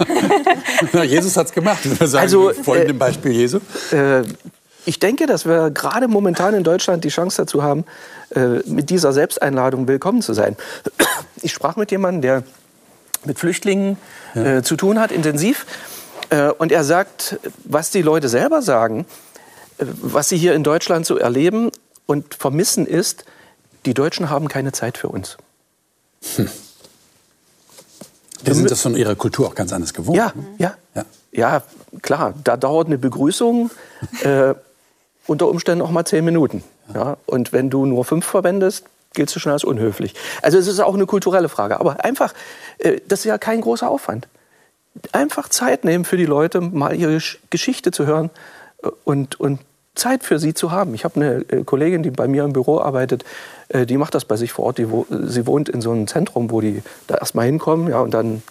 Na, 0.93 1.03
Jesus 1.03 1.35
hat 1.37 1.47
es 1.47 1.51
gemacht. 1.53 1.79
Wir 1.83 2.07
sagen, 2.07 2.21
Also, 2.23 2.47
wir 2.55 2.63
folgen 2.63 2.89
äh, 2.91 2.93
Beispiel 2.93 3.31
Jesu. 3.31 3.59
Äh, 3.91 4.23
ich 4.85 4.99
denke, 4.99 5.25
dass 5.25 5.45
wir 5.45 5.71
gerade 5.71 6.07
momentan 6.07 6.53
in 6.53 6.63
Deutschland 6.63 7.03
die 7.03 7.09
Chance 7.09 7.41
dazu 7.41 7.63
haben, 7.63 7.85
äh, 8.35 8.39
mit 8.65 8.89
dieser 8.89 9.11
Selbsteinladung 9.13 9.87
willkommen 9.87 10.21
zu 10.21 10.33
sein. 10.33 10.55
Ich 11.41 11.51
sprach 11.53 11.75
mit 11.75 11.91
jemandem, 11.91 12.21
der 12.21 12.43
mit 13.27 13.37
Flüchtlingen 13.39 13.97
äh, 14.33 14.61
zu 14.63 14.75
tun 14.75 14.99
hat, 14.99 15.11
intensiv. 15.11 15.65
Äh, 16.29 16.49
und 16.49 16.71
er 16.71 16.83
sagt, 16.83 17.39
was 17.63 17.91
die 17.91 18.01
Leute 18.01 18.29
selber 18.29 18.61
sagen, 18.61 19.05
äh, 19.77 19.85
was 20.01 20.29
sie 20.29 20.37
hier 20.37 20.53
in 20.53 20.63
Deutschland 20.63 21.05
so 21.05 21.17
erleben 21.17 21.71
und 22.05 22.33
vermissen 22.33 22.87
ist, 22.87 23.25
die 23.85 23.93
Deutschen 23.93 24.29
haben 24.29 24.47
keine 24.47 24.71
Zeit 24.71 24.97
für 24.97 25.09
uns. 25.09 25.37
Die 28.45 28.53
sind 28.53 28.71
das 28.71 28.81
von 28.81 28.95
ihrer 28.95 29.15
Kultur 29.15 29.47
auch 29.47 29.55
ganz 29.55 29.71
anders 29.71 29.93
gewohnt. 29.93 30.17
Ja, 30.17 30.33
ne? 30.35 30.45
ja. 30.57 30.75
Ja. 30.95 31.05
Ja, 31.31 31.61
klar, 32.01 32.33
da 32.43 32.57
dauert 32.57 32.87
eine 32.87 32.97
Begrüßung 32.97 33.69
äh, 34.23 34.55
unter 35.27 35.47
Umständen 35.47 35.81
auch 35.83 35.91
mal 35.91 36.05
zehn 36.05 36.25
Minuten. 36.25 36.63
Ja. 36.93 37.17
Und 37.25 37.53
wenn 37.53 37.69
du 37.69 37.85
nur 37.85 38.05
fünf 38.05 38.25
verwendest, 38.25 38.85
gilt 39.13 39.33
du 39.35 39.39
schon 39.39 39.51
als 39.51 39.63
unhöflich. 39.63 40.13
Also 40.41 40.57
es 40.57 40.67
ist 40.67 40.79
auch 40.79 40.93
eine 40.93 41.05
kulturelle 41.05 41.49
Frage. 41.49 41.79
Aber 41.79 42.03
einfach, 42.03 42.33
äh, 42.77 42.99
das 43.07 43.19
ist 43.19 43.25
ja 43.25 43.37
kein 43.37 43.61
großer 43.61 43.89
Aufwand. 43.89 44.27
Einfach 45.11 45.49
Zeit 45.49 45.85
nehmen 45.85 46.05
für 46.05 46.17
die 46.17 46.25
Leute, 46.25 46.61
mal 46.61 46.95
ihre 46.95 47.17
Sch- 47.17 47.37
Geschichte 47.49 47.91
zu 47.91 48.05
hören 48.05 48.29
äh, 48.83 48.89
und, 49.03 49.39
und 49.39 49.59
Zeit 49.95 50.23
für 50.23 50.37
sie 50.37 50.53
zu 50.53 50.71
haben. 50.71 50.93
Ich 50.93 51.03
habe 51.03 51.15
eine 51.15 51.35
äh, 51.49 51.63
Kollegin, 51.63 52.03
die 52.03 52.11
bei 52.11 52.27
mir 52.27 52.43
im 52.43 52.53
Büro 52.53 52.79
arbeitet, 52.79 53.23
die 53.69 53.97
macht 53.97 54.15
das 54.15 54.23
bei 54.23 54.37
sich 54.37 54.53
vor 54.53 54.63
Ort. 54.63 54.77
Die, 54.77 54.87
sie 55.25 55.45
wohnt 55.45 55.67
in 55.67 55.81
so 55.81 55.91
einem 55.91 56.07
Zentrum, 56.07 56.51
wo 56.51 56.61
die 56.61 56.81
da 57.07 57.15
erstmal 57.15 57.47
hinkommen 57.47 57.89
ja, 57.89 57.99
und 57.99 58.11
dann 58.13 58.41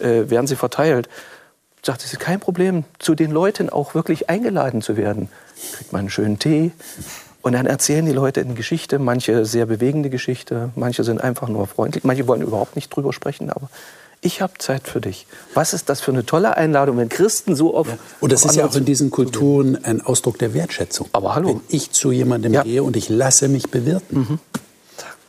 äh, 0.00 0.28
werden 0.28 0.46
sie 0.46 0.54
verteilt. 0.56 1.08
Sagt 1.82 2.02
sie, 2.02 2.14
kein 2.18 2.40
Problem, 2.40 2.84
zu 2.98 3.14
den 3.14 3.30
Leuten 3.30 3.70
auch 3.70 3.94
wirklich 3.94 4.28
eingeladen 4.28 4.82
zu 4.82 4.98
werden. 4.98 5.30
Kriegt 5.72 5.94
man 5.94 6.00
einen 6.00 6.10
schönen 6.10 6.38
Tee 6.38 6.72
und 7.46 7.52
dann 7.52 7.66
erzählen 7.66 8.04
die 8.04 8.10
Leute 8.10 8.40
eine 8.40 8.54
Geschichte, 8.54 8.98
manche 8.98 9.44
sehr 9.44 9.66
bewegende 9.66 10.10
Geschichte, 10.10 10.70
manche 10.74 11.04
sind 11.04 11.20
einfach 11.20 11.46
nur 11.48 11.68
freundlich, 11.68 12.02
manche 12.02 12.26
wollen 12.26 12.42
überhaupt 12.42 12.74
nicht 12.74 12.88
drüber 12.90 13.12
sprechen, 13.12 13.50
aber 13.50 13.70
ich 14.20 14.40
habe 14.42 14.54
Zeit 14.58 14.88
für 14.88 15.00
dich. 15.00 15.28
Was 15.54 15.72
ist 15.72 15.88
das 15.88 16.00
für 16.00 16.10
eine 16.10 16.26
tolle 16.26 16.56
Einladung, 16.56 16.96
wenn 16.96 17.08
Christen 17.08 17.54
so 17.54 17.72
oft... 17.76 17.92
Und 18.18 18.32
das 18.32 18.44
ist 18.44 18.56
ja 18.56 18.66
auch 18.66 18.74
in 18.74 18.84
diesen 18.84 19.12
Kulturen 19.12 19.78
ein 19.84 20.00
Ausdruck 20.00 20.40
der 20.40 20.54
Wertschätzung. 20.54 21.08
Aber 21.12 21.36
hallo. 21.36 21.48
Wenn 21.50 21.60
ich 21.68 21.92
zu 21.92 22.10
jemandem 22.10 22.52
Ja. 22.52 22.64
gehe 22.64 22.82
und 22.82 22.96
ich 22.96 23.08
lasse 23.08 23.46
mich 23.46 23.70
bewirten. 23.70 24.40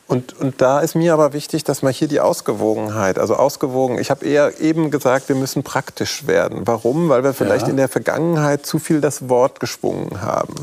Und, 0.08 0.36
und 0.40 0.60
da 0.60 0.80
ist 0.80 0.96
mir 0.96 1.12
aber 1.12 1.34
wichtig, 1.34 1.62
dass 1.62 1.82
man 1.82 1.92
hier 1.92 2.08
die 2.08 2.18
Ausgewogenheit, 2.18 3.20
also 3.20 3.36
ausgewogen, 3.36 3.96
ich 4.00 4.10
habe 4.10 4.24
eher 4.24 4.58
eben 4.60 4.90
gesagt, 4.90 5.28
wir 5.28 5.36
müssen 5.36 5.62
praktisch 5.62 6.26
werden. 6.26 6.62
Warum? 6.64 7.10
Weil 7.10 7.22
wir 7.22 7.32
vielleicht 7.32 7.66
Ja. 7.66 7.70
in 7.70 7.76
der 7.76 7.88
Vergangenheit 7.88 8.66
zu 8.66 8.80
viel 8.80 9.00
das 9.00 9.28
Wort 9.28 9.60
geschwungen 9.60 10.20
haben. 10.22 10.54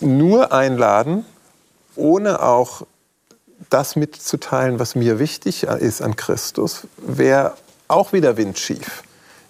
Nur 0.00 0.52
einladen, 0.52 1.24
ohne 1.96 2.42
auch 2.42 2.82
das 3.68 3.96
mitzuteilen, 3.96 4.78
was 4.78 4.94
mir 4.94 5.18
wichtig 5.18 5.64
ist 5.64 6.02
an 6.02 6.16
Christus, 6.16 6.86
wäre 6.96 7.54
auch 7.88 8.12
wieder 8.12 8.36
windschief. 8.36 9.02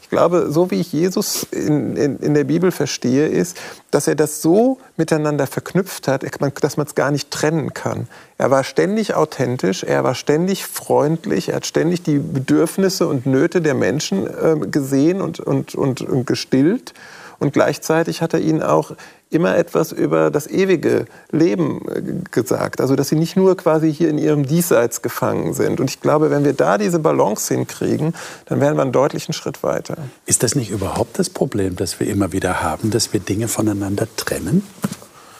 Ich 0.02 0.16
glaube, 0.16 0.50
so 0.50 0.72
wie 0.72 0.80
ich 0.80 0.92
Jesus 0.92 1.44
in, 1.52 1.94
in, 1.94 2.18
in 2.18 2.34
der 2.34 2.42
Bibel 2.42 2.72
verstehe, 2.72 3.28
ist, 3.28 3.56
dass 3.92 4.08
er 4.08 4.16
das 4.16 4.42
so 4.42 4.78
miteinander 4.96 5.46
verknüpft 5.46 6.08
hat, 6.08 6.24
dass 6.62 6.76
man 6.76 6.86
es 6.88 6.96
gar 6.96 7.12
nicht 7.12 7.30
trennen 7.30 7.74
kann. 7.74 8.08
Er 8.36 8.50
war 8.50 8.64
ständig 8.64 9.14
authentisch, 9.14 9.84
er 9.84 10.02
war 10.02 10.16
ständig 10.16 10.66
freundlich, 10.66 11.50
er 11.50 11.56
hat 11.56 11.66
ständig 11.66 12.02
die 12.02 12.18
Bedürfnisse 12.18 13.06
und 13.06 13.24
Nöte 13.24 13.62
der 13.62 13.74
Menschen 13.74 14.26
äh, 14.26 14.56
gesehen 14.66 15.20
und, 15.20 15.38
und, 15.38 15.76
und, 15.76 16.00
und 16.00 16.26
gestillt. 16.26 16.92
Und 17.38 17.52
gleichzeitig 17.52 18.20
hat 18.20 18.34
er 18.34 18.40
ihnen 18.40 18.64
auch 18.64 18.96
immer 19.30 19.56
etwas 19.56 19.92
über 19.92 20.30
das 20.30 20.48
ewige 20.48 21.06
Leben 21.30 21.82
äh, 21.88 22.02
gesagt. 22.30 22.80
Also, 22.80 22.96
dass 22.96 23.08
sie 23.08 23.16
nicht 23.16 23.36
nur 23.36 23.56
quasi 23.56 23.92
hier 23.92 24.10
in 24.10 24.18
ihrem 24.18 24.44
Diesseits 24.44 25.02
gefangen 25.02 25.54
sind. 25.54 25.80
Und 25.80 25.88
ich 25.88 26.00
glaube, 26.00 26.30
wenn 26.30 26.44
wir 26.44 26.52
da 26.52 26.78
diese 26.78 26.98
Balance 26.98 27.54
hinkriegen, 27.54 28.14
dann 28.46 28.60
wären 28.60 28.76
wir 28.76 28.82
einen 28.82 28.92
deutlichen 28.92 29.32
Schritt 29.32 29.62
weiter. 29.62 29.96
Ist 30.26 30.42
das 30.42 30.54
nicht 30.54 30.70
überhaupt 30.70 31.18
das 31.18 31.30
Problem, 31.30 31.76
das 31.76 32.00
wir 32.00 32.08
immer 32.08 32.32
wieder 32.32 32.60
haben, 32.62 32.90
dass 32.90 33.12
wir 33.12 33.20
Dinge 33.20 33.48
voneinander 33.48 34.08
trennen, 34.16 34.64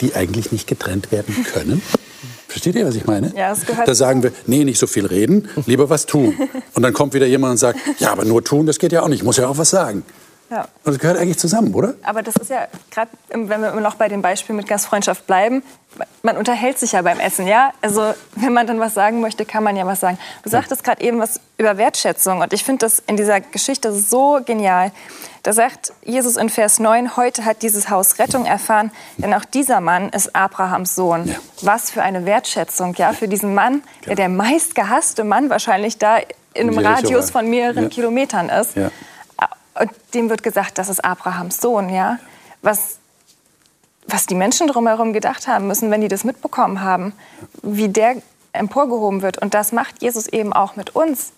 die 0.00 0.14
eigentlich 0.14 0.52
nicht 0.52 0.68
getrennt 0.68 1.10
werden 1.10 1.44
können? 1.52 1.82
Versteht 2.46 2.74
ihr, 2.74 2.86
was 2.86 2.96
ich 2.96 3.06
meine? 3.06 3.32
Ja, 3.36 3.52
es 3.52 3.64
gehört 3.64 3.86
Da 3.86 3.94
sagen 3.94 4.22
wir, 4.24 4.32
nee, 4.46 4.64
nicht 4.64 4.78
so 4.78 4.88
viel 4.88 5.06
reden, 5.06 5.48
lieber 5.66 5.88
was 5.88 6.06
tun. 6.06 6.34
Und 6.74 6.82
dann 6.82 6.92
kommt 6.92 7.14
wieder 7.14 7.26
jemand 7.26 7.52
und 7.52 7.56
sagt, 7.58 7.78
ja, 7.98 8.10
aber 8.10 8.24
nur 8.24 8.42
tun, 8.42 8.66
das 8.66 8.78
geht 8.78 8.92
ja 8.92 9.02
auch 9.02 9.08
nicht, 9.08 9.20
ich 9.20 9.24
muss 9.24 9.36
ja 9.36 9.46
auch 9.46 9.58
was 9.58 9.70
sagen. 9.70 10.02
Ja. 10.50 10.66
Das 10.84 10.98
gehört 10.98 11.16
eigentlich 11.16 11.38
zusammen, 11.38 11.72
oder? 11.74 11.94
Aber 12.02 12.22
das 12.22 12.34
ist 12.36 12.50
ja 12.50 12.66
gerade, 12.90 13.10
wenn 13.28 13.48
wir 13.48 13.70
immer 13.70 13.80
noch 13.80 13.94
bei 13.94 14.08
dem 14.08 14.20
Beispiel 14.20 14.54
mit 14.54 14.66
Gastfreundschaft 14.66 15.26
bleiben, 15.26 15.62
man 16.22 16.36
unterhält 16.36 16.78
sich 16.78 16.92
ja 16.92 17.02
beim 17.02 17.20
Essen, 17.20 17.46
ja? 17.46 17.72
Also 17.82 18.14
wenn 18.36 18.52
man 18.52 18.66
dann 18.66 18.80
was 18.80 18.94
sagen 18.94 19.20
möchte, 19.20 19.44
kann 19.44 19.62
man 19.62 19.76
ja 19.76 19.86
was 19.86 20.00
sagen. 20.00 20.18
Du 20.42 20.50
sagtest 20.50 20.84
gerade 20.84 21.02
eben 21.02 21.18
was 21.20 21.40
über 21.56 21.76
Wertschätzung 21.78 22.40
und 22.40 22.52
ich 22.52 22.64
finde 22.64 22.86
das 22.86 23.02
in 23.06 23.16
dieser 23.16 23.40
Geschichte 23.40 23.92
so 23.92 24.40
genial. 24.44 24.92
Da 25.42 25.52
sagt 25.52 25.92
Jesus 26.04 26.36
in 26.36 26.48
Vers 26.48 26.80
9, 26.80 27.16
heute 27.16 27.44
hat 27.44 27.62
dieses 27.62 27.88
Haus 27.88 28.18
Rettung 28.18 28.44
erfahren, 28.44 28.90
denn 29.16 29.32
auch 29.32 29.44
dieser 29.44 29.80
Mann 29.80 30.10
ist 30.10 30.34
Abrahams 30.34 30.94
Sohn. 30.94 31.28
Ja. 31.28 31.36
Was 31.62 31.90
für 31.90 32.02
eine 32.02 32.26
Wertschätzung, 32.26 32.94
ja, 32.94 33.12
für 33.12 33.28
diesen 33.28 33.54
Mann, 33.54 33.82
der 34.06 34.16
der 34.16 34.28
meistgehasste 34.28 35.24
Mann 35.24 35.48
wahrscheinlich 35.48 35.98
da 35.98 36.18
in 36.54 36.68
einem 36.68 36.78
Radius 36.78 37.30
von 37.30 37.48
mehreren 37.48 37.84
Ja. 37.84 37.88
Kilometern 37.88 38.48
ist. 38.48 38.76
Ja. 38.76 38.90
Und 39.78 39.90
dem 40.14 40.30
wird 40.30 40.42
gesagt, 40.42 40.78
das 40.78 40.88
ist 40.88 41.04
Abrahams 41.04 41.60
Sohn, 41.60 41.88
ja. 41.88 42.18
Was, 42.62 42.98
was 44.06 44.26
die 44.26 44.34
Menschen 44.34 44.66
drumherum 44.66 45.12
gedacht 45.12 45.46
haben 45.46 45.66
müssen, 45.66 45.90
wenn 45.90 46.00
die 46.00 46.08
das 46.08 46.24
mitbekommen 46.24 46.82
haben, 46.82 47.12
wie 47.62 47.88
der 47.88 48.16
emporgehoben 48.52 49.22
wird. 49.22 49.38
Und 49.38 49.54
das 49.54 49.72
macht 49.72 50.02
Jesus 50.02 50.26
eben 50.26 50.52
auch 50.52 50.76
mit 50.76 50.94
uns. 50.94 51.32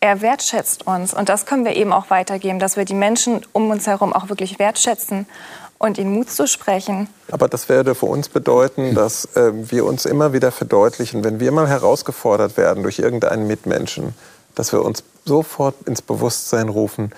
Er 0.00 0.20
wertschätzt 0.20 0.86
uns. 0.86 1.14
Und 1.14 1.28
das 1.28 1.46
können 1.46 1.64
wir 1.64 1.76
eben 1.76 1.92
auch 1.92 2.10
weitergeben, 2.10 2.58
dass 2.58 2.76
wir 2.76 2.84
die 2.84 2.94
Menschen 2.94 3.44
um 3.52 3.70
uns 3.70 3.86
herum 3.86 4.12
auch 4.12 4.28
wirklich 4.28 4.58
wertschätzen 4.58 5.26
und 5.78 5.98
ihnen 5.98 6.12
Mut 6.12 6.30
zu 6.30 6.46
sprechen. 6.46 7.08
Aber 7.30 7.48
das 7.48 7.68
würde 7.68 7.94
für 7.94 8.06
uns 8.06 8.28
bedeuten, 8.28 8.94
dass 8.94 9.24
äh, 9.36 9.52
wir 9.52 9.84
uns 9.84 10.06
immer 10.06 10.32
wieder 10.32 10.52
verdeutlichen, 10.52 11.24
wenn 11.24 11.40
wir 11.40 11.50
mal 11.50 11.68
herausgefordert 11.68 12.56
werden 12.56 12.84
durch 12.84 13.00
irgendeinen 13.00 13.46
Mitmenschen, 13.48 14.14
dass 14.54 14.72
wir 14.72 14.84
uns 14.84 15.02
sofort 15.24 15.74
ins 15.86 16.00
Bewusstsein 16.00 16.68
rufen, 16.68 17.12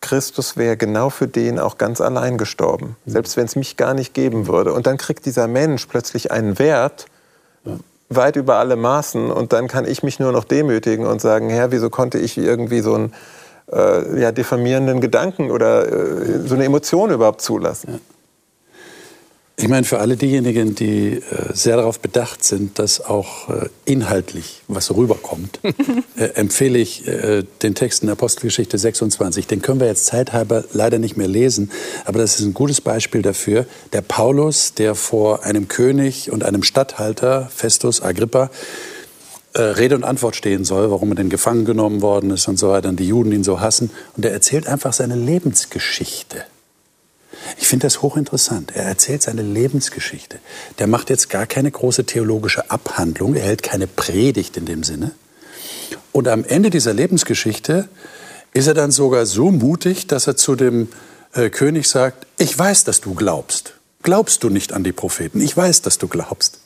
Christus 0.00 0.56
wäre 0.56 0.76
genau 0.76 1.10
für 1.10 1.26
den 1.26 1.58
auch 1.58 1.76
ganz 1.76 2.00
allein 2.00 2.38
gestorben, 2.38 2.96
selbst 3.04 3.36
wenn 3.36 3.46
es 3.46 3.56
mich 3.56 3.76
gar 3.76 3.94
nicht 3.94 4.14
geben 4.14 4.46
würde. 4.46 4.72
Und 4.72 4.86
dann 4.86 4.96
kriegt 4.96 5.26
dieser 5.26 5.48
Mensch 5.48 5.86
plötzlich 5.86 6.30
einen 6.30 6.58
Wert 6.58 7.06
weit 8.08 8.36
über 8.36 8.56
alle 8.56 8.76
Maßen 8.76 9.30
und 9.30 9.52
dann 9.52 9.68
kann 9.68 9.84
ich 9.84 10.02
mich 10.02 10.18
nur 10.18 10.32
noch 10.32 10.44
demütigen 10.44 11.06
und 11.06 11.20
sagen, 11.20 11.50
Herr, 11.50 11.72
wieso 11.72 11.90
konnte 11.90 12.18
ich 12.18 12.38
irgendwie 12.38 12.80
so 12.80 12.94
einen 12.94 13.12
äh, 13.70 14.20
ja, 14.20 14.32
diffamierenden 14.32 15.00
Gedanken 15.00 15.50
oder 15.50 15.86
äh, 15.86 16.38
so 16.46 16.54
eine 16.54 16.64
Emotion 16.64 17.10
überhaupt 17.10 17.42
zulassen? 17.42 18.00
Ich 19.60 19.66
meine, 19.66 19.82
für 19.82 19.98
alle 19.98 20.16
diejenigen, 20.16 20.76
die 20.76 21.14
äh, 21.14 21.20
sehr 21.52 21.78
darauf 21.78 21.98
bedacht 21.98 22.44
sind, 22.44 22.78
dass 22.78 23.00
auch 23.00 23.48
äh, 23.48 23.68
inhaltlich 23.86 24.62
was 24.68 24.94
rüberkommt, 24.94 25.58
äh, 26.16 26.26
empfehle 26.34 26.78
ich 26.78 27.04
den 27.62 27.74
Text 27.74 28.04
in 28.04 28.08
Apostelgeschichte 28.08 28.78
26. 28.78 29.48
Den 29.48 29.60
können 29.60 29.80
wir 29.80 29.88
jetzt 29.88 30.06
zeithalber 30.06 30.62
leider 30.72 31.00
nicht 31.00 31.16
mehr 31.16 31.26
lesen, 31.26 31.72
aber 32.04 32.20
das 32.20 32.38
ist 32.38 32.46
ein 32.46 32.54
gutes 32.54 32.80
Beispiel 32.80 33.22
dafür. 33.22 33.66
Der 33.92 34.02
Paulus, 34.02 34.74
der 34.74 34.94
vor 34.94 35.44
einem 35.44 35.66
König 35.66 36.30
und 36.30 36.44
einem 36.44 36.62
Statthalter, 36.62 37.50
Festus 37.52 38.00
Agrippa, 38.00 38.50
Rede 39.56 39.96
und 39.96 40.04
Antwort 40.04 40.36
stehen 40.36 40.64
soll, 40.64 40.90
warum 40.90 41.10
er 41.10 41.16
denn 41.16 41.30
gefangen 41.30 41.64
genommen 41.64 42.00
worden 42.02 42.30
ist 42.30 42.46
und 42.46 42.58
so 42.58 42.68
weiter, 42.68 42.90
und 42.90 43.00
die 43.00 43.08
Juden 43.08 43.32
ihn 43.32 43.44
so 43.44 43.60
hassen. 43.60 43.90
Und 44.16 44.24
er 44.24 44.32
erzählt 44.32 44.68
einfach 44.68 44.92
seine 44.92 45.16
Lebensgeschichte. 45.16 46.44
Ich 47.58 47.68
finde 47.68 47.86
das 47.86 48.02
hochinteressant. 48.02 48.72
Er 48.74 48.84
erzählt 48.84 49.22
seine 49.22 49.42
Lebensgeschichte. 49.42 50.38
Der 50.78 50.86
macht 50.86 51.10
jetzt 51.10 51.30
gar 51.30 51.46
keine 51.46 51.70
große 51.70 52.04
theologische 52.04 52.70
Abhandlung, 52.70 53.34
er 53.34 53.42
hält 53.42 53.62
keine 53.62 53.86
Predigt 53.86 54.56
in 54.56 54.66
dem 54.66 54.82
Sinne. 54.82 55.12
Und 56.12 56.28
am 56.28 56.44
Ende 56.44 56.70
dieser 56.70 56.94
Lebensgeschichte 56.94 57.88
ist 58.52 58.66
er 58.66 58.74
dann 58.74 58.90
sogar 58.90 59.26
so 59.26 59.50
mutig, 59.50 60.06
dass 60.06 60.26
er 60.26 60.36
zu 60.36 60.56
dem 60.56 60.88
äh, 61.32 61.50
König 61.50 61.88
sagt, 61.88 62.26
ich 62.38 62.58
weiß, 62.58 62.84
dass 62.84 63.00
du 63.00 63.14
glaubst. 63.14 63.74
Glaubst 64.02 64.42
du 64.42 64.48
nicht 64.48 64.72
an 64.72 64.84
die 64.84 64.92
Propheten? 64.92 65.40
Ich 65.40 65.56
weiß, 65.56 65.82
dass 65.82 65.98
du 65.98 66.08
glaubst. 66.08 66.60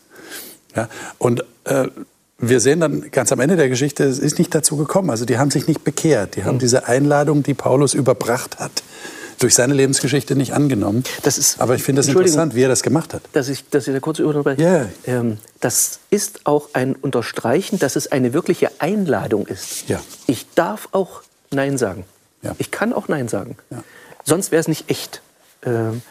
Ja? 0.76 0.88
Und 1.18 1.44
äh, 1.64 1.88
wir 2.38 2.60
sehen 2.60 2.80
dann 2.80 3.10
ganz 3.10 3.30
am 3.32 3.40
Ende 3.40 3.56
der 3.56 3.68
Geschichte, 3.68 4.04
es 4.04 4.18
ist 4.18 4.38
nicht 4.38 4.54
dazu 4.54 4.76
gekommen. 4.76 5.10
Also 5.10 5.24
die 5.24 5.38
haben 5.38 5.50
sich 5.50 5.68
nicht 5.68 5.84
bekehrt. 5.84 6.36
Die 6.36 6.44
haben 6.44 6.58
diese 6.58 6.86
Einladung, 6.88 7.42
die 7.42 7.54
Paulus 7.54 7.94
überbracht 7.94 8.58
hat, 8.58 8.82
durch 9.42 9.54
seine 9.54 9.74
Lebensgeschichte 9.74 10.34
nicht 10.36 10.52
angenommen. 10.54 11.04
Das 11.22 11.38
ist- 11.38 11.60
Aber 11.60 11.74
ich 11.74 11.82
finde 11.82 12.00
es 12.00 12.06
Entschuldigung. 12.06 12.34
interessant, 12.34 12.54
wie 12.54 12.62
er 12.62 12.68
das 12.68 12.82
gemacht 12.82 13.12
hat. 13.14 13.22
dass 13.32 13.48
ich, 13.48 13.68
dass 13.70 13.86
ich 13.88 13.94
da 13.94 14.00
kurz 14.00 14.18
unterbreche. 14.20 14.62
Ja. 14.62 14.86
Ähm, 15.06 15.38
das 15.60 16.00
ist 16.10 16.40
auch 16.46 16.70
ein 16.72 16.94
Unterstreichen, 16.94 17.78
dass 17.78 17.96
es 17.96 18.10
eine 18.10 18.32
wirkliche 18.32 18.70
Einladung 18.78 19.46
ist. 19.46 19.88
Ja. 19.88 20.00
Ich 20.26 20.46
darf 20.54 20.88
auch 20.92 21.22
Nein 21.50 21.78
sagen. 21.78 22.04
Ja. 22.42 22.54
Ich 22.58 22.70
kann 22.70 22.92
auch 22.92 23.08
Nein 23.08 23.28
sagen. 23.28 23.56
Ja. 23.70 23.82
Sonst 24.24 24.50
wäre 24.52 24.60
es 24.60 24.68
nicht 24.68 24.90
echt. 24.90 25.20
Ähm, 25.64 26.02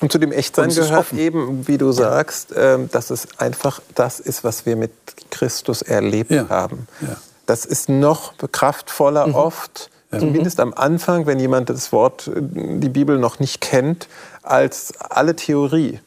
Und 0.00 0.10
zu 0.12 0.18
dem 0.18 0.32
Echtsein 0.32 0.64
Und 0.64 0.70
es 0.70 0.78
ist 0.78 0.84
gehört 0.86 1.00
offen. 1.00 1.18
eben, 1.18 1.68
wie 1.68 1.76
du 1.78 1.92
sagst, 1.92 2.54
ähm, 2.56 2.88
dass 2.90 3.10
es 3.10 3.28
einfach 3.38 3.80
das 3.94 4.18
ist, 4.18 4.44
was 4.44 4.64
wir 4.64 4.76
mit 4.76 4.92
Christus 5.30 5.82
erlebt 5.82 6.30
Ja. 6.30 6.48
haben. 6.48 6.86
Ja. 7.02 7.16
Das 7.46 7.64
ist 7.66 7.88
noch 7.88 8.32
kraftvoller 8.52 9.34
oft, 9.34 9.90
zumindest 10.18 10.60
am 10.60 10.74
Anfang, 10.74 11.26
wenn 11.26 11.38
jemand 11.38 11.70
das 11.70 11.92
Wort, 11.92 12.28
äh, 12.28 12.40
die 12.40 12.88
Bibel 12.88 13.18
noch 13.18 13.38
nicht 13.38 13.60
kennt, 13.60 14.08
als 14.42 14.92
alle 14.98 15.36
Theorie. 15.36 16.00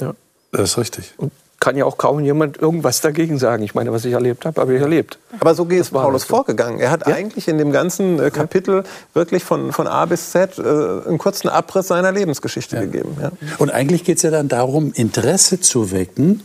ja. 0.00 0.14
Das 0.52 0.70
ist 0.70 0.78
richtig. 0.78 1.14
Und 1.16 1.32
kann 1.60 1.76
ja 1.76 1.84
auch 1.84 1.98
kaum 1.98 2.20
jemand 2.20 2.56
irgendwas 2.56 3.00
dagegen 3.00 3.38
sagen. 3.38 3.64
Ich 3.64 3.74
meine, 3.74 3.92
was 3.92 4.04
ich 4.04 4.12
erlebt 4.12 4.44
habe, 4.44 4.60
habe 4.60 4.74
ich 4.74 4.80
erlebt. 4.80 5.18
Aber 5.40 5.54
so 5.54 5.64
ist 5.64 5.92
war 5.92 6.04
Paulus 6.04 6.22
so. 6.22 6.28
vorgegangen. 6.28 6.78
Er 6.78 6.90
hat 6.90 7.06
eigentlich 7.06 7.48
in 7.48 7.58
dem 7.58 7.72
ganzen 7.72 8.20
äh, 8.20 8.30
Kapitel 8.30 8.84
wirklich 9.12 9.42
von, 9.42 9.72
von 9.72 9.88
A 9.88 10.06
bis 10.06 10.30
Z 10.30 10.58
äh, 10.58 10.62
einen 10.62 11.18
kurzen 11.18 11.48
Abriss 11.48 11.88
seiner 11.88 12.12
Lebensgeschichte 12.12 12.78
gegeben. 12.78 13.16
Ja. 13.20 13.32
Und 13.58 13.70
eigentlich 13.70 14.04
geht 14.04 14.18
es 14.18 14.22
ja 14.22 14.30
dann 14.30 14.48
darum, 14.48 14.92
Interesse 14.92 15.60
zu 15.60 15.90
wecken 15.90 16.42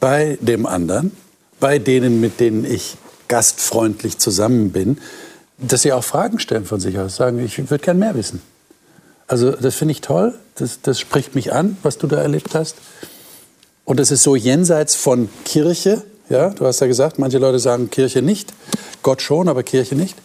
bei 0.00 0.38
dem 0.40 0.64
anderen, 0.64 1.12
bei 1.60 1.78
denen, 1.78 2.20
mit 2.20 2.40
denen 2.40 2.64
ich 2.64 2.96
gastfreundlich 3.28 4.18
zusammen 4.18 4.72
bin, 4.72 4.98
dass 5.68 5.82
sie 5.82 5.92
auch 5.92 6.04
Fragen 6.04 6.38
stellen 6.38 6.64
von 6.64 6.80
sich 6.80 6.98
aus, 6.98 7.16
sagen, 7.16 7.38
ich 7.44 7.58
würde 7.70 7.84
gern 7.84 7.98
mehr 7.98 8.14
wissen. 8.14 8.40
Also 9.26 9.52
das 9.52 9.74
finde 9.74 9.92
ich 9.92 10.00
toll, 10.00 10.34
das, 10.56 10.80
das 10.82 11.00
spricht 11.00 11.34
mich 11.34 11.52
an, 11.52 11.76
was 11.82 11.98
du 11.98 12.06
da 12.06 12.16
erlebt 12.16 12.54
hast. 12.54 12.76
Und 13.84 14.00
es 14.00 14.10
ist 14.10 14.22
so 14.22 14.36
jenseits 14.36 14.94
von 14.94 15.28
Kirche, 15.44 16.02
ja, 16.28 16.50
du 16.50 16.66
hast 16.66 16.80
ja 16.80 16.86
gesagt, 16.86 17.18
manche 17.18 17.38
Leute 17.38 17.58
sagen 17.58 17.90
Kirche 17.90 18.22
nicht, 18.22 18.52
Gott 19.02 19.22
schon, 19.22 19.48
aber 19.48 19.62
Kirche 19.62 19.94
nicht. 19.94 20.16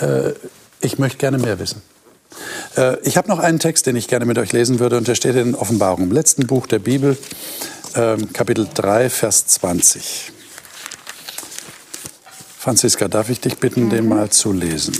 Äh, 0.00 0.32
ich 0.80 0.98
möchte 0.98 1.18
gerne 1.18 1.38
mehr 1.38 1.58
wissen. 1.58 1.82
Äh, 2.76 3.00
ich 3.02 3.16
habe 3.16 3.28
noch 3.28 3.38
einen 3.38 3.58
Text, 3.58 3.86
den 3.86 3.96
ich 3.96 4.08
gerne 4.08 4.26
mit 4.26 4.38
euch 4.38 4.52
lesen 4.52 4.78
würde, 4.80 4.96
und 4.96 5.08
der 5.08 5.14
steht 5.14 5.36
in 5.36 5.54
Offenbarung, 5.54 6.04
im 6.04 6.12
letzten 6.12 6.46
Buch 6.46 6.66
der 6.66 6.80
Bibel, 6.80 7.16
ähm, 7.94 8.32
Kapitel 8.32 8.68
3, 8.72 9.08
Vers 9.08 9.46
20. 9.46 10.32
Franziska, 12.66 13.06
darf 13.06 13.30
ich 13.30 13.40
dich 13.40 13.58
bitten, 13.58 13.90
den 13.90 14.08
mal 14.08 14.28
zu 14.30 14.50
lesen? 14.50 14.98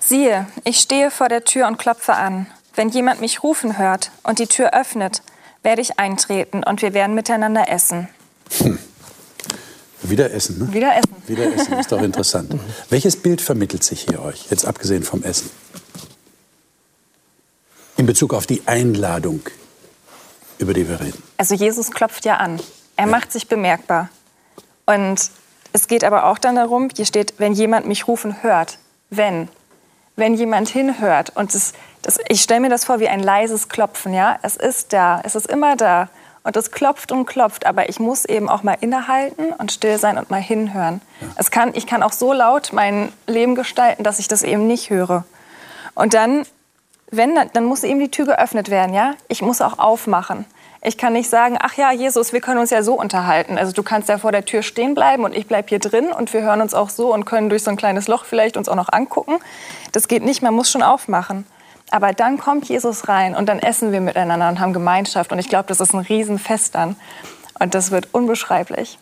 Siehe, 0.00 0.46
ich 0.64 0.78
stehe 0.78 1.10
vor 1.10 1.28
der 1.28 1.44
Tür 1.44 1.66
und 1.66 1.76
klopfe 1.76 2.14
an. 2.14 2.46
Wenn 2.74 2.88
jemand 2.88 3.20
mich 3.20 3.42
rufen 3.42 3.76
hört 3.76 4.10
und 4.22 4.38
die 4.38 4.46
Tür 4.46 4.72
öffnet, 4.72 5.20
werde 5.62 5.82
ich 5.82 5.98
eintreten 5.98 6.64
und 6.64 6.80
wir 6.80 6.94
werden 6.94 7.14
miteinander 7.14 7.68
essen. 7.68 8.08
Wieder 10.00 10.32
Essen, 10.32 10.60
ne? 10.60 10.72
Wieder 10.72 10.96
essen. 10.96 11.14
Wieder 11.26 11.54
Essen, 11.54 11.74
ist 11.74 11.92
doch 11.92 12.00
interessant. 12.10 12.58
Welches 12.88 13.16
Bild 13.16 13.42
vermittelt 13.42 13.84
sich 13.84 14.06
hier 14.08 14.22
euch, 14.22 14.46
jetzt 14.48 14.64
abgesehen 14.64 15.02
vom 15.02 15.22
Essen? 15.24 15.50
In 17.98 18.06
Bezug 18.06 18.32
auf 18.32 18.46
die 18.46 18.62
Einladung, 18.64 19.42
über 20.56 20.72
die 20.72 20.88
wir 20.88 21.00
reden. 21.00 21.22
Also 21.36 21.54
Jesus 21.54 21.90
klopft 21.90 22.24
ja 22.24 22.38
an. 22.38 22.58
Er 22.96 23.06
macht 23.06 23.30
sich 23.30 23.46
bemerkbar. 23.46 24.08
Und 24.92 25.30
es 25.72 25.88
geht 25.88 26.04
aber 26.04 26.24
auch 26.26 26.38
dann 26.38 26.56
darum, 26.56 26.88
hier 26.94 27.06
steht, 27.06 27.34
wenn 27.38 27.52
jemand 27.52 27.86
mich 27.86 28.08
rufen 28.08 28.42
hört. 28.42 28.78
Wenn. 29.10 29.48
Wenn 30.16 30.34
jemand 30.34 30.68
hinhört. 30.68 31.34
Und 31.34 31.54
das, 31.54 31.72
das, 32.02 32.18
ich 32.28 32.42
stelle 32.42 32.60
mir 32.60 32.68
das 32.68 32.84
vor 32.84 33.00
wie 33.00 33.08
ein 33.08 33.20
leises 33.20 33.68
Klopfen. 33.68 34.12
Ja? 34.12 34.38
Es 34.42 34.56
ist 34.56 34.92
da. 34.92 35.20
Es 35.24 35.34
ist 35.34 35.46
immer 35.46 35.76
da. 35.76 36.08
Und 36.44 36.56
es 36.56 36.72
klopft 36.72 37.12
und 37.12 37.24
klopft. 37.24 37.64
Aber 37.64 37.88
ich 37.88 38.00
muss 38.00 38.24
eben 38.24 38.48
auch 38.48 38.62
mal 38.62 38.76
innehalten 38.80 39.52
und 39.52 39.72
still 39.72 39.98
sein 39.98 40.18
und 40.18 40.30
mal 40.30 40.42
hinhören. 40.42 41.00
Es 41.36 41.50
kann, 41.50 41.70
ich 41.74 41.86
kann 41.86 42.02
auch 42.02 42.12
so 42.12 42.32
laut 42.32 42.72
mein 42.72 43.12
Leben 43.26 43.54
gestalten, 43.54 44.04
dass 44.04 44.18
ich 44.18 44.28
das 44.28 44.42
eben 44.42 44.66
nicht 44.66 44.90
höre. 44.90 45.24
Und 45.94 46.14
dann 46.14 46.44
wenn, 47.12 47.38
dann 47.52 47.64
muss 47.64 47.84
eben 47.84 48.00
die 48.00 48.10
Tür 48.10 48.24
geöffnet 48.24 48.70
werden, 48.70 48.94
ja? 48.94 49.14
Ich 49.28 49.42
muss 49.42 49.60
auch 49.60 49.78
aufmachen. 49.78 50.46
Ich 50.84 50.98
kann 50.98 51.12
nicht 51.12 51.30
sagen, 51.30 51.58
ach 51.60 51.74
ja, 51.74 51.92
Jesus, 51.92 52.32
wir 52.32 52.40
können 52.40 52.58
uns 52.58 52.70
ja 52.70 52.82
so 52.82 52.94
unterhalten. 52.94 53.56
Also 53.56 53.72
du 53.72 53.84
kannst 53.84 54.08
ja 54.08 54.18
vor 54.18 54.32
der 54.32 54.44
Tür 54.44 54.62
stehen 54.62 54.94
bleiben 54.94 55.22
und 55.22 55.32
ich 55.32 55.46
bleib 55.46 55.68
hier 55.68 55.78
drin 55.78 56.10
und 56.10 56.32
wir 56.32 56.42
hören 56.42 56.60
uns 56.60 56.74
auch 56.74 56.90
so 56.90 57.14
und 57.14 57.24
können 57.24 57.48
durch 57.48 57.62
so 57.62 57.70
ein 57.70 57.76
kleines 57.76 58.08
Loch 58.08 58.24
vielleicht 58.24 58.56
uns 58.56 58.68
auch 58.68 58.74
noch 58.74 58.92
angucken. 58.92 59.38
Das 59.92 60.08
geht 60.08 60.24
nicht, 60.24 60.42
man 60.42 60.52
muss 60.52 60.72
schon 60.72 60.82
aufmachen. 60.82 61.46
Aber 61.92 62.12
dann 62.12 62.36
kommt 62.36 62.68
Jesus 62.68 63.06
rein 63.06 63.36
und 63.36 63.46
dann 63.46 63.60
essen 63.60 63.92
wir 63.92 64.00
miteinander 64.00 64.48
und 64.48 64.58
haben 64.58 64.72
Gemeinschaft. 64.72 65.30
Und 65.30 65.38
ich 65.38 65.48
glaube, 65.48 65.68
das 65.68 65.78
ist 65.78 65.94
ein 65.94 66.00
Riesenfest 66.00 66.74
dann. 66.74 66.96
Und 67.60 67.74
das 67.74 67.92
wird 67.92 68.08
unbeschreiblich. 68.12 68.98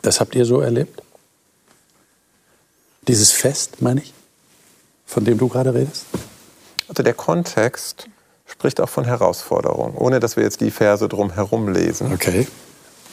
Das 0.00 0.18
habt 0.18 0.34
ihr 0.34 0.46
so 0.46 0.60
erlebt? 0.60 1.02
Dieses 3.06 3.32
Fest, 3.32 3.82
meine 3.82 4.00
ich, 4.00 4.14
von 5.04 5.24
dem 5.24 5.36
du 5.36 5.48
gerade 5.48 5.74
redest? 5.74 6.06
Also 6.88 7.02
der 7.02 7.14
Kontext 7.14 8.08
spricht 8.52 8.80
auch 8.80 8.88
von 8.88 9.04
Herausforderung, 9.04 9.96
ohne 9.96 10.20
dass 10.20 10.36
wir 10.36 10.44
jetzt 10.44 10.60
die 10.60 10.70
Verse 10.70 11.08
drum 11.08 11.32
herum 11.32 11.68
lesen. 11.68 12.12
Okay. 12.12 12.46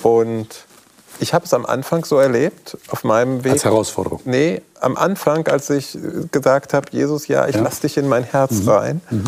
Und 0.04 0.66
ich 1.20 1.34
habe 1.34 1.46
es 1.46 1.54
am 1.54 1.66
Anfang 1.66 2.06
so 2.06 2.18
erlebt, 2.18 2.78
auf 2.90 3.04
meinem 3.04 3.44
Weg. 3.44 3.54
Als 3.54 3.66
Herausforderung? 3.66 4.22
Nee, 4.26 4.62
am 4.80 4.96
Anfang, 4.96 5.48
als 5.48 5.70
ich 5.70 5.98
gesagt 6.32 6.74
habe, 6.74 6.88
Jesus, 6.92 7.28
ja, 7.28 7.48
ich 7.48 7.56
ja. 7.56 7.62
lass 7.62 7.80
dich 7.80 7.98
in 7.98 8.08
mein 8.08 8.24
Herz 8.24 8.52
mhm. 8.52 8.70
rein, 8.70 9.02
mhm. 9.10 9.24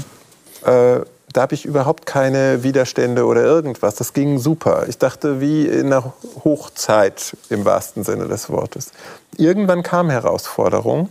Äh, 0.63 1.01
da 1.33 1.41
habe 1.41 1.55
ich 1.55 1.65
überhaupt 1.65 2.05
keine 2.05 2.61
Widerstände 2.61 3.25
oder 3.25 3.41
irgendwas. 3.41 3.95
Das 3.95 4.13
ging 4.13 4.37
super. 4.37 4.85
Ich 4.87 4.97
dachte, 4.97 5.39
wie 5.39 5.65
in 5.65 5.87
einer 5.87 6.13
Hochzeit 6.43 7.35
im 7.49 7.65
wahrsten 7.65 8.03
Sinne 8.03 8.27
des 8.27 8.49
Wortes. 8.49 8.91
Irgendwann 9.37 9.81
kam 9.81 10.09
Herausforderung. 10.09 11.09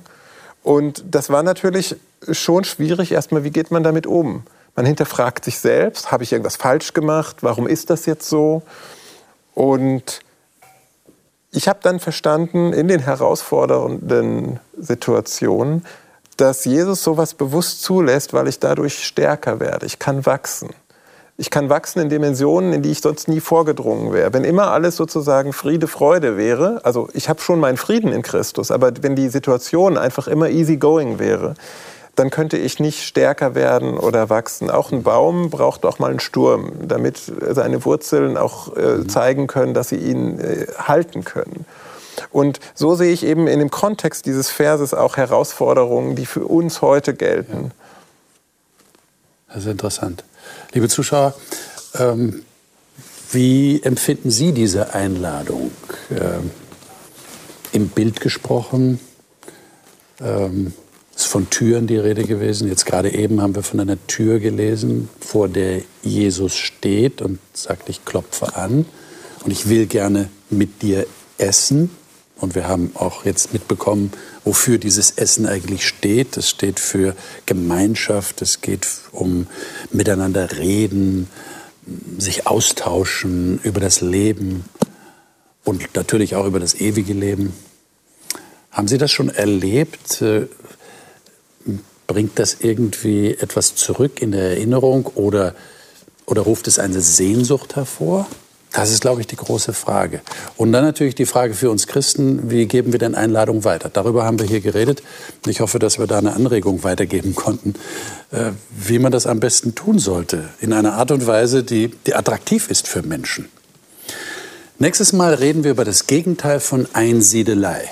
Und 0.63 1.03
das 1.11 1.31
war 1.31 1.43
natürlich 1.43 1.97
schon 2.31 2.65
schwierig. 2.65 3.13
Erstmal, 3.13 3.45
wie 3.45 3.51
geht 3.51 3.71
man 3.71 3.83
damit 3.83 4.07
um? 4.07 4.43
Man 4.81 4.87
hinterfragt 4.87 5.45
sich 5.45 5.59
selbst, 5.59 6.11
habe 6.11 6.25
ich 6.25 6.33
irgendwas 6.33 6.57
falsch 6.57 6.95
gemacht? 6.95 7.43
Warum 7.43 7.67
ist 7.67 7.91
das 7.91 8.07
jetzt 8.07 8.27
so? 8.27 8.63
Und 9.53 10.21
ich 11.51 11.69
habe 11.69 11.81
dann 11.83 12.01
verstanden 12.01 12.73
in 12.73 12.89
den 12.89 13.01
herausfordernden 13.01 14.59
Situationen, 14.79 15.85
dass 16.39 16.65
Jesus 16.65 17.03
sowas 17.03 17.35
bewusst 17.35 17.83
zulässt, 17.83 18.33
weil 18.33 18.49
ich 18.49 18.59
dadurch 18.59 19.05
stärker 19.05 19.61
werde. 19.61 19.85
Ich 19.85 19.99
kann 19.99 20.25
wachsen. 20.25 20.71
Ich 21.37 21.51
kann 21.51 21.69
wachsen 21.69 22.01
in 22.01 22.09
Dimensionen, 22.09 22.73
in 22.73 22.81
die 22.81 22.93
ich 22.93 23.03
sonst 23.03 23.29
nie 23.29 23.41
vorgedrungen 23.41 24.15
wäre. 24.15 24.33
Wenn 24.33 24.45
immer 24.45 24.71
alles 24.71 24.97
sozusagen 24.97 25.53
Friede, 25.53 25.89
Freude 25.89 26.39
wäre, 26.39 26.81
also 26.85 27.11
ich 27.13 27.29
habe 27.29 27.43
schon 27.43 27.61
meinen 27.61 27.77
Frieden 27.77 28.13
in 28.13 28.23
Christus, 28.23 28.71
aber 28.71 28.93
wenn 29.03 29.15
die 29.15 29.29
Situation 29.29 29.99
einfach 29.99 30.27
immer 30.27 30.49
easy 30.49 30.79
going 30.79 31.19
wäre, 31.19 31.55
dann 32.17 32.31
könnte 32.31 32.57
ich 32.57 32.81
nicht 32.81 33.03
stärker 33.03 33.55
werden 33.55 33.97
oder 33.97 34.31
wachsen. 34.31 34.71
Auch 34.71 34.93
ein 34.93 35.03
Baum 35.03 35.51
braucht 35.51 35.85
auch 35.87 35.99
mal 35.99 36.11
einen 36.11 36.21
Sturm, 36.21 36.73
damit 36.87 37.19
seine 37.19 37.85
Wurzeln 37.85 38.37
auch 38.37 38.77
äh, 38.77 38.97
mhm. 38.97 39.09
zeigen 39.09 39.47
können, 39.47 39.75
dass 39.75 39.89
sie 39.89 39.97
ihn 39.97 40.39
äh, 40.39 40.67
halten 40.79 41.25
können. 41.25 41.65
Und 42.31 42.61
so 42.75 42.95
sehe 42.95 43.13
ich 43.13 43.25
eben 43.25 43.47
in 43.47 43.59
dem 43.59 43.71
Kontext 43.71 44.27
dieses 44.27 44.51
Verses 44.51 44.93
auch 44.93 45.17
Herausforderungen, 45.17 46.17
die 46.17 46.27
für 46.27 46.45
uns 46.45 46.83
heute 46.83 47.15
gelten. 47.15 47.71
Das 49.49 49.65
ist 49.65 49.71
interessant. 49.71 50.25
Liebe 50.73 50.89
Zuschauer, 50.89 51.35
ähm, 51.99 52.45
wie 53.33 53.83
empfinden 53.83 54.31
Sie 54.31 54.53
diese 54.53 54.95
Einladung? 54.95 55.71
Ähm, 56.11 56.51
Im 57.73 57.89
Bild 57.89 58.21
gesprochen, 58.21 59.01
ähm, 60.21 60.75
ist 61.21 61.27
von 61.27 61.51
Türen 61.51 61.87
die 61.87 61.99
Rede 61.99 62.25
gewesen. 62.25 62.69
Jetzt 62.69 62.87
gerade 62.87 63.13
eben 63.13 63.43
haben 63.43 63.55
wir 63.55 63.63
von 63.63 63.79
einer 63.79 63.99
Tür 64.07 64.39
gelesen, 64.39 65.11
vor 65.21 65.49
der 65.49 65.83
Jesus 66.03 66.57
steht 66.57 67.21
und 67.21 67.39
sagt, 67.53 67.91
ich 67.91 68.07
klopfe 68.07 68.57
an 68.57 68.87
und 69.45 69.51
ich 69.51 69.69
will 69.69 69.87
gerne 69.87 70.31
mit 70.49 70.81
dir 70.81 71.07
essen. 71.37 71.91
Und 72.37 72.55
wir 72.55 72.67
haben 72.67 72.93
auch 72.95 73.27
jetzt 73.27 73.53
mitbekommen, 73.53 74.13
wofür 74.45 74.79
dieses 74.79 75.11
Essen 75.11 75.47
eigentlich 75.47 75.87
steht. 75.87 76.39
Es 76.39 76.49
steht 76.49 76.81
für 76.81 77.15
Gemeinschaft, 77.45 78.41
es 78.41 78.63
geht 78.63 78.87
um 79.13 79.47
miteinander 79.93 80.57
reden, 80.57 81.29
sich 82.17 82.47
austauschen 82.47 83.61
über 83.63 83.81
das 83.81 84.01
Leben 84.01 84.65
und 85.65 85.95
natürlich 85.95 86.35
auch 86.35 86.47
über 86.47 86.61
das 86.61 86.75
ewige 86.75 87.13
Leben. 87.13 87.53
Haben 88.71 88.89
Sie 88.89 88.97
das 88.97 89.11
schon 89.11 89.29
erlebt? 89.29 90.23
Bringt 92.11 92.41
das 92.41 92.57
irgendwie 92.59 93.37
etwas 93.39 93.77
zurück 93.77 94.21
in 94.21 94.33
der 94.33 94.51
Erinnerung 94.51 95.07
oder, 95.15 95.55
oder 96.27 96.43
ruft 96.43 96.67
es 96.67 96.81
eine 96.81 97.01
Sehnsucht 97.01 97.77
hervor? 97.77 98.27
Das 98.73 98.91
ist, 98.91 99.01
glaube 99.01 99.21
ich, 99.21 99.29
die 99.29 99.37
große 99.37 99.73
Frage. 99.73 100.21
Und 100.57 100.73
dann 100.73 100.83
natürlich 100.83 101.15
die 101.15 101.25
Frage 101.25 101.55
für 101.55 101.71
uns 101.71 101.87
Christen, 101.87 102.51
wie 102.51 102.67
geben 102.67 102.91
wir 102.91 102.99
denn 102.99 103.15
Einladung 103.15 103.63
weiter? 103.63 103.91
Darüber 103.93 104.25
haben 104.25 104.41
wir 104.41 104.47
hier 104.47 104.61
geredet. 104.61 105.05
Ich 105.47 105.61
hoffe, 105.61 105.79
dass 105.79 106.01
wir 106.01 106.09
da 106.09 106.19
eine 106.19 106.33
Anregung 106.33 106.83
weitergeben 106.83 107.37
konnten, 107.37 107.75
äh, 108.33 108.51
wie 108.77 108.99
man 108.99 109.13
das 109.13 109.29
am 109.29 109.39
besten 109.39 109.77
tun 109.77 110.01
sollte. 110.01 110.49
In 110.59 110.73
einer 110.73 110.95
Art 110.95 111.13
und 111.13 111.29
Weise, 111.29 111.63
die, 111.63 111.93
die 112.07 112.17
attraktiv 112.17 112.69
ist 112.71 112.89
für 112.89 113.03
Menschen. 113.03 113.49
Nächstes 114.81 115.13
Mal 115.13 115.35
reden 115.35 115.63
wir 115.63 115.71
über 115.71 115.85
das 115.85 116.09
Gegenteil 116.09 116.59
von 116.59 116.89
Einsiedelei. 116.93 117.89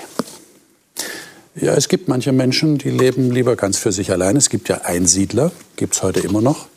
Ja, 1.55 1.73
es 1.73 1.87
gibt 1.87 2.07
manche 2.07 2.31
Menschen, 2.31 2.77
die 2.77 2.91
leben 2.91 3.31
lieber 3.31 3.55
ganz 3.55 3.77
für 3.77 3.91
sich 3.91 4.11
allein. 4.11 4.35
Es 4.35 4.49
gibt 4.49 4.69
ja 4.69 4.81
Einsiedler, 4.81 5.51
gibt 5.75 5.95
es 5.95 6.03
heute 6.03 6.19
immer 6.19 6.41
noch. 6.41 6.67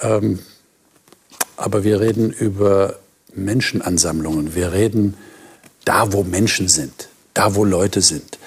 Ähm, 0.00 0.40
aber 1.56 1.84
wir 1.84 2.00
reden 2.00 2.30
über 2.30 2.98
Menschenansammlungen. 3.34 4.54
Wir 4.54 4.72
reden 4.72 5.14
da, 5.84 6.12
wo 6.12 6.22
Menschen 6.22 6.68
sind, 6.68 7.08
da, 7.34 7.54
wo 7.54 7.64
Leute 7.64 8.02
sind. 8.02 8.38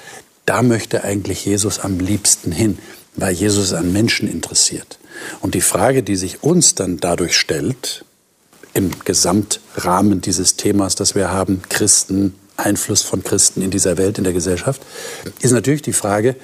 Da 0.46 0.62
möchte 0.62 1.04
eigentlich 1.04 1.46
Jesus 1.46 1.80
am 1.80 2.00
liebsten 2.00 2.52
hin, 2.52 2.78
weil 3.16 3.34
Jesus 3.34 3.74
an 3.74 3.92
Menschen 3.92 4.30
interessiert. 4.30 5.00
Und 5.42 5.56
die 5.56 5.62
Frage, 5.62 6.04
die 6.04 6.16
sich 6.16 6.44
uns 6.44 6.76
dann 6.76 6.98
dadurch 6.98 7.36
stellt, 7.36 8.06
im 8.74 8.92
Gesamtrahmen 9.04 10.22
dieses 10.22 10.56
Themas, 10.56 10.96
das 10.96 11.16
wir 11.16 11.32
haben, 11.32 11.62
Christen, 11.68 12.36
Einfluss 12.58 13.02
von 13.02 13.24
Christen 13.24 13.62
in 13.62 13.72
dieser 13.72 13.98
Welt, 13.98 14.18
in 14.18 14.24
der 14.24 14.34
Gesellschaft, 14.34 14.82
ist 15.42 15.52
natürlich 15.52 15.82
die 15.82 15.94
Frage, 15.94 16.36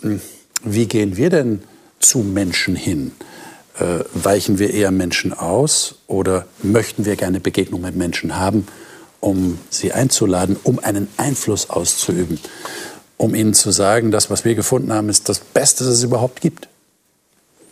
hm, 0.00 0.20
wie 0.62 0.86
gehen 0.86 1.16
wir 1.16 1.30
denn 1.30 1.62
zu 2.00 2.18
Menschen 2.20 2.76
hin? 2.76 3.12
Äh, 3.78 4.04
weichen 4.14 4.58
wir 4.58 4.72
eher 4.72 4.90
Menschen 4.90 5.32
aus 5.32 5.96
oder 6.06 6.46
möchten 6.62 7.04
wir 7.04 7.16
gerne 7.16 7.40
Begegnung 7.40 7.80
mit 7.80 7.96
Menschen 7.96 8.38
haben, 8.38 8.66
um 9.20 9.58
sie 9.68 9.92
einzuladen, 9.92 10.56
um 10.62 10.78
einen 10.78 11.08
Einfluss 11.16 11.70
auszuüben, 11.70 12.38
um 13.16 13.34
ihnen 13.34 13.52
zu 13.54 13.72
sagen, 13.72 14.10
das, 14.10 14.30
was 14.30 14.44
wir 14.44 14.54
gefunden 14.54 14.92
haben, 14.92 15.08
ist 15.08 15.28
das 15.28 15.40
Beste, 15.40 15.84
das 15.84 15.94
es 15.94 16.02
überhaupt 16.04 16.40
gibt? 16.40 16.68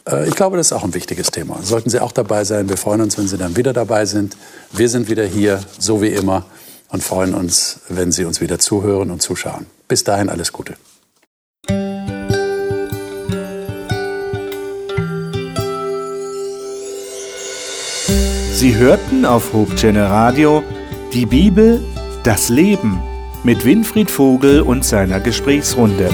Äh, 0.08 0.28
ich 0.28 0.34
glaube, 0.34 0.56
das 0.56 0.66
ist 0.66 0.72
auch 0.72 0.84
ein 0.84 0.94
wichtiges 0.94 1.30
Thema. 1.30 1.60
Sollten 1.62 1.90
Sie 1.90 2.00
auch 2.00 2.12
dabei 2.12 2.44
sein. 2.44 2.68
Wir 2.68 2.76
freuen 2.76 3.00
uns, 3.00 3.16
wenn 3.18 3.28
Sie 3.28 3.38
dann 3.38 3.56
wieder 3.56 3.72
dabei 3.72 4.06
sind. 4.06 4.36
Wir 4.72 4.88
sind 4.88 5.08
wieder 5.08 5.24
hier, 5.24 5.60
so 5.78 6.02
wie 6.02 6.08
immer, 6.08 6.46
und 6.92 7.02
freuen 7.02 7.34
uns, 7.34 7.80
wenn 7.88 8.12
Sie 8.12 8.24
uns 8.24 8.40
wieder 8.40 8.58
zuhören 8.58 9.10
und 9.10 9.20
zuschauen. 9.20 9.66
Bis 9.88 10.04
dahin 10.04 10.28
alles 10.28 10.52
Gute. 10.52 10.76
Sie 18.54 18.76
hörten 18.76 19.24
auf 19.24 19.52
Hochchannel 19.52 20.04
Radio 20.04 20.62
die 21.12 21.26
Bibel, 21.26 21.82
das 22.22 22.48
Leben 22.48 23.02
mit 23.42 23.64
Winfried 23.64 24.08
Vogel 24.08 24.60
und 24.62 24.84
seiner 24.84 25.18
Gesprächsrunde. 25.18 26.10